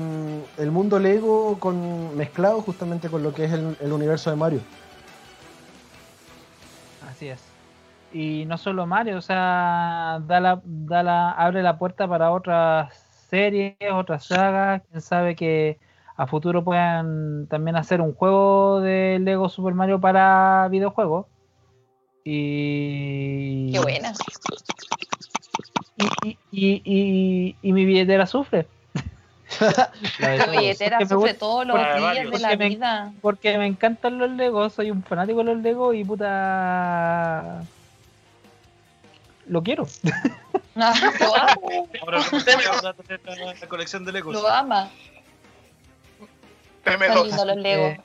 el 0.60 0.72
mundo 0.72 1.00
Lego 1.00 1.60
con, 1.60 2.16
mezclado 2.16 2.62
justamente 2.62 3.10
con 3.10 3.24
lo 3.24 3.34
que 3.34 3.46
es 3.46 3.52
el, 3.54 3.76
el 3.80 3.92
universo 3.92 4.30
de 4.30 4.36
Mario. 4.36 4.60
Así 7.18 7.30
es. 7.30 7.44
Y 8.14 8.46
no 8.46 8.60
solo 8.60 8.86
Mario, 8.86 9.18
o 9.18 9.22
sea, 9.22 10.22
da 10.28 10.40
la, 10.40 10.62
da 10.64 11.02
la, 11.02 11.32
abre 11.32 11.64
la 11.64 11.80
puerta 11.80 12.08
para 12.08 12.30
otras 12.32 12.94
series, 13.30 13.76
otras 13.92 14.26
sagas. 14.26 14.84
Quién 14.90 15.02
sabe 15.02 15.36
que 15.36 15.80
a 16.16 16.28
futuro 16.28 16.64
puedan 16.64 17.48
también 17.48 17.76
hacer 17.76 18.02
un 18.02 18.14
juego 18.14 18.82
de 18.82 19.18
Lego 19.20 19.50
Super 19.50 19.74
Mario 19.74 20.00
para 20.00 20.68
videojuegos. 20.70 21.26
Y. 22.24 23.72
Qué 23.72 23.80
buena. 23.80 24.14
Y, 26.24 26.28
y, 26.28 26.38
y, 26.52 26.82
y- 26.86 27.56
y 27.64 27.74
mi 27.74 27.84
billetera 27.86 28.28
sufre. 28.28 28.68
La 30.20 30.30
de 30.30 30.58
billetera 30.58 30.98
Porque 31.00 31.06
me 31.06 31.10
sufre 31.10 31.32
gusta- 31.32 31.40
todos 31.40 31.66
los 31.68 31.78
días 31.78 32.16
de 32.16 32.24
porque 32.24 32.40
la 32.40 32.56
me- 32.58 32.70
vida. 32.70 33.12
Porque 33.22 33.58
me 33.58 33.66
encantan 33.68 34.18
los 34.18 34.30
Legos, 34.32 34.74
soy 34.74 34.92
un 34.92 35.04
fanático 35.04 35.40
de 35.40 35.44
los 35.46 35.58
Legos 35.58 35.96
y 35.96 36.04
puta. 36.04 37.62
Lo 39.48 39.64
quiero. 39.64 39.88
Ah, 40.80 40.94
lo 41.20 41.36
amo, 41.36 41.90
no 42.06 42.12
la, 42.82 43.68
colección 43.68 44.06
de 44.06 44.12
Legos. 44.12 44.32
lo 44.36 44.48
ama. 44.48 44.92
Son 46.86 46.94
PM2. 47.00 47.24
lindos 47.26 47.48
los 47.48 47.58
Legos. 47.58 47.92
Eh, 47.94 48.02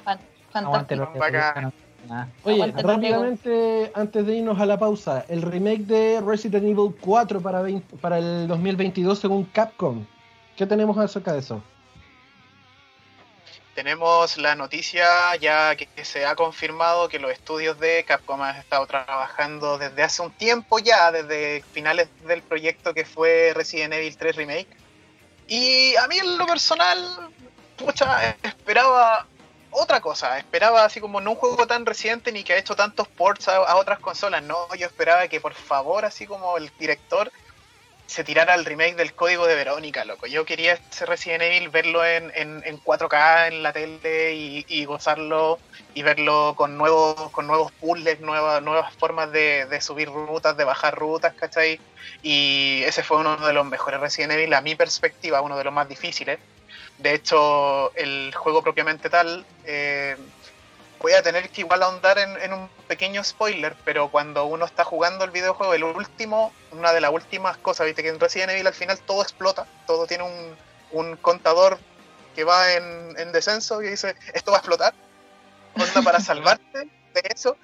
Fantástico. 0.50 1.12
Legos. 1.14 1.74
Ah, 2.10 2.26
Oye, 2.44 2.72
rápidamente, 2.82 3.92
antes 3.94 4.26
de 4.26 4.36
irnos 4.36 4.58
a 4.58 4.64
la 4.64 4.78
pausa, 4.78 5.26
el 5.28 5.42
remake 5.42 5.82
de 5.84 6.22
Resident 6.26 6.64
Evil 6.64 6.94
4 6.98 7.42
para, 7.42 7.60
20 7.60 7.96
para 7.98 8.16
el 8.16 8.48
2022 8.48 9.18
según 9.18 9.44
Capcom. 9.44 10.06
¿Qué 10.56 10.66
tenemos 10.66 10.96
acerca 10.98 11.32
de 11.32 11.38
eso? 11.40 11.62
Tenemos 13.74 14.36
la 14.36 14.54
noticia 14.54 15.34
ya 15.36 15.74
que 15.76 15.88
se 16.04 16.26
ha 16.26 16.36
confirmado 16.36 17.08
que 17.08 17.18
los 17.18 17.32
estudios 17.32 17.80
de 17.80 18.04
Capcom 18.04 18.42
han 18.42 18.56
estado 18.56 18.86
trabajando 18.86 19.78
desde 19.78 20.02
hace 20.02 20.20
un 20.20 20.30
tiempo 20.30 20.78
ya, 20.78 21.10
desde 21.10 21.64
finales 21.72 22.08
del 22.26 22.42
proyecto 22.42 22.92
que 22.92 23.06
fue 23.06 23.52
Resident 23.54 23.94
Evil 23.94 24.14
3 24.14 24.36
Remake. 24.36 24.68
Y 25.48 25.96
a 25.96 26.06
mí 26.06 26.18
en 26.18 26.36
lo 26.36 26.46
personal, 26.46 27.32
pucha, 27.78 28.36
esperaba 28.42 29.26
otra 29.70 30.02
cosa, 30.02 30.36
esperaba 30.38 30.84
así 30.84 31.00
como 31.00 31.22
no 31.22 31.30
un 31.30 31.36
juego 31.36 31.66
tan 31.66 31.86
reciente 31.86 32.30
ni 32.30 32.44
que 32.44 32.52
ha 32.52 32.58
hecho 32.58 32.76
tantos 32.76 33.08
ports 33.08 33.48
a, 33.48 33.56
a 33.56 33.76
otras 33.76 34.00
consolas, 34.00 34.42
no, 34.42 34.72
yo 34.74 34.86
esperaba 34.86 35.26
que 35.28 35.40
por 35.40 35.54
favor, 35.54 36.04
así 36.04 36.26
como 36.26 36.58
el 36.58 36.70
director 36.78 37.32
se 38.12 38.24
tirara 38.24 38.54
el 38.54 38.66
remake 38.66 38.94
del 38.94 39.14
código 39.14 39.46
de 39.46 39.54
Verónica, 39.54 40.04
loco. 40.04 40.26
Yo 40.26 40.44
quería 40.44 40.74
ese 40.74 41.06
Resident 41.06 41.42
Evil, 41.44 41.70
verlo 41.70 42.04
en, 42.04 42.30
en, 42.34 42.62
en 42.66 42.78
4K 42.78 43.48
en 43.48 43.62
la 43.62 43.72
tele 43.72 44.34
y, 44.34 44.66
y 44.68 44.84
gozarlo 44.84 45.58
y 45.94 46.02
verlo 46.02 46.52
con 46.54 46.76
nuevos, 46.76 47.30
con 47.30 47.46
nuevos 47.46 47.72
puzzles, 47.72 48.20
nuevas, 48.20 48.62
nuevas 48.62 48.94
formas 48.96 49.32
de, 49.32 49.64
de 49.64 49.80
subir 49.80 50.10
rutas, 50.10 50.58
de 50.58 50.64
bajar 50.64 50.94
rutas, 50.94 51.32
¿cachai? 51.32 51.80
Y 52.22 52.82
ese 52.84 53.02
fue 53.02 53.16
uno 53.16 53.38
de 53.38 53.52
los 53.54 53.64
mejores 53.64 53.98
Resident 53.98 54.32
Evil, 54.32 54.52
a 54.52 54.60
mi 54.60 54.74
perspectiva, 54.74 55.40
uno 55.40 55.56
de 55.56 55.64
los 55.64 55.72
más 55.72 55.88
difíciles. 55.88 56.38
De 56.98 57.14
hecho, 57.14 57.94
el 57.94 58.34
juego 58.34 58.62
propiamente 58.62 59.08
tal, 59.08 59.46
eh, 59.64 60.16
voy 61.02 61.12
a 61.12 61.22
tener 61.22 61.50
que 61.50 61.62
igual 61.62 61.82
ahondar 61.82 62.18
en, 62.18 62.40
en 62.40 62.52
un 62.52 62.68
pequeño 62.86 63.22
spoiler, 63.24 63.76
pero 63.84 64.08
cuando 64.10 64.44
uno 64.44 64.64
está 64.64 64.84
jugando 64.84 65.24
el 65.24 65.32
videojuego, 65.32 65.74
el 65.74 65.82
último, 65.82 66.52
una 66.70 66.92
de 66.92 67.00
las 67.00 67.10
últimas 67.10 67.56
cosas, 67.56 67.86
viste 67.86 68.02
que 68.02 68.08
en 68.08 68.20
Resident 68.20 68.52
Evil 68.52 68.66
al 68.68 68.74
final 68.74 68.98
todo 69.00 69.22
explota, 69.22 69.66
todo 69.86 70.06
tiene 70.06 70.22
un, 70.24 70.56
un 70.92 71.16
contador 71.16 71.78
que 72.34 72.44
va 72.44 72.72
en, 72.72 73.14
en 73.18 73.32
descenso 73.32 73.82
y 73.82 73.88
dice, 73.88 74.14
esto 74.32 74.52
va 74.52 74.58
a 74.58 74.60
explotar. 74.60 74.94
Onda, 75.74 76.02
para 76.02 76.20
salvarte 76.20 76.88
de 77.14 77.22
eso, 77.34 77.56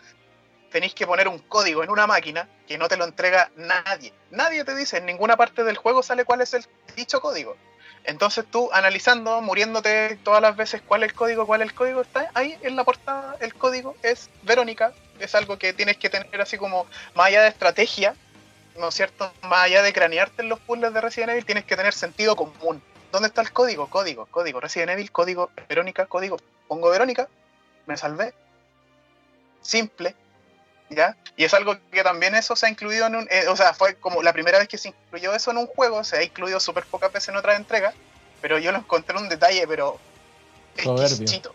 tenéis 0.71 0.95
que 0.95 1.07
poner 1.07 1.29
un 1.29 1.39
código 1.39 1.85
en 1.85 1.91
una 1.91 2.07
máquina 2.07 2.49
que 2.67 2.77
no 2.77 2.89
te 2.89 2.97
lo 2.97 3.05
entrega 3.05 3.51
nadie. 3.57 4.13
Nadie 4.31 4.65
te 4.65 4.75
dice, 4.75 4.99
en 4.99 5.07
ninguna 5.07 5.37
parte 5.37 5.63
del 5.65 5.77
juego 5.77 6.03
sale 6.03 6.25
cuál 6.25 6.41
es 6.41 6.55
el 6.55 6.67
dicho 6.97 7.21
código. 7.21 7.57
Entonces 8.05 8.45
tú 8.51 8.71
analizando, 8.73 9.41
muriéndote 9.41 10.19
todas 10.23 10.41
las 10.41 10.57
veces 10.57 10.83
cuál 10.87 11.03
es 11.03 11.11
el 11.11 11.15
código, 11.15 11.47
cuál 11.47 11.63
es 11.63 11.69
el 11.69 11.75
código, 11.75 12.01
está 12.01 12.31
ahí 12.35 12.59
en 12.63 12.77
la 12.77 12.85
portada, 12.85 13.37
el 13.41 13.55
código 13.55 13.97
es 14.03 14.31
Verónica, 14.43 14.93
es 15.19 15.35
algo 15.35 15.59
que 15.59 15.73
tienes 15.73 15.97
que 15.97 16.09
tener 16.09 16.41
así 16.41 16.59
como 16.59 16.87
más 17.15 17.27
allá 17.27 17.43
de 17.43 17.49
estrategia, 17.49 18.15
¿no 18.79 18.89
es 18.89 18.95
cierto? 18.95 19.33
Más 19.43 19.65
allá 19.65 19.83
de 19.83 19.93
cranearte 19.93 20.43
en 20.43 20.49
los 20.49 20.61
puzzles 20.61 20.95
de 20.95 21.01
Resident 21.01 21.31
Evil, 21.31 21.45
tienes 21.45 21.65
que 21.65 21.77
tener 21.77 21.93
sentido 21.93 22.37
común. 22.37 22.83
¿Dónde 23.11 23.29
está 23.29 23.41
el 23.41 23.53
código? 23.53 23.89
Código, 23.89 24.27
código, 24.27 24.61
Resident 24.61 24.91
Evil, 24.91 25.11
código, 25.11 25.51
Verónica, 25.69 26.07
código. 26.07 26.37
Pongo 26.67 26.91
Verónica, 26.91 27.29
me 27.87 27.97
salvé. 27.97 28.35
Simple, 29.63 30.15
¿ya? 30.91 31.17
Y 31.37 31.45
es 31.45 31.55
algo 31.55 31.77
que 31.91 32.03
también 32.03 32.35
eso 32.35 32.57
se 32.57 32.67
ha 32.67 32.69
incluido 32.71 33.07
en 33.07 33.17
un... 33.17 33.29
eh, 33.31 33.47
o 33.49 33.57
sea, 33.57 33.73
fue 33.75 33.95
como 33.97 34.23
la 34.23 34.33
primera 34.33 34.59
vez 34.59 34.69
que 34.69 34.79
se 34.79 34.89
incluyó 34.89 35.35
eso 35.35 35.51
en 35.51 35.59
un 35.59 35.67
juego, 35.67 36.03
se 36.05 36.17
ha 36.19 36.23
incluido 36.23 36.59
súper 36.61 36.85
pocas 36.85 37.13
veces 37.13 37.29
en 37.31 37.37
otras 37.37 37.57
entregas, 37.57 37.95
pero 38.41 38.59
yo 38.59 38.73
lo 38.73 38.79
encontré 38.79 39.17
un 39.17 39.29
detalle, 39.29 39.67
pero... 39.67 39.99
Soberbio. 40.77 41.05
exquisito. 41.07 41.55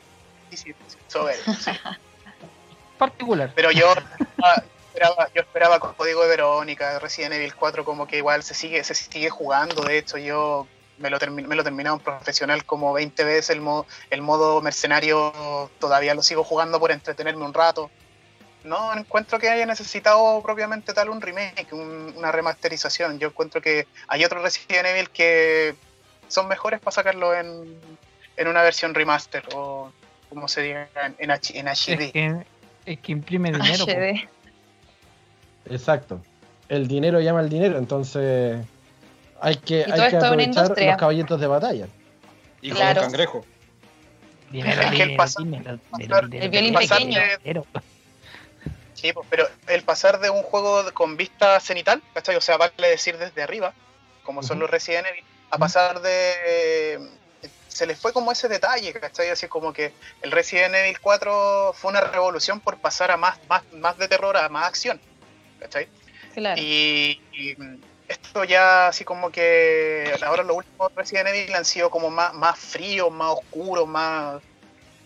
Exquisito, 0.51 0.79
soberbio, 1.07 1.53
sí. 1.55 1.71
Particular. 2.97 3.51
Pero 3.55 3.71
yo 3.71 3.91
esperaba, 3.93 4.63
esperaba- 4.93 5.29
yo 5.33 5.41
esperaba 5.41 5.79
con 5.79 5.93
Código 5.93 6.21
de 6.23 6.29
Verónica, 6.29 6.99
Resident 6.99 7.33
Evil 7.33 7.55
4 7.55 7.83
como 7.83 8.07
que 8.07 8.17
igual 8.17 8.43
se 8.43 8.53
sigue, 8.53 8.83
se 8.83 8.93
sigue 8.95 9.29
jugando, 9.29 9.81
de 9.83 9.97
hecho 9.97 10.17
yo 10.17 10.67
me 10.97 11.09
lo, 11.09 11.19
termi- 11.19 11.45
me 11.47 11.55
lo 11.55 11.63
terminé 11.63 11.89
en 11.89 11.99
profesional 11.99 12.63
como 12.65 12.93
20 12.93 13.23
veces, 13.23 13.49
el 13.49 13.61
modo, 13.61 13.87
el 14.11 14.21
modo 14.21 14.61
mercenario 14.61 15.69
todavía 15.79 16.13
lo 16.13 16.21
sigo 16.21 16.43
jugando 16.43 16.79
por 16.79 16.91
entretenerme 16.91 17.43
un 17.45 17.53
rato. 17.53 17.89
No 18.63 18.93
encuentro 18.97 19.39
que 19.39 19.49
haya 19.49 19.65
necesitado 19.65 20.41
propiamente 20.41 20.93
tal 20.93 21.09
un 21.09 21.19
remake, 21.21 21.67
un- 21.73 22.13
una 22.15 22.31
remasterización. 22.31 23.19
Yo 23.19 23.27
encuentro 23.27 23.61
que 23.61 23.87
hay 24.07 24.23
otros 24.23 24.41
Resident 24.41 24.85
Evil 24.87 25.09
que 25.09 25.75
son 26.29 26.47
mejores 26.47 26.79
para 26.79 26.93
sacarlo 26.93 27.33
en, 27.35 27.77
en 28.37 28.47
una 28.47 28.61
versión 28.63 28.93
remaster 28.93 29.43
o 29.53 29.91
como 30.29 30.47
se 30.47 30.61
diga 30.61 30.87
en, 31.05 31.15
en, 31.19 31.31
H- 31.31 31.59
en 31.59 31.67
HD. 31.67 32.01
Es 32.05 32.11
que, 32.13 32.45
es 32.85 32.99
que 32.99 33.11
imprime 33.11 33.51
dinero. 33.53 33.85
HD. 33.85 34.27
Exacto. 35.69 36.21
El 36.69 36.87
dinero 36.87 37.19
llama 37.19 37.39
al 37.41 37.49
dinero, 37.49 37.77
entonces 37.77 38.65
hay 39.41 39.55
que, 39.57 39.85
Y 39.87 39.91
hay 39.91 40.09
que 40.09 40.17
aprovechar 40.17 40.69
los 40.69 40.97
caballitos 40.97 41.39
de 41.39 41.47
batalla. 41.47 41.87
Hijo 42.61 42.75
Claro. 42.77 42.93
de 43.01 43.05
un 43.07 43.11
cangrejo. 43.11 43.45
Dinero, 44.49 44.71
Es 44.71 44.77
que 44.79 44.85
el 44.85 44.91
dinero, 45.09 45.17
pasar- 45.17 45.43
dinero, 45.43 45.79
pasar- 45.89 45.97
dinero, 45.99 46.27
dinero, 46.27 46.45
el 46.45 46.49
violín 46.49 46.73
pequeño. 46.75 47.19
Sí, 49.03 49.11
pues, 49.11 49.27
pero 49.29 49.45
el 49.67 49.83
pasar 49.83 50.21
de 50.21 50.29
un 50.29 50.43
juego 50.43 50.81
con 50.93 51.17
vista 51.17 51.59
cenital, 51.59 52.01
¿cachai? 52.13 52.37
O 52.37 52.41
sea, 52.41 52.55
vale 52.55 52.87
decir 52.87 53.17
desde 53.17 53.43
arriba, 53.43 53.73
como 54.23 54.41
son 54.43 54.59
los 54.59 54.69
Resident 54.69 55.05
Evil, 55.07 55.25
a 55.51 55.57
pasar 55.57 55.99
de... 55.99 57.09
Se 57.67 57.85
les 57.85 57.99
fue 57.99 58.13
como 58.13 58.31
ese 58.31 58.47
detalle, 58.47 58.93
¿cachai? 58.93 59.29
Así 59.29 59.49
como 59.49 59.73
que 59.73 59.91
el 60.21 60.31
Resident 60.31 60.73
Evil 60.75 61.01
4 61.01 61.73
fue 61.75 61.91
una 61.91 61.99
revolución 61.99 62.61
por 62.61 62.77
pasar 62.77 63.11
a 63.11 63.17
más, 63.17 63.37
más, 63.49 63.63
más 63.73 63.97
de 63.97 64.07
terror, 64.07 64.37
a 64.37 64.47
más 64.47 64.67
acción, 64.67 65.01
¿cachai? 65.59 65.89
Claro. 66.33 66.61
Y, 66.61 67.21
y, 67.33 67.55
mm, 67.57 67.81
esto 68.07 68.45
ya 68.45 68.87
así 68.87 69.03
como 69.03 69.31
que 69.31 70.17
ahora 70.25 70.43
los 70.43 70.55
últimos 70.55 70.95
Resident 70.95 71.27
Evil 71.27 71.55
han 71.55 71.65
sido 71.65 71.89
como 71.89 72.09
más, 72.09 72.33
más 72.35 72.57
fríos, 72.57 73.11
más 73.11 73.33
oscuros, 73.33 73.85
más, 73.85 74.41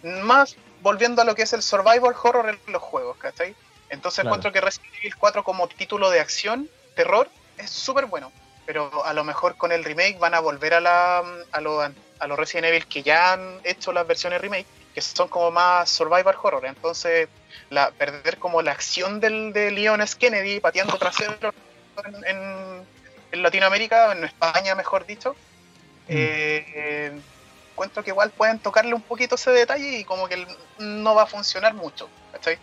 más 0.03 0.55
volviendo 0.83 1.23
a 1.23 1.25
lo 1.25 1.33
que 1.33 1.41
es 1.41 1.53
el 1.53 1.63
survival 1.63 2.13
horror 2.21 2.47
en 2.47 2.71
los 2.71 2.83
juegos, 2.83 3.17
¿cachai? 3.17 3.55
Entonces 3.89 4.21
Claro. 4.21 4.29
encuentro 4.29 4.51
que 4.51 4.61
Resident 4.61 4.93
Evil 4.99 5.15
4 5.15 5.43
como 5.43 5.67
título 5.67 6.09
de 6.09 6.19
acción, 6.19 6.69
terror, 6.95 7.29
es 7.57 7.69
súper 7.69 8.05
bueno. 8.05 8.31
Pero 8.65 9.05
a 9.05 9.13
lo 9.13 9.23
mejor 9.23 9.55
con 9.55 9.71
el 9.71 9.83
remake 9.83 10.19
van 10.19 10.33
a 10.33 10.39
volver 10.39 10.73
a, 10.73 10.81
la, 10.81 11.23
a, 11.51 11.61
los, 11.61 11.89
a 12.19 12.27
los 12.27 12.38
Resident 12.38 12.65
Evil 12.67 12.85
que 12.85 13.01
ya 13.01 13.33
han 13.33 13.61
hecho 13.63 13.93
las 13.93 14.05
versiones 14.05 14.41
remake, 14.41 14.67
que 14.93 15.01
son 15.01 15.29
como 15.29 15.51
más 15.51 15.89
survival 15.89 16.35
horror. 16.41 16.65
Entonces, 16.65 17.29
la, 17.69 17.91
perder 17.91 18.38
como 18.38 18.61
la 18.61 18.71
acción 18.71 19.19
del, 19.19 19.53
de 19.53 19.71
Leon 19.71 20.01
S. 20.01 20.17
Kennedy 20.17 20.59
pateando 20.59 20.97
trasero 20.99 21.53
en, 22.05 22.15
en, 22.25 22.85
en 23.31 23.43
Latinoamérica, 23.43 24.11
en 24.11 24.25
España 24.25 24.75
mejor 24.75 25.05
dicho, 25.05 25.35
eh, 26.07 26.65
eh, 26.73 27.21
encuentro 27.71 28.03
que 28.03 28.11
igual 28.11 28.31
pueden 28.31 28.59
tocarle 28.59 28.93
un 28.93 29.01
poquito 29.01 29.35
ese 29.35 29.51
detalle 29.51 29.99
y 29.99 30.03
como 30.03 30.27
que 30.27 30.47
no 30.79 31.15
va 31.15 31.23
a 31.23 31.27
funcionar 31.27 31.73
mucho, 31.73 32.09
¿cachai? 32.31 32.57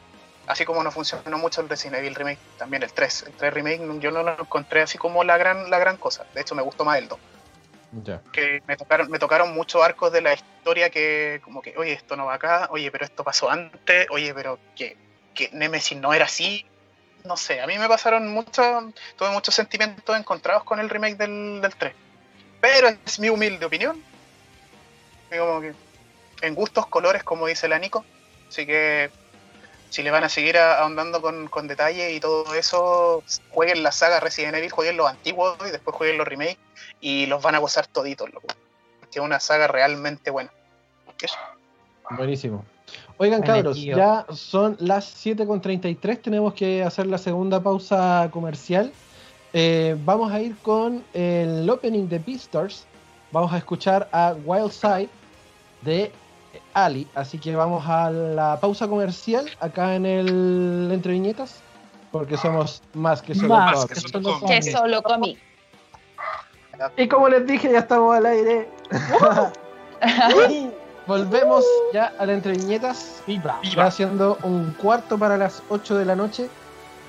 Así 0.47 0.65
como 0.65 0.83
no 0.83 0.91
funcionó 0.91 1.39
mucho 1.39 1.63
el 1.63 1.69
Resident 1.69 1.97
Evil 1.97 2.15
Remake, 2.15 2.39
también 2.59 2.83
el 2.83 2.93
3. 2.93 3.25
El 3.29 3.33
3 3.33 3.55
Remake 3.55 3.81
yo 4.01 4.11
no 4.11 4.23
lo 4.23 4.39
encontré 4.39 4.83
así 4.83 4.99
como 4.99 5.25
la 5.25 5.39
gran, 5.39 5.71
la 5.71 5.79
gran 5.79 5.97
cosa. 5.97 6.27
De 6.35 6.43
hecho, 6.43 6.55
me 6.55 6.63
gustó 6.63 6.85
más 6.85 6.99
el 6.99 7.09
2. 7.09 7.19
Ya. 8.05 8.21
Que 8.33 8.63
me 8.67 8.77
tocaron, 8.77 9.11
me 9.11 9.19
tocaron 9.19 9.55
muchos 9.55 9.83
arcos 9.83 10.13
de 10.13 10.21
la 10.21 10.35
historia 10.35 10.91
que, 10.91 11.41
como 11.45 11.63
que, 11.63 11.75
oye, 11.79 11.93
esto 11.93 12.17
no 12.17 12.27
va 12.27 12.35
acá, 12.35 12.69
oye, 12.71 12.91
pero 12.91 13.05
esto 13.05 13.25
pasó 13.25 13.49
antes, 13.49 14.07
oye, 14.11 14.35
pero 14.35 14.59
que, 14.77 14.97
que 15.33 15.49
Nemesis 15.53 15.97
no 15.99 16.13
era 16.13 16.27
así. 16.27 16.67
No 17.25 17.39
sé, 17.39 17.63
a 17.63 17.67
mí 17.67 17.79
me 17.79 17.89
pasaron 17.89 18.29
mucho, 18.29 18.93
tuve 19.17 19.31
muchos 19.31 19.55
sentimientos 19.55 20.15
encontrados 20.19 20.65
con 20.65 20.79
el 20.79 20.91
remake 20.91 21.17
del, 21.17 21.61
del 21.63 21.75
3. 21.75 21.95
Pero 22.61 22.89
es 22.89 23.19
mi 23.19 23.31
humilde 23.31 23.65
opinión. 23.65 24.03
Como 25.31 25.61
que 25.61 25.73
en 26.43 26.55
gustos, 26.55 26.87
colores, 26.87 27.23
como 27.23 27.47
dice 27.47 27.69
la 27.69 27.79
Nico. 27.79 28.05
Así 28.49 28.67
que 28.67 29.11
si 29.95 30.03
le 30.03 30.11
van 30.11 30.25
a 30.25 30.29
seguir 30.29 30.59
ahondando 30.59 31.23
con, 31.23 31.47
con 31.47 31.69
detalle 31.69 32.15
y 32.15 32.19
todo 32.19 32.53
eso, 32.57 33.23
jueguen 33.51 33.85
la 33.85 33.93
saga 33.93 34.19
Resident 34.19 34.57
Evil, 34.57 34.73
jueguen 34.73 34.97
los 34.97 35.09
antiguos 35.09 35.57
y 35.65 35.71
después 35.71 35.97
jueguen 35.97 36.19
los 36.19 36.27
remakes 36.27 36.59
y 37.01 37.27
los 37.27 37.41
van 37.41 37.55
a 37.55 37.59
gozar 37.59 37.87
toditos, 37.87 38.29
loco. 38.35 38.49
Que 39.13 39.21
es 39.21 39.25
una 39.25 39.39
saga 39.39 39.69
realmente 39.69 40.33
buena. 40.33 40.51
Eso. 41.23 41.37
Buenísimo. 42.11 42.65
Oigan, 43.19 43.43
cabros, 43.43 43.81
ya 43.81 44.27
son 44.33 44.77
las 44.81 45.25
7.33, 45.25 46.21
tenemos 46.21 46.55
que 46.55 46.83
hacer 46.83 47.07
la 47.07 47.17
segunda 47.17 47.63
pausa 47.63 48.29
comercial. 48.33 48.93
Eh, 49.53 49.97
vamos 50.05 50.33
a 50.33 50.41
ir 50.41 50.57
con 50.57 51.05
el 51.15 51.71
opening 51.71 52.09
de 52.09 52.19
Beastars. 52.19 52.85
Vamos 53.31 53.53
a 53.53 53.59
escuchar 53.59 54.09
a 54.11 54.35
Wild 54.45 54.73
Side 54.73 55.09
de 55.83 56.11
Ali. 56.73 57.07
Así 57.15 57.39
que 57.39 57.55
vamos 57.57 57.85
a 57.87 58.11
la 58.11 58.59
pausa 58.61 58.89
comercial 58.89 59.47
acá 59.61 59.95
en 59.95 60.07
el 60.07 60.91
Entre 60.93 61.13
Viñetas, 61.13 61.63
porque 62.11 62.37
somos 62.37 62.83
más 62.95 63.23
que 63.23 63.35
solo 63.35 63.49
Más 63.49 63.87
que 63.87 63.95
solo 63.97 64.41
Que 64.47 64.63
solo 64.63 65.03
comí. 65.03 65.39
Y 66.97 67.09
como 67.09 67.29
les 67.29 67.47
dije, 67.47 67.71
ya 67.71 67.81
estamos 67.81 68.17
al 68.17 68.27
aire. 68.27 68.69
Volvemos 71.07 71.65
ya 71.93 72.13
a 72.19 72.27
la 72.27 72.33
Entre 72.33 72.53
Viñetas. 72.53 73.23
Viva. 73.27 73.61
Va 73.79 73.91
siendo 73.91 74.39
un 74.43 74.73
cuarto 74.73 75.19
para 75.19 75.37
las 75.37 75.63
8 75.69 75.97
de 75.97 76.05
la 76.05 76.17
noche. 76.17 76.49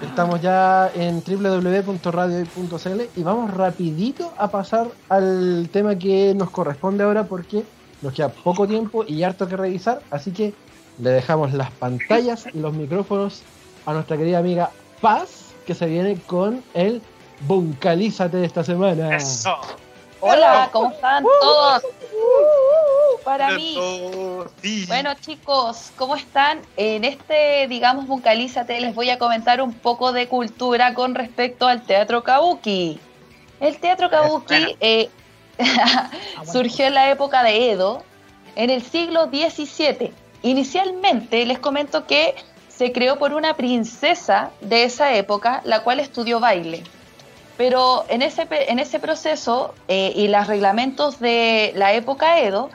Estamos 0.01 0.41
ya 0.41 0.91
en 0.93 1.23
www.radio.cl 1.23 3.01
y 3.15 3.23
vamos 3.23 3.53
rapidito 3.53 4.33
a 4.37 4.49
pasar 4.49 4.87
al 5.07 5.69
tema 5.71 5.95
que 5.95 6.33
nos 6.35 6.49
corresponde 6.49 7.05
ahora 7.05 7.23
porque 7.23 7.63
nos 8.01 8.13
queda 8.13 8.29
poco 8.29 8.67
tiempo 8.67 9.03
y 9.07 9.23
harto 9.23 9.47
que 9.47 9.57
revisar, 9.57 10.01
así 10.11 10.31
que 10.31 10.53
le 10.99 11.09
dejamos 11.09 11.53
las 11.53 11.71
pantallas 11.71 12.47
y 12.53 12.59
los 12.59 12.73
micrófonos 12.73 13.41
a 13.85 13.93
nuestra 13.93 14.17
querida 14.17 14.39
amiga 14.39 14.71
Paz, 15.01 15.53
que 15.65 15.75
se 15.75 15.85
viene 15.87 16.19
con 16.21 16.63
el 16.73 17.01
Buncalízate 17.41 18.37
de 18.37 18.45
esta 18.45 18.63
semana. 18.63 19.15
Eso. 19.15 19.57
Hola, 20.21 20.69
¿cómo 20.71 20.91
están 20.91 21.23
todos? 21.41 21.83
Para 23.23 23.51
mí. 23.51 23.77
Bueno 24.87 25.13
chicos, 25.19 25.91
¿cómo 25.95 26.15
están? 26.15 26.61
En 26.77 27.03
este, 27.03 27.67
digamos, 27.67 28.07
Buncalízate 28.07 28.79
les 28.79 28.95
voy 28.95 29.09
a 29.09 29.19
comentar 29.19 29.61
un 29.61 29.73
poco 29.73 30.13
de 30.13 30.27
cultura 30.27 30.93
con 30.93 31.13
respecto 31.13 31.67
al 31.67 31.83
teatro 31.83 32.23
kabuki. 32.23 32.99
El 33.59 33.77
teatro 33.79 34.09
kabuki 34.09 34.77
eh, 34.79 35.09
surgió 36.51 36.85
en 36.85 36.93
la 36.93 37.09
época 37.09 37.43
de 37.43 37.71
Edo, 37.71 38.03
en 38.55 38.69
el 38.69 38.81
siglo 38.81 39.25
XVII. 39.25 40.13
Inicialmente 40.43 41.45
les 41.45 41.59
comento 41.59 42.05
que 42.05 42.35
se 42.67 42.91
creó 42.91 43.17
por 43.17 43.33
una 43.33 43.55
princesa 43.55 44.51
de 44.61 44.83
esa 44.83 45.13
época, 45.13 45.61
la 45.63 45.81
cual 45.83 45.99
estudió 45.99 46.39
baile. 46.39 46.83
Pero 47.57 48.05
en 48.09 48.21
ese, 48.21 48.47
en 48.49 48.79
ese 48.79 48.99
proceso 48.99 49.73
eh, 49.87 50.11
y 50.13 50.27
los 50.27 50.47
reglamentos 50.47 51.19
de 51.19 51.71
la 51.75 51.93
época 51.93 52.39
Edo, 52.39 52.69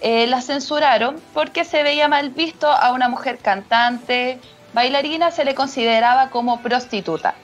eh, 0.00 0.26
la 0.26 0.40
censuraron 0.40 1.20
porque 1.34 1.64
se 1.64 1.82
veía 1.82 2.08
mal 2.08 2.30
visto 2.30 2.66
a 2.66 2.92
una 2.92 3.08
mujer 3.08 3.38
cantante, 3.38 4.40
bailarina, 4.72 5.30
se 5.30 5.44
le 5.44 5.54
consideraba 5.54 6.30
como 6.30 6.60
prostituta. 6.60 7.34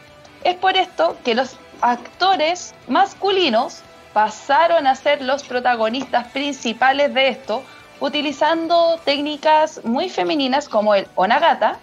Es 0.44 0.56
por 0.56 0.76
esto 0.76 1.16
que 1.24 1.34
los 1.34 1.56
actores 1.82 2.74
masculinos 2.88 3.82
pasaron 4.18 4.88
a 4.88 4.96
ser 4.96 5.22
los 5.22 5.44
protagonistas 5.44 6.26
principales 6.32 7.14
de 7.14 7.28
esto, 7.28 7.62
utilizando 8.00 8.98
técnicas 9.04 9.84
muy 9.84 10.08
femeninas 10.08 10.68
como 10.68 10.96
el 10.96 11.06
onagata, 11.14 11.78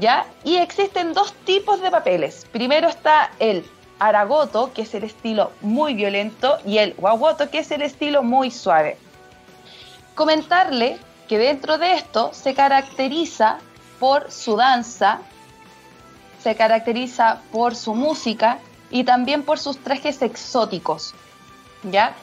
¿ya? 0.00 0.26
Y 0.42 0.56
existen 0.56 1.12
dos 1.12 1.32
tipos 1.44 1.80
de 1.82 1.92
papeles. 1.92 2.48
Primero 2.50 2.88
está 2.88 3.30
el 3.38 3.64
aragoto, 4.00 4.72
que 4.72 4.82
es 4.82 4.92
el 4.92 5.04
estilo 5.04 5.52
muy 5.60 5.94
violento, 5.94 6.58
y 6.66 6.78
el 6.78 6.96
wawoto, 6.98 7.48
que 7.48 7.60
es 7.60 7.70
el 7.70 7.82
estilo 7.82 8.24
muy 8.24 8.50
suave. 8.50 8.98
Comentarle 10.16 10.98
que 11.28 11.38
dentro 11.38 11.78
de 11.78 11.92
esto 11.92 12.30
se 12.32 12.54
caracteriza 12.54 13.58
por 14.00 14.32
su 14.32 14.56
danza, 14.56 15.20
se 16.42 16.56
caracteriza 16.56 17.40
por 17.52 17.76
su 17.76 17.94
música 17.94 18.58
y 18.90 19.04
también 19.04 19.42
por 19.42 19.58
sus 19.58 19.78
trajes 19.78 20.20
exóticos. 20.22 21.14
¿Ya? 21.84 22.14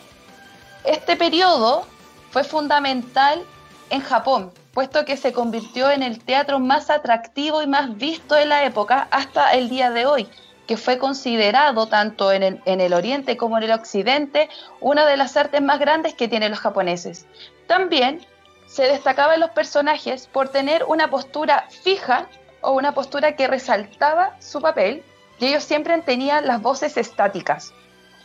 Este 0.84 1.16
periodo 1.16 1.86
fue 2.32 2.44
fundamental 2.44 3.44
en 3.90 4.02
Japón, 4.02 4.52
puesto 4.74 5.06
que 5.06 5.18
se 5.18 5.34
convirtió 5.34 5.90
en 5.90 6.04
el 6.04 6.24
teatro 6.24 6.60
más 6.60 6.90
atractivo 6.90 7.62
y 7.62 7.68
más 7.68 7.98
visto 7.98 8.36
de 8.36 8.46
la 8.46 8.66
época 8.66 9.08
hasta 9.12 9.52
el 9.54 9.70
día 9.70 9.90
de 9.90 10.06
hoy, 10.06 10.28
que 10.68 10.78
fue 10.78 10.98
considerado 10.98 11.88
tanto 11.88 12.32
en 12.32 12.44
el, 12.44 12.62
en 12.66 12.82
el 12.82 12.94
oriente 12.94 13.38
como 13.38 13.58
en 13.58 13.64
el 13.64 13.72
occidente 13.72 14.50
una 14.82 15.06
de 15.06 15.18
las 15.18 15.38
artes 15.38 15.62
más 15.62 15.80
grandes 15.80 16.14
que 16.14 16.28
tienen 16.28 16.52
los 16.52 16.60
japoneses. 16.60 17.26
También 17.66 18.26
se 18.68 18.84
destacaba 18.84 19.34
en 19.34 19.40
los 19.40 19.52
personajes 19.52 20.28
por 20.28 20.50
tener 20.50 20.84
una 20.84 21.10
postura 21.10 21.66
fija 21.84 22.28
o 22.62 22.74
una 22.74 22.94
postura 22.94 23.36
que 23.36 23.48
resaltaba 23.48 24.36
su 24.40 24.62
papel 24.62 25.04
y 25.40 25.48
ellos 25.48 25.64
siempre 25.64 25.98
tenían 26.02 26.48
las 26.48 26.62
voces 26.62 26.98
estáticas, 26.98 27.74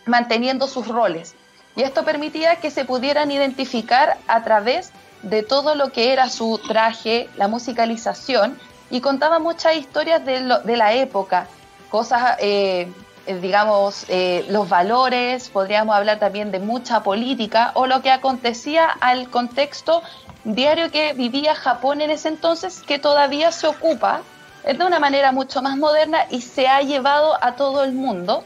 manteniendo 0.07 0.67
sus 0.67 0.89
roles. 0.89 1.35
Y 1.77 1.83
esto 1.83 2.05
permitía 2.05 2.57
que 2.57 2.71
se 2.71 2.85
pudieran 2.85 3.31
identificar 3.31 4.19
a 4.27 4.43
través 4.45 4.93
de 5.23 5.43
todo 5.43 5.75
lo 5.75 5.91
que 5.91 6.13
era 6.13 6.29
su 6.29 6.59
traje, 6.59 7.29
la 7.37 7.49
musicalización, 7.49 8.59
y 8.91 9.01
contaba 9.01 9.39
muchas 9.39 9.77
historias 9.77 10.25
de, 10.25 10.43
de 10.65 10.77
la 10.77 10.93
época, 10.93 11.47
cosas, 11.91 12.37
eh, 12.41 12.93
digamos, 13.41 14.05
eh, 14.09 14.45
los 14.49 14.69
valores, 14.69 15.49
podríamos 15.49 15.95
hablar 15.95 16.19
también 16.19 16.51
de 16.51 16.59
mucha 16.59 17.03
política 17.03 17.71
o 17.75 17.87
lo 17.87 18.03
que 18.03 18.11
acontecía 18.11 18.87
al 18.89 19.31
contexto 19.31 20.03
diario 20.45 20.91
que 20.91 21.13
vivía 21.15 21.55
Japón 21.55 22.01
en 22.01 22.11
ese 22.11 22.29
entonces, 22.29 22.83
que 22.83 22.99
todavía 22.99 23.53
se 23.53 23.67
ocupa 23.67 24.23
eh, 24.65 24.75
de 24.75 24.85
una 24.85 24.99
manera 24.99 25.33
mucho 25.33 25.63
más 25.63 25.77
moderna 25.77 26.27
y 26.31 26.41
se 26.41 26.69
ha 26.69 26.81
llevado 26.83 27.43
a 27.43 27.57
todo 27.57 27.85
el 27.85 27.93
mundo. 27.93 28.45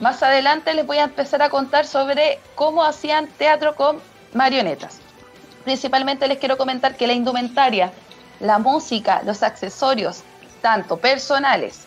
Más 0.00 0.22
adelante 0.22 0.74
les 0.74 0.86
voy 0.86 0.98
a 0.98 1.04
empezar 1.04 1.42
a 1.42 1.50
contar 1.50 1.86
sobre 1.86 2.40
cómo 2.54 2.84
hacían 2.84 3.28
teatro 3.28 3.74
con 3.76 4.00
marionetas. 4.32 4.98
Principalmente 5.64 6.28
les 6.28 6.38
quiero 6.38 6.58
comentar 6.58 6.96
que 6.96 7.06
la 7.06 7.12
indumentaria, 7.12 7.92
la 8.40 8.58
música, 8.58 9.22
los 9.24 9.42
accesorios, 9.42 10.22
tanto 10.60 10.96
personales, 10.98 11.86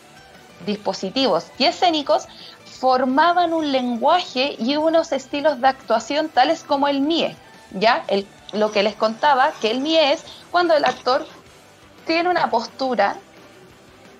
dispositivos 0.65 1.47
y 1.57 1.65
escénicos, 1.65 2.27
formaban 2.79 3.53
un 3.53 3.71
lenguaje 3.71 4.55
y 4.57 4.77
unos 4.77 5.11
estilos 5.11 5.59
de 5.59 5.67
actuación 5.67 6.29
tales 6.29 6.63
como 6.63 6.87
el 6.87 7.01
MIE. 7.01 7.35
¿ya? 7.71 8.03
Lo 8.53 8.71
que 8.71 8.83
les 8.83 8.95
contaba, 8.95 9.51
que 9.61 9.71
el 9.71 9.81
MIE 9.81 10.13
es 10.13 10.23
cuando 10.51 10.75
el 10.75 10.85
actor 10.85 11.27
tiene 12.05 12.29
una 12.29 12.49
postura 12.49 13.17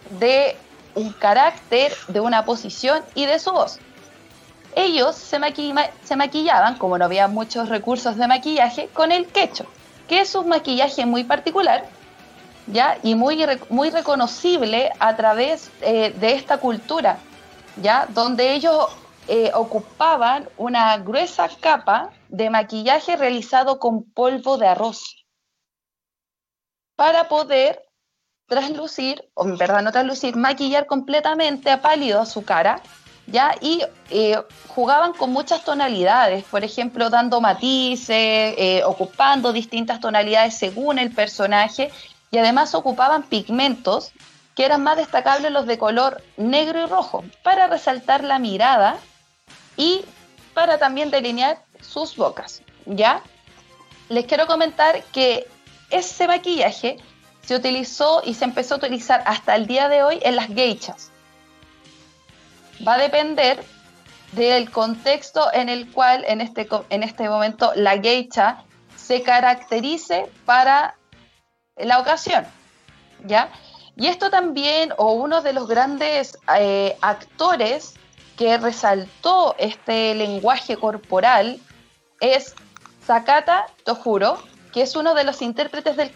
de 0.09 0.57
un 0.93 1.13
carácter, 1.13 1.93
de 2.07 2.19
una 2.19 2.45
posición 2.45 3.03
y 3.13 3.25
de 3.25 3.39
su 3.39 3.51
voz. 3.51 3.79
Ellos 4.75 5.15
se, 5.15 5.39
maqui- 5.39 5.73
se 6.03 6.15
maquillaban, 6.15 6.77
como 6.77 6.97
no 6.97 7.05
había 7.05 7.27
muchos 7.27 7.69
recursos 7.69 8.17
de 8.17 8.27
maquillaje, 8.27 8.91
con 8.93 9.11
el 9.11 9.31
quecho, 9.31 9.65
que 10.07 10.21
es 10.21 10.35
un 10.35 10.49
maquillaje 10.49 11.05
muy 11.05 11.23
particular, 11.23 11.91
¿ya? 12.65 12.97
Y 13.03 13.15
muy, 13.15 13.45
muy 13.69 13.89
reconocible 13.89 14.91
a 14.99 15.15
través 15.15 15.71
eh, 15.81 16.13
de 16.17 16.33
esta 16.33 16.59
cultura, 16.59 17.23
¿ya? 17.75 18.07
Donde 18.09 18.53
ellos 18.53 18.87
eh, 19.27 19.51
ocupaban 19.53 20.49
una 20.57 20.97
gruesa 20.97 21.49
capa 21.61 22.13
de 22.29 22.49
maquillaje 22.49 23.15
realizado 23.15 23.79
con 23.79 24.11
polvo 24.11 24.57
de 24.57 24.67
arroz 24.67 25.25
para 26.95 27.27
poder 27.29 27.86
traslucir, 28.47 29.23
o 29.33 29.45
en 29.45 29.57
verdad 29.57 29.81
no 29.81 29.91
traslucir, 29.91 30.35
maquillar 30.35 30.85
completamente 30.85 31.69
a 31.69 31.81
pálido 31.81 32.25
su 32.25 32.43
cara, 32.43 32.81
¿ya? 33.27 33.55
Y 33.61 33.83
eh, 34.09 34.41
jugaban 34.67 35.13
con 35.13 35.31
muchas 35.31 35.63
tonalidades, 35.63 36.43
por 36.45 36.63
ejemplo, 36.63 37.09
dando 37.09 37.41
matices, 37.41 38.07
eh, 38.09 38.81
ocupando 38.85 39.51
distintas 39.51 39.99
tonalidades 39.99 40.57
según 40.57 40.97
el 40.97 41.11
personaje, 41.11 41.91
y 42.31 42.37
además 42.37 42.73
ocupaban 42.73 43.23
pigmentos 43.23 44.11
que 44.55 44.65
eran 44.65 44.81
más 44.81 44.97
destacables 44.97 45.51
los 45.51 45.67
de 45.67 45.77
color 45.77 46.23
negro 46.35 46.81
y 46.81 46.85
rojo, 46.85 47.23
para 47.43 47.67
resaltar 47.67 48.23
la 48.23 48.39
mirada 48.39 48.97
y 49.75 50.03
para 50.53 50.79
también 50.79 51.11
delinear 51.11 51.59
sus 51.81 52.15
bocas, 52.15 52.63
¿ya? 52.85 53.21
Les 54.09 54.25
quiero 54.25 54.47
comentar 54.47 55.03
que 55.11 55.47
ese 55.89 56.27
maquillaje 56.27 56.97
se 57.47 57.55
utilizó 57.55 58.21
y 58.25 58.33
se 58.33 58.43
empezó 58.43 58.73
a 58.73 58.77
utilizar 58.77 59.23
hasta 59.25 59.55
el 59.55 59.67
día 59.67 59.87
de 59.87 60.03
hoy 60.03 60.19
en 60.21 60.35
las 60.35 60.47
geichas. 60.47 61.11
Va 62.85 62.95
a 62.95 62.97
depender 62.97 63.63
del 64.33 64.69
contexto 64.69 65.47
en 65.53 65.69
el 65.69 65.89
cual 65.93 66.25
en 66.27 66.41
este, 66.41 66.67
en 66.89 67.03
este 67.03 67.29
momento 67.29 67.71
la 67.73 67.97
geisha 68.01 68.65
se 68.97 69.21
caracterice 69.23 70.29
para 70.43 70.95
la 71.77 71.99
ocasión, 71.99 72.45
¿ya? 73.25 73.49
Y 73.95 74.07
esto 74.07 74.29
también, 74.29 74.93
o 74.97 75.13
uno 75.13 75.41
de 75.41 75.53
los 75.53 75.69
grandes 75.69 76.37
eh, 76.59 76.97
actores 77.01 77.93
que 78.37 78.57
resaltó 78.57 79.55
este 79.57 80.13
lenguaje 80.15 80.75
corporal 80.75 81.61
es 82.19 82.55
Sakata 83.05 83.67
Tohuro, 83.85 84.37
que 84.77 84.83
es 84.83 84.95
uno 84.95 85.15
de 85.15 85.23
los 85.23 85.41
intérpretes 85.41 85.97
del, 85.97 86.11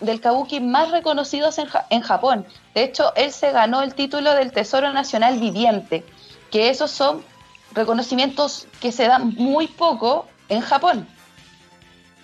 del 0.00 0.20
kabuki 0.20 0.60
más 0.60 0.90
reconocidos 0.90 1.56
en, 1.56 1.66
en 1.88 2.02
Japón. 2.02 2.46
De 2.74 2.82
hecho, 2.82 3.10
él 3.16 3.32
se 3.32 3.52
ganó 3.52 3.80
el 3.80 3.94
título 3.94 4.34
del 4.34 4.52
Tesoro 4.52 4.92
Nacional 4.92 5.40
Viviente, 5.40 6.04
que 6.50 6.68
esos 6.68 6.90
son 6.90 7.24
reconocimientos 7.72 8.68
que 8.82 8.92
se 8.92 9.06
dan 9.06 9.34
muy 9.36 9.66
poco 9.66 10.26
en 10.50 10.60
Japón. 10.60 11.08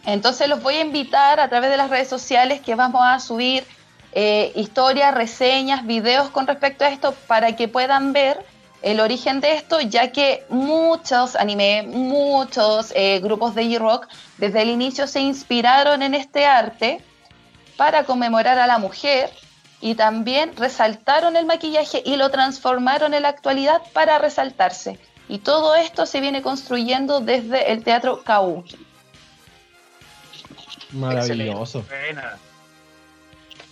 Entonces 0.05 0.47
los 0.51 0.63
voy 0.63 0.75
a 0.75 0.83
invitar 0.83 1.41
a 1.41 1.49
través 1.49 1.71
de 1.71 1.79
las 1.79 1.89
redes 1.89 2.09
sociales 2.09 2.61
que 2.61 2.75
vamos 2.75 3.01
a 3.03 3.19
subir 3.19 3.65
eh, 4.13 4.53
historias, 4.57 5.15
reseñas, 5.15 5.87
videos 5.87 6.29
con 6.29 6.47
respecto 6.47 6.85
a 6.85 6.89
esto 6.89 7.15
para 7.27 7.57
que 7.57 7.67
puedan 7.67 8.13
ver 8.13 8.45
el 8.83 9.01
origen 9.01 9.41
de 9.41 9.55
esto, 9.55 9.81
ya 9.81 10.13
que 10.13 10.45
muchos 10.49 11.35
anime, 11.37 11.83
muchos 11.83 12.93
eh, 12.95 13.21
grupos 13.21 13.55
de 13.55 13.67
J-Rock 13.73 14.07
desde 14.39 14.63
el 14.63 14.69
inicio 14.69 15.07
se 15.07 15.21
inspiraron 15.21 16.03
en 16.03 16.15
este 16.15 16.47
arte 16.47 17.03
para 17.77 18.05
conmemorar 18.05 18.59
a 18.59 18.67
la 18.67 18.79
mujer 18.79 19.31
y 19.81 19.95
también 19.95 20.57
resaltaron 20.57 21.37
el 21.37 21.47
maquillaje 21.47 22.03
y 22.05 22.17
lo 22.17 22.31
transformaron 22.31 23.15
en 23.15 23.23
la 23.23 23.29
actualidad 23.29 23.83
para 23.93 24.19
resaltarse. 24.19 24.99
Y 25.29 25.39
todo 25.39 25.75
esto 25.75 26.07
se 26.07 26.21
viene 26.21 26.43
construyendo 26.43 27.21
desde 27.21 27.73
el 27.73 27.85
teatro 27.85 28.23
Kabuki. 28.25 28.79
Maravilloso. 30.93 31.85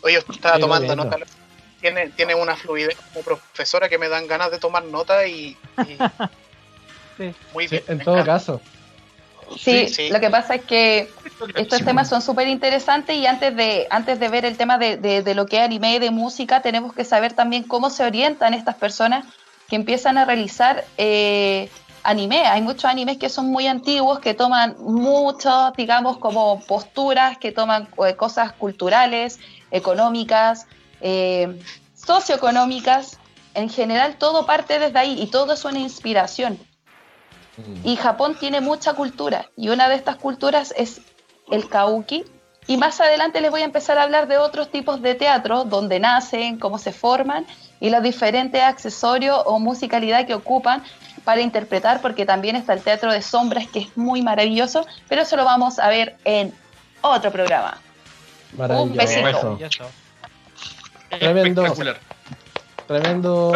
Oye, 0.03 0.19
estaba 0.19 0.57
Qué 0.57 0.61
tomando 0.61 0.97
nota. 0.97 1.19
Tiene, 1.81 2.11
tiene 2.11 2.35
una 2.35 2.57
fluidez 2.57 2.97
como 3.13 3.25
profesora 3.25 3.89
que 3.89 3.99
me 3.99 4.09
dan 4.09 4.27
ganas 4.27 4.51
de 4.51 4.59
tomar 4.59 4.85
nota 4.85 5.27
y. 5.27 5.57
y- 5.87 5.99
Sí. 7.19 7.35
Muy 7.55 7.67
Sí, 7.67 7.77
bien. 7.77 7.85
en 7.89 7.99
todo 8.01 8.15
encanta. 8.17 8.33
caso. 8.33 8.63
Sí, 9.57 9.89
Sí, 9.89 9.95
sí. 9.95 10.11
lo 10.11 10.21
que 10.21 10.29
pasa 10.29 10.57
es 10.57 10.63
que 10.67 11.15
estos 11.55 11.83
temas 11.83 12.09
son 12.11 12.21
súper 12.21 12.47
interesantes 12.49 13.17
y 13.17 13.27
antes 13.27 13.57
de, 13.57 13.87
antes 13.91 14.21
de 14.21 14.29
ver 14.29 14.45
el 14.45 14.59
tema 14.59 14.77
de, 14.77 14.99
de- 14.99 15.23
de 15.23 15.35
lo 15.35 15.47
que 15.47 15.57
es 15.57 15.63
anime 15.63 15.95
y 15.95 15.99
de 15.99 16.11
música, 16.11 16.61
tenemos 16.61 16.93
que 16.93 17.05
saber 17.05 17.33
también 17.33 17.63
cómo 17.67 17.89
se 17.89 18.05
orientan 18.05 18.53
estas 18.53 18.75
personas 18.75 19.25
que 19.69 19.77
empiezan 19.77 20.19
a 20.19 20.27
realizar 20.27 20.85
eh, 20.99 21.71
anime. 22.03 22.47
Hay 22.47 22.61
muchos 22.61 22.85
animes 22.85 23.17
que 23.17 23.31
son 23.31 23.47
muy 23.47 23.67
antiguos, 23.67 24.19
que 24.21 24.35
toman 24.35 24.77
muchos, 24.79 25.73
digamos, 25.77 26.19
como 26.19 26.61
posturas, 26.67 27.39
que 27.39 27.51
toman 27.51 27.89
eh, 28.07 28.15
cosas 28.15 28.53
culturales, 28.53 29.39
económicas, 29.71 30.67
eh, 31.01 31.61
socioeconómicas. 31.95 33.19
En 33.55 33.71
general 33.71 34.17
todo 34.17 34.45
parte 34.45 34.79
desde 34.79 34.99
ahí 34.99 35.21
y 35.21 35.27
todo 35.29 35.55
es 35.55 35.65
una 35.65 35.79
inspiración. 35.79 36.59
Mm. 37.57 37.89
Y 37.89 37.97
Japón 37.97 38.37
tiene 38.39 38.61
mucha 38.61 38.95
cultura 38.95 39.47
y 39.57 39.71
una 39.71 39.89
de 39.89 39.95
estas 39.95 40.17
culturas 40.17 40.75
es 40.77 41.01
el 41.51 41.69
kauki. 41.69 42.25
Y 42.69 42.77
más 42.77 43.01
adelante 43.01 43.41
les 43.41 43.51
voy 43.51 43.63
a 43.63 43.65
empezar 43.65 43.97
a 43.97 44.03
hablar 44.03 44.27
de 44.27 44.39
otros 44.39 44.71
tipos 44.71 45.01
de 45.01 45.15
teatro, 45.15 45.65
donde 45.65 46.01
nacen, 46.01 46.59
cómo 46.59 46.79
se 46.79 46.93
forman 46.93 47.47
y 47.81 47.91
los 47.91 48.03
diferentes 48.03 48.63
accesorios 48.63 49.41
o 49.45 49.59
musicalidad 49.59 50.27
que 50.27 50.35
ocupan 50.35 50.83
para 51.25 51.41
interpretar, 51.41 52.01
porque 52.01 52.25
también 52.25 52.57
está 52.57 52.73
el 52.73 52.83
teatro 52.83 53.13
de 53.13 53.23
sombras, 53.23 53.67
que 53.69 53.81
es 53.81 53.97
muy 53.97 54.23
maravilloso, 54.23 54.87
pero 55.09 55.23
eso 55.23 55.37
lo 55.37 55.45
vamos 55.45 55.79
a 55.79 55.89
ver 55.89 56.17
en 56.25 56.55
otro 57.03 57.31
programa. 57.31 57.79
Maravilloso. 58.57 58.91
Un 58.91 59.59
besito. 59.59 60.06
Tremendo. 61.11 61.63
Espectacular. 61.65 61.99
Tremendo. 62.87 63.53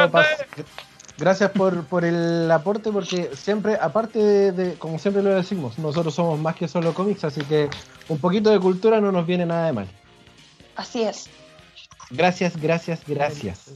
Gracias 1.19 1.51
por, 1.51 1.85
por 1.85 2.05
el 2.07 2.51
aporte, 2.51 2.91
porque 2.91 3.31
siempre, 3.35 3.77
aparte 3.79 4.19
de, 4.19 4.53
de- 4.53 4.75
como 4.75 4.99
siempre 4.99 5.23
lo 5.23 5.35
decimos, 5.35 5.79
nosotros 5.79 6.15
somos 6.15 6.39
más 6.39 6.57
que 6.57 6.67
solo 6.67 6.95
cómics, 6.95 7.25
así 7.25 7.43
que 7.43 7.69
un 8.09 8.19
poquito 8.19 8.49
de 8.51 8.59
cultura 8.59 9.01
no 9.03 9.13
nos 9.13 9.27
viene 9.27 9.45
nada 9.45 9.67
de 9.67 9.73
mal. 9.75 9.89
Así 10.77 11.03
es. 11.03 11.29
Gracias, 12.11 12.57
gracias, 12.57 13.01
gracias. 13.07 13.71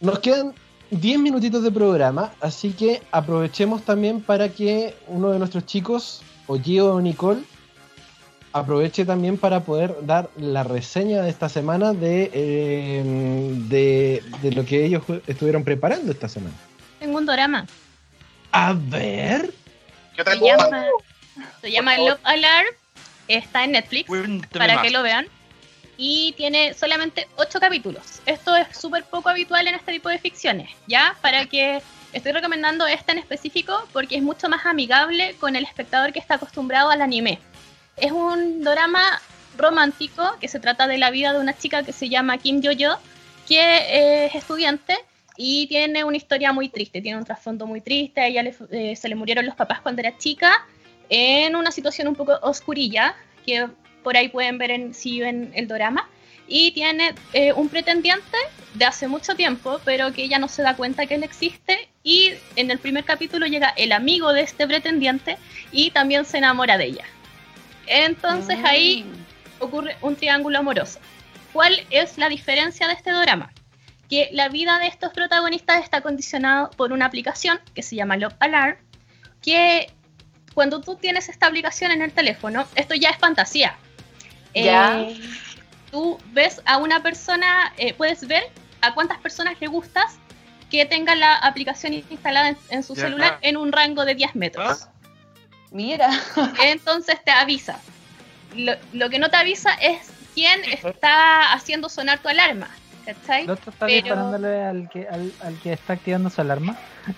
Nos 0.00 0.18
quedan 0.18 0.52
10 0.90 1.18
minutitos 1.20 1.62
de 1.62 1.70
programa, 1.72 2.32
así 2.40 2.72
que 2.72 3.02
aprovechemos 3.10 3.82
también 3.82 4.20
para 4.20 4.50
que 4.50 4.94
uno 5.08 5.30
de 5.30 5.38
nuestros 5.38 5.64
chicos, 5.64 6.20
o 6.46 6.58
Gio 6.58 6.94
o 6.94 7.00
Nicole, 7.00 7.40
aproveche 8.58 9.04
también 9.04 9.36
para 9.36 9.60
poder 9.60 9.94
dar 10.02 10.30
la 10.36 10.64
reseña 10.64 11.22
de 11.22 11.30
esta 11.30 11.48
semana 11.48 11.92
de, 11.92 12.30
eh, 12.32 13.02
de, 13.68 14.22
de 14.42 14.52
lo 14.52 14.64
que 14.64 14.84
ellos 14.84 15.02
estuvieron 15.26 15.62
preparando 15.64 16.10
esta 16.12 16.28
semana. 16.28 16.54
Tengo 16.98 17.18
un 17.18 17.26
drama. 17.26 17.66
A 18.52 18.72
ver. 18.74 19.52
Yo 20.16 20.24
Se 20.24 20.38
llama, 20.38 20.86
se 21.60 21.70
llama. 21.70 21.96
Love 21.98 22.20
Alarm. 22.24 22.66
Está 23.28 23.64
en 23.64 23.72
Netflix 23.72 24.06
Cuéntame 24.06 24.46
para 24.58 24.74
más. 24.76 24.84
que 24.84 24.90
lo 24.90 25.02
vean. 25.02 25.26
Y 25.98 26.34
tiene 26.36 26.74
solamente 26.74 27.26
8 27.36 27.58
capítulos. 27.60 28.20
Esto 28.24 28.54
es 28.56 28.76
súper 28.78 29.04
poco 29.04 29.28
habitual 29.28 29.66
en 29.66 29.74
este 29.74 29.92
tipo 29.92 30.08
de 30.08 30.18
ficciones. 30.18 30.70
¿Ya? 30.86 31.16
Para 31.20 31.46
que. 31.46 31.82
Estoy 32.12 32.32
recomendando 32.32 32.86
esta 32.86 33.12
en 33.12 33.18
específico 33.18 33.86
porque 33.92 34.16
es 34.16 34.22
mucho 34.22 34.48
más 34.48 34.64
amigable 34.64 35.34
con 35.38 35.54
el 35.54 35.64
espectador 35.64 36.14
que 36.14 36.18
está 36.18 36.36
acostumbrado 36.36 36.88
al 36.88 37.02
anime. 37.02 37.40
Es 37.96 38.12
un 38.12 38.62
drama 38.62 39.22
romántico 39.56 40.36
que 40.38 40.48
se 40.48 40.60
trata 40.60 40.86
de 40.86 40.98
la 40.98 41.10
vida 41.10 41.32
de 41.32 41.40
una 41.40 41.56
chica 41.56 41.82
que 41.82 41.92
se 41.92 42.10
llama 42.10 42.36
Kim 42.36 42.60
Yo-Yo, 42.60 42.98
que 43.48 43.58
eh, 43.58 44.26
es 44.26 44.34
estudiante 44.34 44.96
y 45.36 45.66
tiene 45.66 46.04
una 46.04 46.16
historia 46.16 46.52
muy 46.52 46.68
triste, 46.68 47.00
tiene 47.00 47.18
un 47.18 47.24
trasfondo 47.24 47.66
muy 47.66 47.80
triste. 47.80 48.20
A 48.20 48.26
ella 48.26 48.42
le 48.42 48.54
eh, 48.70 48.96
se 48.96 49.08
le 49.08 49.14
murieron 49.14 49.46
los 49.46 49.54
papás 49.54 49.80
cuando 49.80 50.00
era 50.00 50.16
chica 50.18 50.66
en 51.08 51.56
una 51.56 51.70
situación 51.70 52.08
un 52.08 52.16
poco 52.16 52.38
oscurilla, 52.42 53.14
que 53.44 53.68
por 54.02 54.16
ahí 54.16 54.28
pueden 54.28 54.58
ver 54.58 54.72
en, 54.72 54.94
si 54.94 55.20
ven 55.20 55.50
el 55.54 55.66
drama. 55.66 56.08
Y 56.48 56.70
tiene 56.72 57.14
eh, 57.32 57.52
un 57.52 57.68
pretendiente 57.68 58.36
de 58.74 58.84
hace 58.84 59.08
mucho 59.08 59.34
tiempo, 59.34 59.80
pero 59.84 60.12
que 60.12 60.22
ella 60.22 60.38
no 60.38 60.46
se 60.46 60.62
da 60.62 60.76
cuenta 60.76 61.06
que 61.06 61.14
él 61.16 61.24
existe. 61.24 61.88
Y 62.04 62.34
en 62.54 62.70
el 62.70 62.78
primer 62.78 63.04
capítulo 63.04 63.46
llega 63.46 63.70
el 63.70 63.90
amigo 63.90 64.32
de 64.32 64.42
este 64.42 64.66
pretendiente 64.66 65.38
y 65.72 65.90
también 65.90 66.24
se 66.24 66.38
enamora 66.38 66.78
de 66.78 66.84
ella. 66.84 67.04
Entonces 67.86 68.58
ahí 68.64 69.04
ocurre 69.58 69.96
un 70.02 70.16
triángulo 70.16 70.58
amoroso. 70.58 70.98
¿Cuál 71.52 71.74
es 71.90 72.18
la 72.18 72.28
diferencia 72.28 72.86
de 72.86 72.94
este 72.94 73.10
drama? 73.12 73.52
Que 74.10 74.28
la 74.32 74.48
vida 74.48 74.78
de 74.78 74.86
estos 74.88 75.12
protagonistas 75.12 75.82
está 75.82 76.00
condicionada 76.00 76.70
por 76.70 76.92
una 76.92 77.06
aplicación 77.06 77.60
que 77.74 77.82
se 77.82 77.96
llama 77.96 78.16
Love 78.16 78.34
Alarm, 78.40 78.76
que 79.42 79.90
cuando 80.54 80.80
tú 80.80 80.96
tienes 80.96 81.28
esta 81.28 81.46
aplicación 81.46 81.90
en 81.90 82.02
el 82.02 82.12
teléfono, 82.12 82.66
esto 82.74 82.94
ya 82.94 83.10
es 83.10 83.18
fantasía. 83.18 83.76
Ya. 84.54 85.00
Eh, 85.00 85.18
tú 85.90 86.18
ves 86.32 86.62
a 86.64 86.78
una 86.78 87.02
persona, 87.02 87.72
eh, 87.76 87.94
puedes 87.94 88.26
ver 88.26 88.44
a 88.80 88.94
cuántas 88.94 89.18
personas 89.18 89.54
le 89.60 89.66
gustas 89.66 90.18
que 90.70 90.84
tenga 90.86 91.14
la 91.14 91.34
aplicación 91.36 91.92
instalada 91.94 92.48
en, 92.50 92.56
en 92.70 92.82
su 92.82 92.94
Ya. 92.94 93.02
celular 93.02 93.38
en 93.42 93.56
un 93.56 93.70
rango 93.72 94.04
de 94.04 94.14
10 94.14 94.34
metros. 94.34 94.88
Mira. 95.70 96.08
Entonces 96.62 97.22
te 97.24 97.30
avisa. 97.30 97.78
Lo, 98.54 98.72
lo 98.92 99.10
que 99.10 99.18
no 99.18 99.28
te 99.30 99.36
avisa 99.36 99.74
es 99.74 100.10
quién 100.34 100.60
está 100.64 101.52
haciendo 101.52 101.88
sonar 101.88 102.18
tu 102.20 102.28
alarma. 102.28 102.68
¿Cachai? 103.04 103.44
¿El 103.44 103.50
otro 103.50 103.70
está 103.70 103.86
Pero- 103.86 104.02
disparándole 104.02 104.64
al 104.64 104.88
que, 104.90 105.06
al, 105.08 105.32
al 105.44 105.60
que 105.60 105.72
está 105.74 105.92
activando 105.92 106.28
su 106.28 106.40
alarma? 106.40 106.76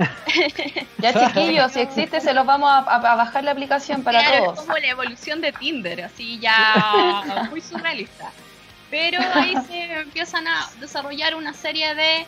Ya 0.99 1.27
chiquillos, 1.29 1.73
si 1.73 1.81
existe, 1.81 2.21
se 2.21 2.35
los 2.35 2.45
vamos 2.45 2.69
a, 2.71 2.79
a- 2.79 3.13
a 3.13 3.15
bajar 3.17 3.45
la 3.45 3.53
aplicación 3.53 4.03
para 4.03 4.21
Claro, 4.21 4.45
todos. 4.45 4.59
Es 4.59 4.65
como 4.67 4.77
la 4.79 4.87
evolución 4.89 5.41
de 5.41 5.53
Tinder, 5.53 6.03
así 6.05 6.39
ya 6.41 7.47
muy 7.51 7.61
surrealista. 7.61 8.31
Pero 8.91 9.19
ahí 9.35 9.55
se 9.67 9.93
empiezan 10.01 10.47
a 10.47 10.69
desarrollar 10.81 11.35
una 11.35 11.55
serie 11.55 11.95
de 11.95 12.27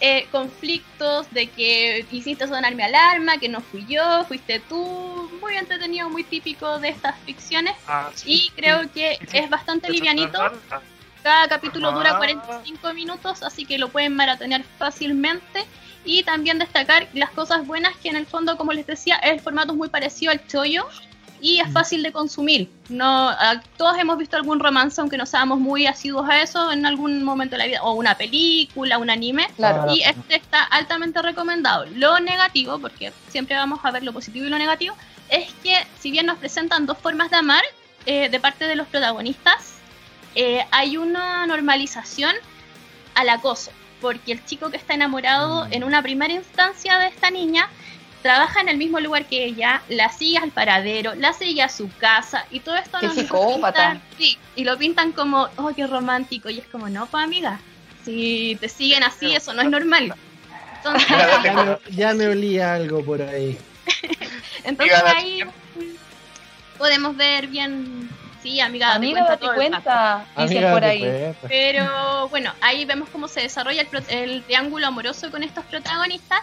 eh, 0.00 0.28
conflictos 0.30 1.30
de 1.32 1.48
que 1.48 2.06
hiciste 2.10 2.46
sonar 2.46 2.74
mi 2.74 2.82
alarma, 2.82 3.38
que 3.38 3.48
no 3.48 3.60
fui 3.60 3.84
yo, 3.86 4.24
fuiste 4.26 4.60
tú. 4.60 5.30
Muy 5.40 5.56
entretenido, 5.56 6.08
muy 6.08 6.24
típico 6.24 6.78
de 6.78 6.88
estas 6.88 7.18
ficciones. 7.20 7.74
Y 8.24 8.50
creo 8.50 8.90
que 8.92 9.18
es 9.32 9.50
bastante 9.50 9.90
livianito. 9.90 10.38
Cada 11.22 11.48
capítulo 11.48 11.92
dura 11.92 12.16
45 12.16 12.94
minutos, 12.94 13.42
así 13.42 13.64
que 13.64 13.76
lo 13.78 13.88
pueden 13.88 14.14
maratonear 14.14 14.62
fácilmente. 14.78 15.64
Y 16.04 16.22
también 16.22 16.58
destacar 16.58 17.08
las 17.12 17.30
cosas 17.30 17.66
buenas 17.66 17.96
que 17.96 18.08
en 18.08 18.16
el 18.16 18.24
fondo, 18.24 18.56
como 18.56 18.72
les 18.72 18.86
decía, 18.86 19.16
el 19.16 19.40
formato 19.40 19.72
es 19.72 19.78
muy 19.78 19.88
parecido 19.88 20.32
al 20.32 20.46
chollo 20.46 20.86
y 21.40 21.60
es 21.60 21.72
fácil 21.72 22.02
de 22.02 22.12
consumir. 22.12 22.70
No, 22.88 23.28
ah, 23.28 23.60
todos 23.76 23.98
hemos 23.98 24.18
visto 24.18 24.36
algún 24.36 24.60
romance, 24.60 25.00
aunque 25.00 25.16
no 25.16 25.26
seamos 25.26 25.58
muy 25.58 25.86
asiduos 25.86 26.28
a 26.28 26.42
eso 26.42 26.72
en 26.72 26.86
algún 26.86 27.22
momento 27.22 27.56
de 27.56 27.58
la 27.58 27.66
vida, 27.66 27.82
o 27.82 27.92
una 27.92 28.16
película, 28.16 28.98
un 28.98 29.10
anime. 29.10 29.48
Claro. 29.56 29.92
Y 29.92 30.02
este 30.02 30.36
está 30.36 30.62
altamente 30.64 31.20
recomendado. 31.22 31.86
Lo 31.94 32.18
negativo, 32.20 32.78
porque 32.78 33.12
siempre 33.28 33.56
vamos 33.56 33.80
a 33.82 33.90
ver 33.90 34.02
lo 34.02 34.12
positivo 34.12 34.46
y 34.46 34.50
lo 34.50 34.58
negativo, 34.58 34.96
es 35.28 35.52
que 35.62 35.74
si 35.98 36.10
bien 36.10 36.26
nos 36.26 36.38
presentan 36.38 36.86
dos 36.86 36.98
formas 36.98 37.30
de 37.30 37.36
amar 37.36 37.62
eh, 38.06 38.28
de 38.28 38.40
parte 38.40 38.66
de 38.66 38.76
los 38.76 38.86
protagonistas, 38.86 39.74
eh, 40.34 40.64
hay 40.70 40.96
una 40.96 41.46
normalización 41.46 42.34
al 43.14 43.28
acoso, 43.28 43.70
porque 44.00 44.32
el 44.32 44.44
chico 44.44 44.70
que 44.70 44.76
está 44.76 44.94
enamorado 44.94 45.66
Mm. 45.66 45.72
en 45.72 45.84
una 45.84 46.02
primera 46.02 46.32
instancia 46.32 46.98
de 46.98 47.08
esta 47.08 47.30
niña 47.30 47.68
trabaja 48.22 48.60
en 48.60 48.68
el 48.68 48.76
mismo 48.78 49.00
lugar 49.00 49.26
que 49.26 49.44
ella, 49.44 49.82
la 49.88 50.10
sigue 50.10 50.38
al 50.38 50.50
paradero, 50.50 51.14
la 51.14 51.32
sigue 51.32 51.62
a 51.62 51.68
su 51.68 51.88
casa 51.98 52.44
y 52.50 52.60
todo 52.60 52.76
esto 52.76 52.98
Qué 53.00 53.10
psicópata. 53.10 53.92
pintan- 53.92 54.02
sí, 54.18 54.38
y 54.56 54.64
lo 54.64 54.76
pintan 54.76 55.12
como, 55.12 55.48
oh, 55.56 55.72
qué 55.74 55.86
romántico, 55.86 56.50
y 56.50 56.58
es 56.58 56.66
como, 56.66 56.88
no, 56.88 57.06
pues 57.06 57.22
amiga, 57.24 57.60
si 58.04 58.56
te 58.60 58.68
siguen 58.68 59.02
así, 59.02 59.34
eso 59.34 59.52
no 59.54 59.62
es 59.62 59.68
normal. 59.70 60.14
Entonces, 60.76 61.08
Ya 61.44 61.54
me, 61.54 61.78
ya 61.96 62.14
me 62.14 62.28
olía 62.28 62.74
algo 62.74 63.04
por 63.04 63.20
ahí. 63.22 63.58
entonces 64.64 65.02
ahí 65.16 65.40
podemos 66.76 67.16
ver 67.16 67.46
bien, 67.48 68.08
sí, 68.42 68.60
amiga, 68.60 68.94
Amiga, 68.94 69.20
date 69.22 69.46
date 69.46 69.54
cuenta. 69.56 70.24
Dicen 70.36 70.58
Amiga, 70.58 70.72
por 70.72 70.84
ahí. 70.84 71.34
Pero 71.48 72.28
bueno, 72.28 72.52
ahí 72.60 72.84
vemos 72.84 73.08
cómo 73.10 73.28
se 73.28 73.40
desarrolla 73.40 73.82
el, 73.82 73.86
pro- 73.88 74.00
el 74.08 74.42
triángulo 74.44 74.86
amoroso 74.86 75.30
con 75.30 75.42
estos 75.42 75.64
protagonistas. 75.66 76.40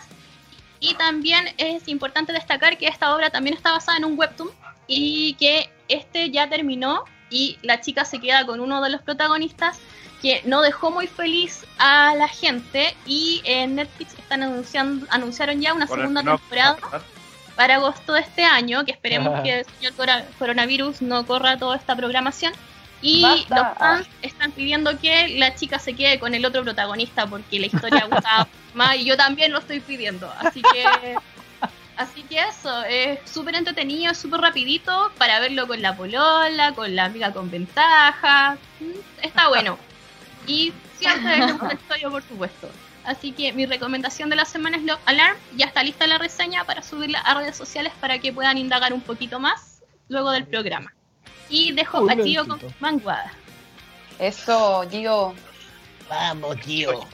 Y 0.80 0.96
también 0.96 1.48
es 1.58 1.88
importante 1.88 2.34
destacar 2.34 2.78
que 2.78 2.88
esta 2.88 3.16
obra 3.16 3.30
también 3.30 3.56
está 3.56 3.72
basada 3.72 3.98
en 3.98 4.06
un 4.06 4.18
webtoon 4.18 4.50
y 4.88 5.34
que 5.36 5.70
este 5.88 6.32
ya 6.32 6.50
terminó 6.50 7.04
y 7.30 7.58
la 7.62 7.82
chica 7.82 8.06
se 8.06 8.20
queda 8.20 8.46
con 8.46 8.60
uno 8.60 8.82
de 8.82 8.90
los 8.90 9.02
protagonistas 9.02 9.80
que 10.22 10.42
no 10.46 10.62
dejó 10.62 10.92
muy 10.92 11.08
feliz 11.08 11.66
a 11.78 12.16
la 12.16 12.28
gente 12.28 12.96
y 13.06 13.42
en 13.46 13.76
Netflix 13.76 14.14
están 14.18 14.44
anunciando 14.44 15.06
anunciaron 15.10 15.60
ya 15.62 15.74
una 15.74 15.88
segunda 15.88 16.24
temporada 16.24 16.78
para 17.56 17.76
agosto 17.76 18.14
de 18.14 18.22
este 18.22 18.44
año, 18.44 18.84
que 18.86 18.92
esperemos 18.92 19.34
Ajá. 19.34 19.44
que 19.44 19.60
el 19.60 19.66
señor 19.66 19.94
coronavirus 20.38 21.02
no 21.02 21.26
corra 21.26 21.58
toda 21.58 21.78
esta 21.78 21.96
programación. 21.96 22.54
Y 23.02 23.22
Basta. 23.22 23.56
los 23.56 23.78
fans 23.78 24.08
están 24.22 24.52
pidiendo 24.52 24.98
que 25.00 25.38
la 25.38 25.54
chica 25.56 25.80
se 25.80 25.94
quede 25.94 26.20
con 26.20 26.34
el 26.34 26.46
otro 26.46 26.64
protagonista 26.64 27.28
porque 27.28 27.60
la 27.60 27.68
historia 27.68 28.06
gusta 28.12 28.48
más 28.74 28.96
y 28.96 29.06
yo 29.06 29.18
también 29.18 29.52
lo 29.52 29.60
estoy 29.60 29.80
pidiendo. 29.80 30.32
Así 30.40 30.62
que 30.62 30.86
así 31.98 32.24
que 32.24 32.40
eso, 32.40 32.84
es 32.84 33.20
súper 33.30 33.56
entretenido, 33.56 34.14
súper 34.14 34.42
rapidito 34.42 35.12
para 35.18 35.40
verlo 35.40 35.68
con 35.68 35.82
la 35.82 35.96
polola, 35.96 36.74
con 36.74 36.96
la 36.96 37.06
amiga 37.06 37.32
con 37.32 37.52
ventaja. 37.52 38.58
Mm, 38.80 39.24
Está 39.26 39.50
bueno. 39.50 39.78
Y 40.48 40.72
siempre 41.00 41.38
es 41.40 41.54
un 41.54 41.72
historia, 41.72 42.08
por 42.10 42.22
supuesto. 42.22 42.70
Así 43.04 43.32
que 43.32 43.52
mi 43.54 43.66
recomendación 43.66 44.30
de 44.30 44.36
la 44.36 44.46
semana 44.46 44.78
es 44.78 44.84
Love 44.84 45.00
Alarm. 45.06 45.38
Ya 45.56 45.66
está 45.66 45.84
lista 45.84 46.08
la 46.08 46.18
reseña 46.18 46.64
para 46.66 46.82
subirla 46.82 47.20
a 47.20 47.36
redes 47.36 47.56
sociales 47.56 47.94
para 48.00 48.20
que 48.20 48.34
puedan 48.34 48.58
indagar 48.58 48.94
un 48.94 49.02
poquito 49.02 49.40
más 49.40 49.82
luego 50.08 50.32
del 50.32 50.46
programa. 50.46 50.95
Y 51.50 51.72
dejo 51.74 52.02
Un 52.02 52.12
a 52.12 52.24
Gio 52.24 52.48
con. 52.48 52.60
Manguada. 52.80 53.34
Eso, 54.20 54.86
Gio. 54.90 55.36
Vamos, 56.10 56.60
tío. 56.62 57.08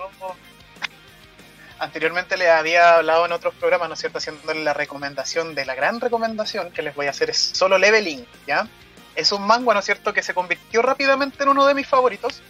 Anteriormente 1.79 2.37
les 2.37 2.49
había 2.49 2.97
hablado 2.97 3.25
en 3.25 3.31
otros 3.31 3.55
programas, 3.55 3.87
¿no 3.87 3.95
es 3.95 3.99
cierto? 3.99 4.19
Haciéndole 4.19 4.63
la 4.63 4.73
recomendación 4.73 5.55
de 5.55 5.65
la 5.65 5.73
gran 5.73 5.99
recomendación 5.99 6.71
que 6.71 6.83
les 6.83 6.93
voy 6.93 7.07
a 7.07 7.09
hacer 7.09 7.31
es 7.31 7.37
Solo 7.37 7.79
Leveling, 7.79 8.25
¿ya? 8.45 8.67
Es 9.15 9.31
un 9.31 9.41
manga, 9.47 9.73
¿no 9.73 9.79
es 9.79 9.85
cierto?, 9.85 10.13
que 10.13 10.21
se 10.21 10.35
convirtió 10.35 10.83
rápidamente 10.83 11.41
en 11.41 11.49
uno 11.49 11.65
de 11.65 11.73
mis 11.73 11.87
favoritos. 11.87 12.41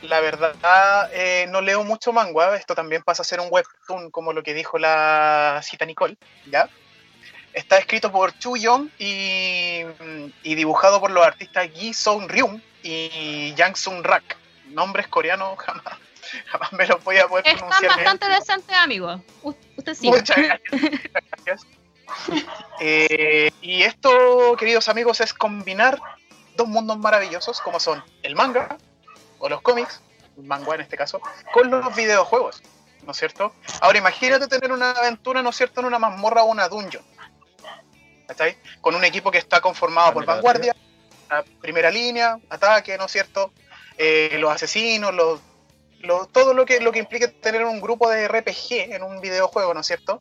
La 0.00 0.20
verdad, 0.20 1.10
eh, 1.12 1.46
no 1.50 1.60
leo 1.60 1.84
mucho 1.84 2.12
manga, 2.12 2.56
esto 2.56 2.74
también 2.74 3.02
pasa 3.02 3.22
a 3.22 3.26
ser 3.26 3.40
un 3.40 3.48
webtoon, 3.50 4.10
como 4.10 4.32
lo 4.32 4.42
que 4.42 4.54
dijo 4.54 4.78
la 4.78 5.60
cita 5.62 5.84
Nicole, 5.84 6.16
¿ya? 6.50 6.68
Está 7.54 7.78
escrito 7.78 8.10
por 8.10 8.36
Chu 8.38 8.56
Young 8.56 8.88
y, 8.98 9.82
y 10.42 10.54
dibujado 10.56 11.00
por 11.00 11.10
los 11.12 11.24
artistas 11.24 11.70
Gi 11.72 11.94
Song 11.94 12.28
Ryung 12.28 12.60
y 12.82 13.54
Yang 13.54 13.76
Sung 13.76 14.04
Rak. 14.04 14.36
Nombres 14.70 15.06
coreanos 15.06 15.56
jamás, 15.64 15.98
jamás 16.46 16.72
me 16.72 16.86
los 16.86 17.02
voy 17.04 17.18
a 17.18 17.28
poder 17.28 17.46
Están 17.46 17.68
pronunciar. 17.68 17.94
bien. 17.94 18.04
bastante 18.04 18.28
decentes, 18.28 18.76
amigos. 18.76 19.20
Usted 19.76 19.94
sí. 19.94 20.08
Muchas 20.08 20.36
gracias. 20.36 20.72
muchas 20.72 21.44
gracias. 21.44 21.66
Eh, 22.80 23.50
y 23.62 23.82
esto, 23.82 24.56
queridos 24.58 24.88
amigos, 24.88 25.20
es 25.20 25.32
combinar 25.32 26.00
dos 26.56 26.68
mundos 26.68 26.98
maravillosos 26.98 27.60
como 27.60 27.80
son 27.80 28.02
el 28.22 28.34
manga 28.34 28.76
o 29.38 29.48
los 29.48 29.62
cómics, 29.62 30.02
manga 30.36 30.74
en 30.74 30.80
este 30.82 30.96
caso, 30.96 31.20
con 31.52 31.70
los 31.70 31.94
videojuegos, 31.94 32.62
¿no 33.04 33.12
es 33.12 33.18
cierto? 33.18 33.52
Ahora 33.80 33.98
imagínate 33.98 34.46
tener 34.48 34.72
una 34.72 34.90
aventura, 34.90 35.42
¿no 35.42 35.50
es 35.50 35.56
cierto?, 35.56 35.80
en 35.80 35.86
una 35.86 35.98
mazmorra 35.98 36.42
o 36.42 36.46
una 36.46 36.68
dungeon. 36.68 37.04
¿Cachai? 38.26 38.56
Con 38.80 38.94
un 38.94 39.04
equipo 39.04 39.30
que 39.30 39.38
está 39.38 39.60
conformado 39.60 40.12
por 40.14 40.24
Vale, 40.24 40.36
vanguardia, 40.36 40.74
primera 41.60 41.90
línea, 41.90 42.38
ataque, 42.48 42.96
¿no 42.96 43.06
es 43.06 43.12
cierto? 43.12 43.52
Eh, 43.98 44.36
los 44.38 44.50
asesinos, 44.52 45.12
los, 45.14 45.40
lo- 46.00 46.26
todo 46.26 46.54
lo 46.54 46.64
que, 46.64 46.80
lo 46.80 46.92
que 46.92 46.98
implica 47.00 47.28
tener 47.28 47.64
un 47.64 47.80
grupo 47.80 48.08
de 48.10 48.24
RPG 48.24 48.92
en 48.94 49.02
un 49.02 49.20
videojuego, 49.20 49.74
¿no 49.74 49.80
es 49.80 49.86
cierto? 49.86 50.20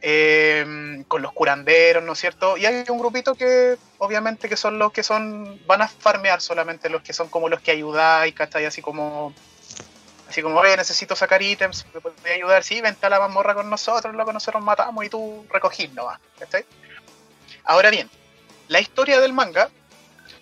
Eh, 0.00 1.02
con 1.08 1.22
los 1.22 1.32
curanderos, 1.32 2.02
¿no 2.04 2.12
es 2.12 2.18
cierto? 2.18 2.56
Y 2.56 2.66
hay 2.66 2.84
un 2.88 2.98
grupito 2.98 3.34
que, 3.34 3.76
obviamente, 3.98 4.48
que 4.48 4.56
son 4.56 4.78
los 4.78 4.92
que 4.92 5.02
son, 5.02 5.60
van 5.66 5.82
a 5.82 5.88
farmear 5.88 6.40
solamente, 6.40 6.88
los 6.88 7.02
que 7.02 7.12
son 7.12 7.28
como 7.28 7.48
los 7.48 7.60
que 7.60 7.70
ayudáis, 7.72 8.34
¿cachai? 8.34 8.64
Así 8.66 8.82
como, 8.82 9.32
así 10.28 10.42
como, 10.42 10.58
oye, 10.60 10.76
necesito 10.76 11.16
sacar 11.16 11.40
ítems, 11.42 11.86
¿me 11.94 12.00
podés 12.00 12.16
ayudar? 12.34 12.62
Sí, 12.64 12.80
vente 12.80 13.06
a 13.06 13.10
la 13.10 13.18
mazmorra 13.20 13.54
con 13.54 13.70
nosotros, 13.70 14.14
lo 14.14 14.26
que 14.26 14.32
nosotros 14.32 14.62
matamos 14.62 15.04
y 15.04 15.08
tú 15.08 15.46
recogís 15.50 15.92
nomás, 15.94 16.20
¿cachai? 16.38 16.64
Ahora 17.64 17.90
bien, 17.90 18.10
la 18.68 18.80
historia 18.80 19.20
del 19.20 19.32
manga 19.32 19.70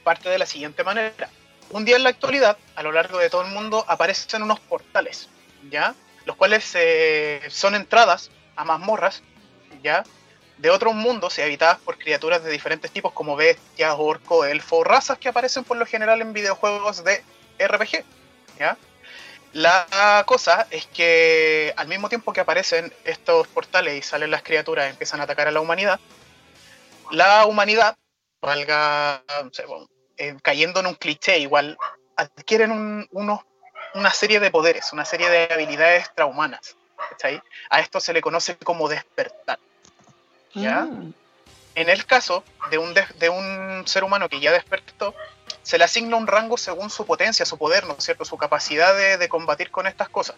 parte 0.03 0.29
de 0.29 0.39
la 0.39 0.47
siguiente 0.47 0.85
manera. 0.85 1.29
Un 1.71 1.85
día 1.85 1.97
en 1.97 2.03
la 2.03 2.11
actualidad, 2.11 2.59
a 2.75 2.83
lo 2.83 2.93
largo 2.93 3.19
de 3.19 3.31
todo 3.31 3.43
el 3.43 3.53
mundo, 3.53 3.85
aparecen 3.89 4.43
unos 4.43 4.61
portales, 4.61 5.29
¿ya? 5.71 5.95
Los 6.27 6.37
cuales 6.37 6.71
eh, 6.75 7.41
son 7.49 7.75
entradas 7.75 8.31
a 8.57 8.65
mazmorras, 8.65 9.23
¿ya? 9.83 10.05
De 10.59 10.71
otros 10.71 10.95
mundos 10.95 11.39
y 11.39 11.43
habitadas 11.43 11.79
por 11.79 11.99
criaturas 11.99 12.45
de 12.45 12.51
diferentes 12.51 12.91
tipos 12.91 13.13
como 13.13 13.37
bestias, 13.37 13.95
orco, 13.97 14.45
elfo, 14.45 14.85
razas 14.85 15.19
que 15.19 15.29
aparecen 15.29 15.65
por 15.65 15.77
lo 15.77 15.87
general 15.87 16.21
en 16.21 16.33
videojuegos 16.33 17.05
de 17.05 17.23
RPG, 17.59 18.05
¿ya? 18.59 18.77
La 19.53 20.25
cosa 20.27 20.67
es 20.71 20.87
que 20.87 21.75
al 21.77 21.89
mismo 21.89 22.09
tiempo 22.09 22.33
que 22.33 22.41
aparecen 22.41 22.93
estos 23.05 23.47
portales 23.49 23.99
y 23.99 24.03
salen 24.03 24.31
las 24.31 24.43
criaturas 24.43 24.87
y 24.87 24.91
empiezan 24.91 25.21
a 25.21 25.25
atacar 25.25 25.49
a 25.49 25.51
la 25.51 25.61
humanidad, 25.61 26.01
la 27.13 27.47
humanidad, 27.47 27.97
valga, 28.41 29.23
no 29.45 29.51
sé, 29.53 29.65
bueno, 29.67 29.89
eh, 30.17 30.37
cayendo 30.43 30.81
en 30.81 30.87
un 30.87 30.95
cliché, 30.95 31.39
igual 31.39 31.79
adquieren 32.17 32.71
un- 32.73 33.07
unos, 33.13 33.41
una 33.95 34.11
serie 34.11 34.41
de 34.41 34.51
poderes, 34.51 34.93
una 34.93 35.05
serie 35.05 35.29
de 35.31 35.49
habilidades 35.53 36.13
traumanas. 36.15 36.77
¿cachai? 37.11 37.43
A 37.71 37.81
esto 37.81 38.01
se 38.01 38.13
le 38.13 38.21
conoce 38.21 38.57
como 38.57 38.89
despertar. 38.89 39.59
¿ya? 40.55 40.83
Mm. 40.83 41.13
En 41.75 41.89
el 41.89 42.05
caso 42.07 42.45
de 42.71 42.79
un, 42.79 42.93
des- 42.95 43.19
de 43.19 43.29
un 43.29 43.83
ser 43.87 44.05
humano 44.05 44.29
que 44.29 44.41
ya 44.41 44.53
despertó, 44.53 45.15
se 45.63 45.79
le 45.79 45.85
asigna 45.85 46.17
un 46.17 46.27
rango 46.27 46.57
según 46.57 46.91
su 46.91 47.07
potencia, 47.07 47.45
su 47.47 47.57
poder, 47.59 47.87
¿no 47.87 47.95
es 47.99 48.05
cierto? 48.05 48.25
Su 48.25 48.37
capacidad 48.37 48.95
de, 48.97 49.17
de 49.17 49.29
combatir 49.29 49.71
con 49.71 49.87
estas 49.87 50.09
cosas. 50.09 50.37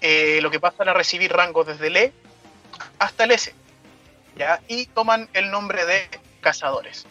Eh, 0.00 0.40
lo 0.42 0.50
que 0.50 0.58
pasan 0.60 0.88
a 0.88 0.92
recibir 0.94 1.32
rangos 1.32 1.66
desde 1.66 1.86
el 1.88 1.96
E 1.96 2.12
hasta 2.98 3.24
el 3.24 3.30
S. 3.32 3.54
¿ya? 4.40 4.60
Y 4.68 4.86
toman 4.86 5.28
el 5.34 5.50
nombre 5.50 5.84
de 5.84 6.08
cazadores. 6.40 7.06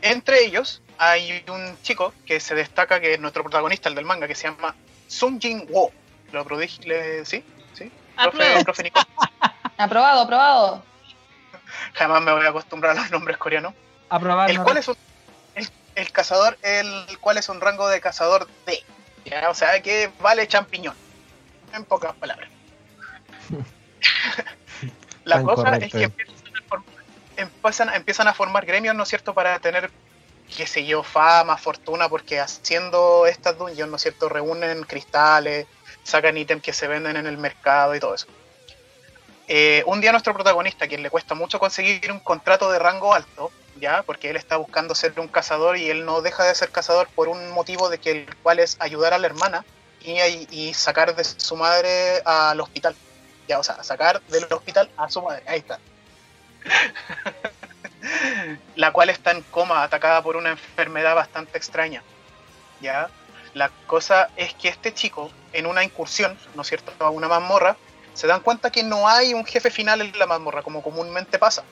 Entre 0.00 0.44
ellos 0.44 0.80
hay 0.96 1.44
un 1.48 1.76
chico 1.82 2.14
que 2.26 2.40
se 2.40 2.54
destaca, 2.54 3.00
que 3.00 3.12
es 3.14 3.20
nuestro 3.20 3.42
protagonista, 3.42 3.90
el 3.90 3.94
del 3.94 4.06
manga, 4.06 4.26
que 4.26 4.34
se 4.34 4.48
llama 4.48 4.74
Sung 5.06 5.38
Jin 5.40 5.66
Wo. 5.70 5.92
¿Lo 6.32 6.42
produje? 6.44 6.82
le- 6.88 7.24
¿Sí? 7.26 7.44
¿Sí? 7.74 7.92
Profe. 8.16 8.90
Aprobado, 9.76 10.20
aprobado. 10.22 10.82
Jamás 11.94 12.22
me 12.22 12.32
voy 12.32 12.46
a 12.46 12.48
acostumbrar 12.48 12.96
a 12.96 13.02
los 13.02 13.10
nombres 13.10 13.36
coreanos. 13.36 13.74
Aprobar. 14.08 14.48
El 14.50 14.56
no 14.56 14.64
cual 14.64 14.78
es 14.78 14.88
un, 14.88 14.96
el, 15.56 15.68
el 15.96 16.12
cazador, 16.12 16.56
el 16.62 17.18
cual 17.20 17.36
es 17.38 17.48
un 17.50 17.60
rango 17.60 17.88
de 17.88 18.00
cazador 18.00 18.48
D. 18.64 18.82
¿ya? 19.26 19.50
O 19.50 19.54
sea 19.54 19.82
que 19.82 20.10
vale 20.20 20.48
champiñón. 20.48 20.94
En 21.74 21.84
pocas 21.84 22.14
palabras. 22.14 22.48
La 25.24 25.36
Tan 25.36 25.44
cosa 25.44 25.64
correcto. 25.64 25.98
es 25.98 26.10
que 26.16 26.33
empiezan 27.36 27.92
empiezan, 27.94 28.28
a 28.28 28.34
formar 28.34 28.66
gremios, 28.66 28.94
¿no 28.94 29.02
es 29.02 29.08
cierto?, 29.08 29.34
para 29.34 29.58
tener, 29.58 29.90
qué 30.56 30.66
sé 30.66 30.84
yo, 30.84 31.02
fama, 31.02 31.56
fortuna, 31.56 32.08
porque 32.08 32.40
haciendo 32.40 33.26
estas 33.26 33.58
dungeons, 33.58 33.90
¿no 33.90 33.96
es 33.96 34.02
cierto?, 34.02 34.28
reúnen 34.28 34.84
cristales, 34.84 35.66
sacan 36.02 36.36
ítems 36.36 36.62
que 36.62 36.72
se 36.72 36.86
venden 36.86 37.16
en 37.16 37.26
el 37.26 37.38
mercado 37.38 37.94
y 37.94 38.00
todo 38.00 38.14
eso. 38.14 38.26
Eh, 39.46 39.82
un 39.86 40.00
día 40.00 40.12
nuestro 40.12 40.32
protagonista, 40.32 40.86
quien 40.88 41.02
le 41.02 41.10
cuesta 41.10 41.34
mucho 41.34 41.58
conseguir 41.58 42.10
un 42.10 42.20
contrato 42.20 42.70
de 42.70 42.78
rango 42.78 43.12
alto, 43.12 43.50
ya, 43.78 44.02
porque 44.02 44.30
él 44.30 44.36
está 44.36 44.56
buscando 44.56 44.94
ser 44.94 45.18
un 45.18 45.28
cazador 45.28 45.76
y 45.76 45.90
él 45.90 46.04
no 46.04 46.22
deja 46.22 46.44
de 46.44 46.54
ser 46.54 46.70
cazador 46.70 47.08
por 47.14 47.28
un 47.28 47.50
motivo 47.50 47.88
de 47.88 47.98
que 47.98 48.10
el 48.12 48.36
cual 48.36 48.60
es 48.60 48.76
ayudar 48.80 49.12
a 49.12 49.18
la 49.18 49.26
hermana 49.26 49.64
y, 50.00 50.18
y 50.50 50.74
sacar 50.74 51.14
de 51.14 51.24
su 51.24 51.56
madre 51.56 52.22
al 52.24 52.60
hospital. 52.60 52.94
Ya, 53.48 53.58
o 53.58 53.64
sea, 53.64 53.82
sacar 53.82 54.22
del 54.22 54.44
hospital 54.50 54.90
a 54.96 55.10
su 55.10 55.20
madre. 55.20 55.42
Ahí 55.46 55.58
está. 55.58 55.78
La 58.76 58.92
cual 58.92 59.10
está 59.10 59.30
en 59.30 59.42
coma, 59.42 59.82
atacada 59.82 60.22
por 60.22 60.36
una 60.36 60.50
enfermedad 60.50 61.14
bastante 61.14 61.58
extraña. 61.58 62.02
Ya. 62.80 63.08
La 63.54 63.70
cosa 63.86 64.30
es 64.36 64.52
que 64.54 64.68
este 64.68 64.92
chico, 64.92 65.30
en 65.52 65.66
una 65.66 65.84
incursión, 65.84 66.36
¿no 66.54 66.62
es 66.62 66.68
cierto?, 66.68 66.92
a 67.04 67.10
una 67.10 67.28
mazmorra, 67.28 67.76
se 68.12 68.26
dan 68.26 68.40
cuenta 68.40 68.70
que 68.70 68.82
no 68.82 69.08
hay 69.08 69.32
un 69.34 69.44
jefe 69.44 69.70
final 69.70 70.00
en 70.00 70.18
la 70.18 70.26
mazmorra, 70.26 70.62
como 70.62 70.82
comúnmente 70.82 71.38
pasa. 71.38 71.62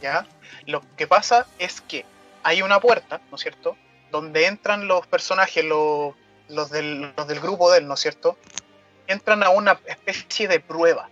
¿Ya? 0.00 0.26
Lo 0.66 0.82
que 0.96 1.06
pasa 1.06 1.46
es 1.58 1.80
que 1.80 2.04
hay 2.42 2.62
una 2.62 2.80
puerta, 2.80 3.20
¿no 3.30 3.36
es 3.36 3.42
cierto?, 3.42 3.76
donde 4.12 4.46
entran 4.46 4.86
los 4.86 5.06
personajes, 5.06 5.64
los, 5.64 6.14
los, 6.48 6.70
del, 6.70 7.12
los 7.16 7.26
del 7.26 7.40
grupo 7.40 7.72
de 7.72 7.78
él, 7.78 7.88
¿no 7.88 7.94
es 7.94 8.00
cierto?, 8.00 8.38
entran 9.08 9.42
a 9.42 9.50
una 9.50 9.80
especie 9.86 10.46
de 10.48 10.60
prueba. 10.60 11.08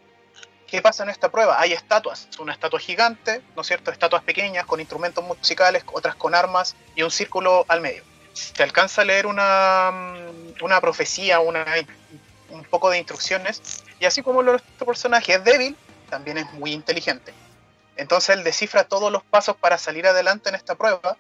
¿Qué 0.67 0.83
pasa 0.83 1.03
en 1.05 1.11
esta 1.11 1.31
prueba? 1.31 1.61
Hay 1.61 1.73
estatuas, 1.73 2.29
una 2.39 2.53
estatua 2.53 2.81
gigante, 2.81 3.43
¿no 3.55 3.63
es 3.63 3.69
cierto?, 3.69 3.91
estatuas 3.91 4.23
pequeñas 4.23 4.67
con 4.67 4.81
instrumentos 4.81 5.23
musicales, 5.25 5.85
otras 5.93 6.15
con 6.15 6.35
armas 6.35 6.75
y 6.97 7.03
un 7.03 7.11
círculo 7.11 7.65
al 7.69 7.81
medio. 7.81 8.03
Se 8.33 8.63
alcanza 8.63 9.03
a 9.03 9.05
leer 9.05 9.27
una, 9.27 9.91
mm, 9.93 10.65
una 10.65 10.81
profecía, 10.81 11.39
un 11.41 12.65
poco 12.71 12.91
de 12.91 12.99
instrucciones, 12.99 13.85
y 14.01 14.07
así 14.07 14.23
como 14.23 14.43
nuestro 14.43 14.87
personaje 14.87 15.35
es 15.35 15.45
débil, 15.45 15.77
también 16.11 16.39
es 16.39 16.53
muy 16.53 16.73
inteligente. 16.73 17.33
Entonces 17.97 18.37
él 18.37 18.43
descifra 18.43 18.85
todos 18.85 19.13
los 19.13 19.23
pasos 19.23 19.57
para 19.57 19.79
salir 19.79 20.07
adelante 20.07 20.49
en 20.49 20.57
esta 20.57 20.75
prueba 20.75 21.17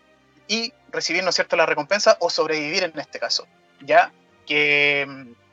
y 0.48 0.72
recibir, 0.90 1.22
¿no 1.22 1.30
es 1.30 1.36
cierto?, 1.36 1.56
la 1.56 1.66
recompensa 1.66 2.16
o 2.20 2.30
sobrevivir 2.30 2.82
en 2.82 2.98
este 2.98 3.20
caso. 3.20 3.46
Ya 3.80 4.12
que 4.46 5.06
mm, 5.08 5.43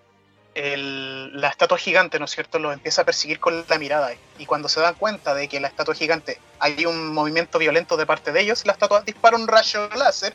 el- 0.56 1.40
la 1.40 1.48
estatua 1.50 1.78
gigante, 1.78 2.20
¿no 2.20 2.26
es 2.26 2.32
cierto?, 2.32 2.60
los 2.60 2.74
empieza 2.74 3.02
a 3.02 3.06
perseguir 3.06 3.40
con 3.40 3.64
la 3.68 3.78
mirada. 3.78 4.14
Y 4.38 4.46
cuando 4.46 4.68
se 4.70 4.80
dan 4.82 4.96
cuenta 4.96 5.34
de 5.34 5.48
que 5.48 5.60
la 5.60 5.68
estatua 5.68 5.96
gigante 5.96 6.40
hay 6.60 6.86
un 6.86 7.14
movimiento 7.14 7.58
violento 7.60 7.96
de 7.98 8.06
parte 8.06 8.32
de 8.32 8.42
ellos, 8.42 8.66
la 8.66 8.74
estatua 8.74 9.02
dispara 9.02 9.38
un 9.38 9.48
rayo 9.48 9.88
láser 9.96 10.34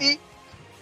y 0.00 0.18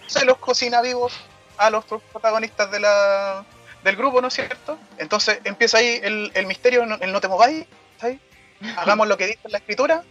se 0.07 0.23
los 0.25 0.37
cocina 0.37 0.81
vivos 0.81 1.13
a 1.57 1.69
los 1.69 1.83
protagonistas 1.85 2.71
de 2.71 2.79
la, 2.79 3.43
del 3.83 3.95
grupo, 3.95 4.21
¿no 4.21 4.27
es 4.29 4.33
cierto? 4.35 4.77
Entonces 4.99 5.39
empieza 5.43 5.79
ahí 5.79 5.99
el, 6.03 6.31
el 6.33 6.45
misterio, 6.45 6.85
no- 6.85 6.97
el 7.01 7.11
no 7.11 7.19
te 7.19 7.27
mováis, 7.27 7.65
¿sí? 8.01 8.19
hagamos 8.77 9.07
lo 9.07 9.17
que 9.17 9.27
dice 9.27 9.49
la 9.49 9.57
escritura, 9.57 10.03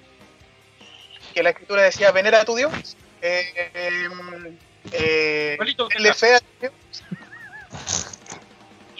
que 1.34 1.42
la 1.42 1.50
escritura 1.50 1.82
decía, 1.82 2.10
venera 2.12 2.40
a 2.40 2.44
tu 2.44 2.56
Dios, 2.56 2.72
eh, 3.22 3.70
eh, 3.74 4.08
eh, 4.92 5.56
fe 6.14 6.34
a 6.34 6.40
tu 6.40 6.46
Dios, 6.60 6.72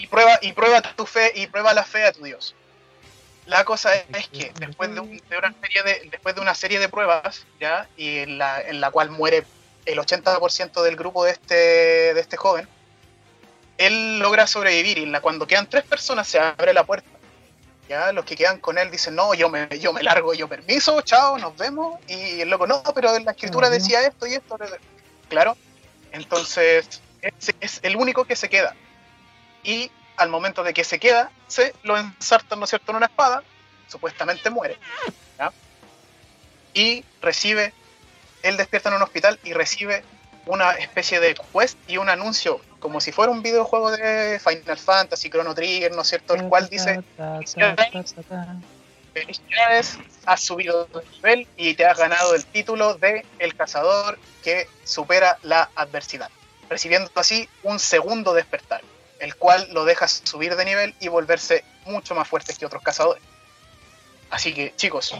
y 0.06 0.08
prueba, 0.08 0.38
y 0.40 0.52
prueba 0.52 0.82
tu 0.82 1.04
fe, 1.06 1.32
y 1.34 1.46
prueba 1.48 1.74
la 1.74 1.84
fe 1.84 2.04
a 2.04 2.12
tu 2.12 2.22
Dios. 2.24 2.54
La 3.46 3.64
cosa 3.64 3.94
es 3.94 4.28
que 4.28 4.52
después 4.58 4.92
de, 4.94 5.00
un- 5.00 5.16
de 5.28 5.38
una 5.38 5.54
serie 5.60 5.82
de, 5.82 6.08
después 6.10 6.34
de 6.34 6.40
una 6.40 6.54
serie 6.54 6.78
de 6.78 6.88
pruebas, 6.88 7.44
¿ya? 7.60 7.88
Y 7.96 8.18
en 8.18 8.38
la, 8.38 8.60
en 8.60 8.80
la 8.80 8.90
cual 8.90 9.10
muere 9.10 9.44
el 9.84 9.98
80% 9.98 10.82
del 10.82 10.96
grupo 10.96 11.24
de 11.24 11.30
este, 11.32 11.54
de 12.14 12.20
este 12.20 12.36
joven, 12.36 12.68
él 13.78 14.18
logra 14.18 14.46
sobrevivir 14.46 14.98
y 14.98 15.06
la, 15.06 15.20
cuando 15.20 15.46
quedan 15.46 15.68
tres 15.68 15.84
personas 15.84 16.26
se 16.26 16.38
abre 16.40 16.72
la 16.72 16.84
puerta. 16.84 17.08
Ya, 17.88 18.10
los 18.10 18.24
que 18.24 18.34
quedan 18.34 18.58
con 18.58 18.78
él 18.78 18.90
dicen, 18.90 19.14
no, 19.14 19.32
yo 19.34 19.48
me, 19.48 19.68
yo 19.78 19.92
me 19.92 20.02
largo, 20.02 20.34
yo 20.34 20.48
permiso, 20.48 21.00
chao, 21.02 21.38
nos 21.38 21.56
vemos. 21.56 22.00
Y 22.08 22.40
el 22.40 22.50
loco, 22.50 22.66
no, 22.66 22.82
pero 22.94 23.14
en 23.14 23.24
la 23.24 23.30
escritura 23.30 23.70
decía 23.70 24.04
esto 24.04 24.26
y 24.26 24.34
esto. 24.34 24.58
Claro. 25.28 25.56
Entonces, 26.10 27.00
es, 27.22 27.54
es 27.60 27.78
el 27.84 27.94
único 27.94 28.24
que 28.24 28.34
se 28.34 28.48
queda. 28.48 28.74
Y 29.66 29.90
al 30.16 30.30
momento 30.30 30.62
de 30.62 30.72
que 30.72 30.84
se 30.84 30.98
queda, 30.98 31.30
se 31.48 31.74
lo 31.82 31.98
ensartan, 31.98 32.59
¿no 32.59 32.64
es 32.64 32.70
cierto?, 32.70 32.93
en 32.93 32.97
una 32.97 33.06
espada, 33.06 33.43
supuestamente 33.88 34.48
muere. 34.48 34.78
¿ya? 35.38 35.52
Y 36.72 37.05
recibe, 37.20 37.74
él 38.43 38.56
despierta 38.56 38.88
en 38.88 38.94
un 38.94 39.02
hospital 39.02 39.38
y 39.44 39.52
recibe 39.52 40.05
una 40.47 40.70
especie 40.72 41.18
de 41.20 41.34
quest 41.52 41.76
y 41.88 41.97
un 41.97 42.09
anuncio, 42.09 42.60
como 42.78 43.01
si 43.01 43.10
fuera 43.10 43.32
un 43.32 43.43
videojuego 43.43 43.90
de 43.90 44.40
Final 44.40 44.78
Fantasy, 44.78 45.28
Chrono 45.28 45.55
Trigger, 45.55 45.93
¿no 45.93 46.02
es 46.02 46.09
cierto?, 46.09 46.34
el 46.34 46.48
cual 46.48 46.68
dice, 46.68 47.02
felicidades, 49.12 49.98
has 50.24 50.40
subido 50.40 50.84
de 50.84 51.05
nivel 51.10 51.48
y 51.56 51.74
te 51.74 51.84
has 51.84 51.98
ganado 51.98 52.34
el 52.34 52.44
título 52.44 52.94
de 52.94 53.26
El 53.38 53.56
Cazador 53.56 54.18
que 54.44 54.68
supera 54.84 55.38
la 55.43 55.68
adversidad, 55.74 56.30
recibiendo 56.68 57.10
así 57.16 57.48
un 57.64 57.78
segundo 57.78 58.32
despertar, 58.32 58.82
el 59.18 59.34
cual 59.36 59.66
lo 59.72 59.84
deja 59.84 60.09
subir 60.09 60.56
de 60.56 60.64
nivel 60.64 60.94
y 61.01 61.09
volverse 61.09 61.64
mucho 61.84 62.14
más 62.14 62.28
fuerte 62.28 62.55
que 62.55 62.66
otros 62.66 62.82
cazadores. 62.82 63.22
Así 64.30 64.52
que, 64.52 64.74
chicos, 64.76 65.14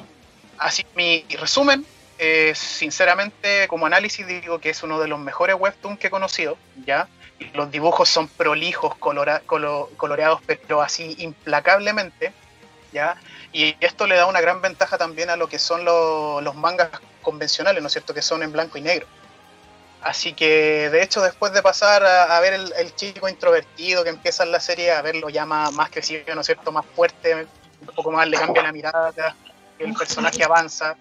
así 0.59 0.85
mi 0.95 1.25
resumen, 1.31 1.87
eh, 2.19 2.53
sinceramente, 2.55 3.69
como 3.69 3.87
análisis 3.87 4.27
digo 4.27 4.59
que 4.59 4.71
es 4.71 4.83
uno 4.83 4.99
de 4.99 5.09
los 5.09 5.19
mejores 5.19 5.57
webtoons 5.59 5.99
que 5.99 6.09
he 6.09 6.11
conocido, 6.11 6.57
¿ya? 6.87 7.09
Los 7.53 7.71
dibujos 7.71 8.09
son 8.09 8.29
prolijos, 8.29 8.97
colora- 8.99 9.43
colo- 9.47 9.91
coloreados, 9.97 10.41
pero 10.47 10.83
así 10.83 11.15
implacablemente, 11.19 12.33
¿ya? 12.93 13.17
Y 13.53 13.77
esto 13.81 14.07
le 14.07 14.17
da 14.17 14.27
una 14.27 14.41
gran 14.41 14.61
ventaja 14.63 14.99
también 14.99 15.31
a 15.31 15.37
lo 15.37 15.47
que 15.47 15.59
son 15.59 15.85
lo- 15.85 16.41
los 16.41 16.55
mangas 16.55 16.91
convencionales, 17.23 17.83
¿no 17.83 17.87
es 17.89 17.93
cierto? 17.93 18.15
Que 18.15 18.23
son 18.23 18.43
en 18.43 18.53
blanco 18.53 18.79
y 18.79 18.81
negro. 18.83 19.07
Así 20.07 20.35
que, 20.35 20.89
de 20.89 21.03
hecho, 21.03 21.21
después 21.21 21.53
de 21.53 21.63
pasar 21.63 22.05
a, 22.07 22.39
ver 22.39 22.53
el, 22.55 22.95
chico 22.95 23.29
introvertido 23.29 24.05
que 24.05 24.11
empieza 24.11 24.45
en 24.45 24.53
la 24.53 24.61
serie, 24.61 24.93
a 24.93 25.03
verlo 25.03 25.29
ya 25.31 25.45
más, 25.45 25.73
más 25.73 25.91
crecido, 25.91 26.33
¿no 26.33 26.43
es 26.43 26.47
cierto? 26.47 26.71
Más 26.71 26.87
fuerte, 26.95 27.35
un 27.35 27.87
poco 27.89 28.13
más 28.13 28.29
le 28.29 28.37
cambia 28.37 28.63
la 28.63 28.71
mirada, 28.71 29.35
el 29.81 29.93
personaje 29.95 30.45
avanza 30.45 30.95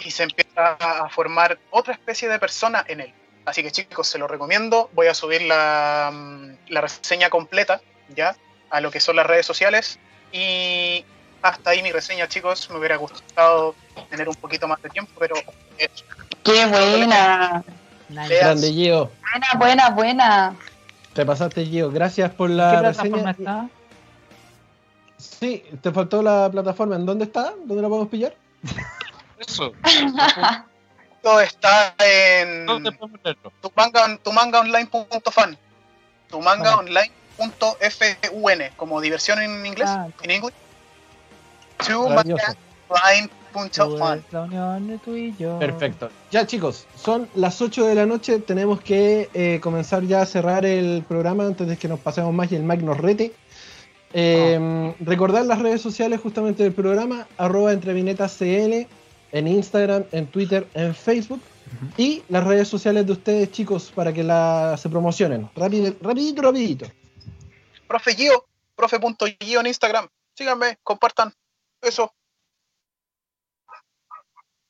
y 0.00 0.10
se 0.10 0.24
empieza 0.24 0.76
a 0.80 1.08
formar 1.10 1.60
otra 1.70 1.92
especie 1.92 2.28
de 2.28 2.40
persona 2.40 2.84
en 2.88 3.02
él. 3.02 3.14
Así 3.44 3.62
que, 3.62 3.70
chicos, 3.70 4.08
se 4.08 4.18
lo 4.18 4.26
recomiendo. 4.26 4.90
Voy 4.94 5.06
a 5.06 5.14
subir 5.14 5.42
la, 5.42 6.10
mm, 6.12 6.70
la 6.70 6.80
reseña 6.80 7.30
completa, 7.30 7.82
¿ya? 8.08 8.34
A 8.68 8.80
lo 8.80 8.90
que 8.90 8.98
son 8.98 9.14
las 9.14 9.28
redes 9.28 9.46
sociales. 9.46 10.00
Y 10.32 11.04
hasta 11.40 11.70
ahí 11.70 11.84
mi 11.84 11.92
reseña, 11.92 12.26
chicos. 12.26 12.68
Me 12.68 12.78
hubiera 12.78 12.96
gustado 12.96 13.76
tener 14.10 14.28
un 14.28 14.34
poquito 14.34 14.66
más 14.66 14.82
de 14.82 14.90
tiempo, 14.90 15.12
pero 15.20 15.36
Qué 16.42 16.66
buena. 16.66 17.62
Nice. 18.14 18.38
Grande 18.38 18.72
Gio. 18.72 19.10
Buena, 19.20 19.46
buena, 19.58 19.90
buena. 19.90 20.54
Te 21.14 21.26
pasaste 21.26 21.66
Gio. 21.66 21.90
Gracias 21.90 22.30
por 22.32 22.48
¿En 22.50 22.58
la 22.58 22.70
¿Qué 22.70 22.78
plataforma 22.78 23.16
reseña. 23.16 23.30
está? 23.30 23.68
Sí, 25.18 25.64
te 25.82 25.90
faltó 25.90 26.22
la 26.22 26.48
plataforma. 26.50 26.94
¿En 26.96 27.06
dónde 27.06 27.24
está? 27.24 27.54
¿Dónde 27.64 27.82
la 27.82 27.88
podemos 27.88 28.08
pillar? 28.08 28.34
Eso. 29.38 29.72
todo 31.22 31.40
está 31.40 31.94
en 31.98 32.66
¿Dónde 32.66 32.92
podemos 32.92 33.20
leerlo? 33.24 33.52
tu 33.60 33.72
manga, 33.74 34.18
tu 34.22 34.32
mangaonline.fan. 34.32 35.58
Tu 36.28 36.40
mangaonline.fun, 36.40 38.56
como 38.76 39.00
diversión 39.00 39.42
en 39.42 39.66
inglés. 39.66 39.88
Ah. 39.88 40.06
En 40.22 40.30
inglés. 40.30 40.54
Tu 41.86 42.08
La 44.32 44.42
unión 44.42 45.00
tú 45.04 45.14
y 45.14 45.34
yo. 45.38 45.58
Perfecto. 45.58 46.10
Ya 46.30 46.46
chicos, 46.46 46.86
son 46.96 47.28
las 47.34 47.60
8 47.62 47.86
de 47.86 47.94
la 47.94 48.06
noche. 48.06 48.40
Tenemos 48.40 48.80
que 48.80 49.30
eh, 49.32 49.60
comenzar 49.62 50.02
ya 50.02 50.22
a 50.22 50.26
cerrar 50.26 50.66
el 50.66 51.04
programa 51.06 51.46
antes 51.46 51.66
de 51.66 51.76
que 51.76 51.88
nos 51.88 52.00
pasemos 52.00 52.34
más 52.34 52.50
y 52.50 52.56
el 52.56 52.64
Mac 52.64 52.80
nos 52.80 52.98
rete. 52.98 53.32
Eh, 54.12 54.94
Recordar 55.00 55.44
las 55.46 55.60
redes 55.60 55.80
sociales 55.80 56.20
justamente 56.20 56.62
del 56.62 56.72
programa, 56.72 57.26
arroba 57.36 57.72
entrevinetascl, 57.72 58.86
en 59.32 59.48
Instagram, 59.48 60.04
en 60.12 60.26
Twitter, 60.26 60.66
en 60.74 60.94
Facebook. 60.94 61.40
Y 61.96 62.22
las 62.28 62.44
redes 62.44 62.68
sociales 62.68 63.06
de 63.06 63.12
ustedes, 63.12 63.50
chicos, 63.50 63.90
para 63.94 64.12
que 64.12 64.22
la, 64.22 64.76
se 64.78 64.88
promocionen. 64.88 65.50
Rápido, 65.56 65.94
rapidito, 66.00 66.42
rapidito. 66.42 66.86
Profe 67.88 68.14
Gio, 68.14 68.46
profe.gio 68.76 69.60
en 69.60 69.66
Instagram. 69.66 70.08
Síganme, 70.34 70.78
compartan. 70.82 71.32
Eso. 71.80 72.12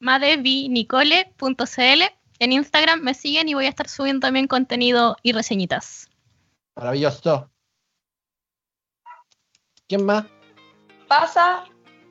madevinicole.cl 0.05 2.03
en 2.39 2.53
Instagram 2.53 3.01
me 3.01 3.15
siguen 3.15 3.49
y 3.49 3.55
voy 3.55 3.65
a 3.65 3.71
estar 3.71 3.89
subiendo 3.89 4.27
también 4.27 4.47
contenido 4.47 5.17
y 5.23 5.33
reseñitas. 5.33 6.11
Maravilloso. 6.77 7.51
¿Quién 9.89 10.05
más? 10.05 10.27
Pasa 11.09 11.65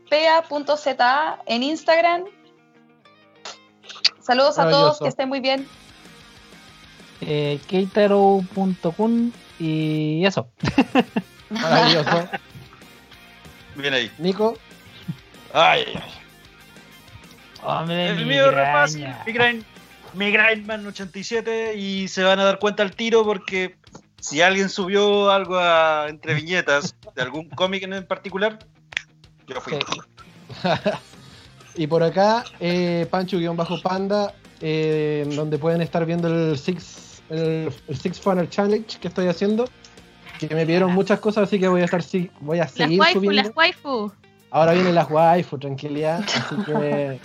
pea.za 0.10 1.40
en 1.46 1.64
Instagram. 1.64 2.24
Saludos 4.22 4.58
a 4.58 4.70
todos, 4.70 5.00
que 5.00 5.10
estén 5.10 5.30
muy 5.30 5.40
bien. 5.40 5.68
Eh, 7.22 7.60
keitaro.kun 7.68 9.34
y 9.60 10.26
eso. 10.26 10.50
Maravilloso. 11.50 12.30
Bien 13.76 13.94
ahí. 13.94 14.12
Nico. 14.18 14.58
Ay, 15.54 15.84
ay, 15.88 16.02
ay. 16.02 16.23
Hombre, 17.66 18.10
El 18.10 18.26
mío 18.26 18.48
es 18.50 18.54
re 18.54 18.66
fácil. 18.66 19.08
Migraine, 19.26 19.64
Migraine 20.14 20.88
87 20.88 21.76
y 21.76 22.08
se 22.08 22.24
van 22.24 22.40
a 22.40 22.44
dar 22.44 22.60
cuenta 22.60 22.84
al 22.84 22.92
tiro 22.96 23.24
porque 23.24 23.76
si 24.20 24.42
alguien 24.42 24.70
subió 24.70 25.32
algo 25.32 25.58
a, 25.58 26.08
entre 26.10 26.34
viñetas 26.34 26.96
de 27.16 27.22
algún 27.22 27.50
cómic 27.50 27.84
en 27.84 28.06
particular, 28.06 28.60
yo 29.48 29.60
fui. 29.62 29.74
Sí. 29.74 30.70
y 31.76 31.88
por 31.88 32.04
acá, 32.04 32.44
eh, 32.60 33.08
Pancho-Panda, 33.10 34.34
eh, 34.62 35.26
donde 35.36 35.58
pueden 35.58 35.82
estar 35.82 36.06
viendo 36.06 36.28
el 36.28 36.58
Six, 36.58 37.22
el, 37.30 37.74
el 37.88 37.98
Six 37.98 38.20
Funnel 38.20 38.50
Challenge 38.50 39.00
que 39.00 39.08
estoy 39.08 39.28
haciendo. 39.28 39.66
Que 40.40 40.54
me 40.54 40.66
pidieron 40.66 40.92
muchas 40.94 41.20
cosas, 41.20 41.44
así 41.48 41.60
que 41.60 41.68
voy 41.68 41.82
a 41.82 41.86
estar 41.86 42.02
si- 42.04 42.30
voy 42.42 42.58
a 42.60 42.64
Las 42.64 42.72
seguir 42.72 43.00
waifu, 43.00 43.20
subiendo. 43.20 43.44
las 43.50 43.56
waifu. 43.56 44.12
Ahora 44.52 44.74
vienen 44.74 44.96
las 44.96 45.10
waifu, 45.10 45.58
tranquilidad. 45.58 46.20
Así 46.36 46.56
que 46.66 47.20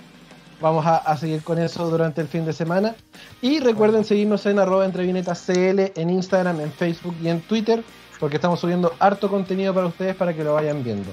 vamos 0.60 0.86
a, 0.86 0.97
a 0.98 1.16
seguir 1.16 1.43
con 1.43 1.59
eso 1.59 1.89
durante 1.90 2.20
el 2.20 2.28
fin 2.28 2.44
de 2.44 2.52
semana. 2.52 2.94
Y 3.40 3.60
recuerden 3.60 4.05
seguirnos 4.05 4.44
en 4.47 4.59
arroba 4.59 4.85
entrevinetascl 4.85 5.93
en 5.94 6.10
Instagram, 6.10 6.60
en 6.60 6.72
Facebook 6.72 7.16
y 7.22 7.28
en 7.28 7.40
Twitter, 7.43 7.82
porque 8.20 8.36
estamos 8.36 8.60
subiendo 8.60 8.93
harto 8.98 9.28
contenido 9.28 9.72
para 9.74 9.86
ustedes 9.86 10.16
para 10.16 10.35
que 10.35 10.44
lo 10.44 10.55
vayan 10.55 10.82
viendo. 10.82 11.10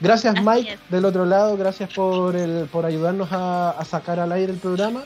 Gracias 0.00 0.34
Así 0.36 0.44
Mike 0.44 0.72
es. 0.74 0.80
del 0.90 1.04
otro 1.06 1.24
lado, 1.24 1.56
gracias 1.56 1.92
por, 1.94 2.36
el, 2.36 2.68
por 2.70 2.84
ayudarnos 2.84 3.32
a, 3.32 3.70
a 3.70 3.84
sacar 3.84 4.20
al 4.20 4.30
aire 4.32 4.52
el 4.52 4.58
programa 4.58 5.04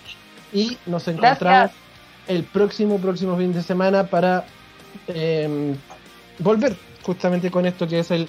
y 0.53 0.79
nos 0.87 1.07
encontramos 1.07 1.71
Gracias. 1.71 1.79
el 2.27 2.45
próximo, 2.45 2.99
próximo 2.99 3.37
fin 3.37 3.53
de 3.53 3.63
semana 3.63 4.05
para 4.09 4.45
eh, 5.07 5.77
volver 6.39 6.77
justamente 7.03 7.51
con 7.51 7.67
esto 7.67 7.87
que 7.87 8.01
es 8.01 8.11
el 8.11 8.29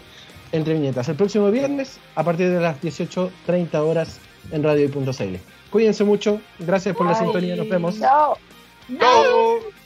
Entre 0.51 0.73
Viñetas. 0.75 1.09
El 1.09 1.15
próximo 1.15 1.49
viernes 1.49 1.99
a 2.15 2.23
partir 2.23 2.49
de 2.51 2.59
las 2.59 2.79
18.30 2.79 3.73
horas 3.79 4.19
en 4.51 4.63
radio.cl. 4.63 5.35
Cuídense 5.69 6.03
mucho, 6.03 6.41
gracias 6.59 6.95
por 6.95 7.05
la 7.05 7.13
Bye. 7.13 7.21
sintonía, 7.23 7.55
nos 7.55 7.69
vemos. 7.69 7.99
Chao. 7.99 8.37
¡Chao! 8.99 9.80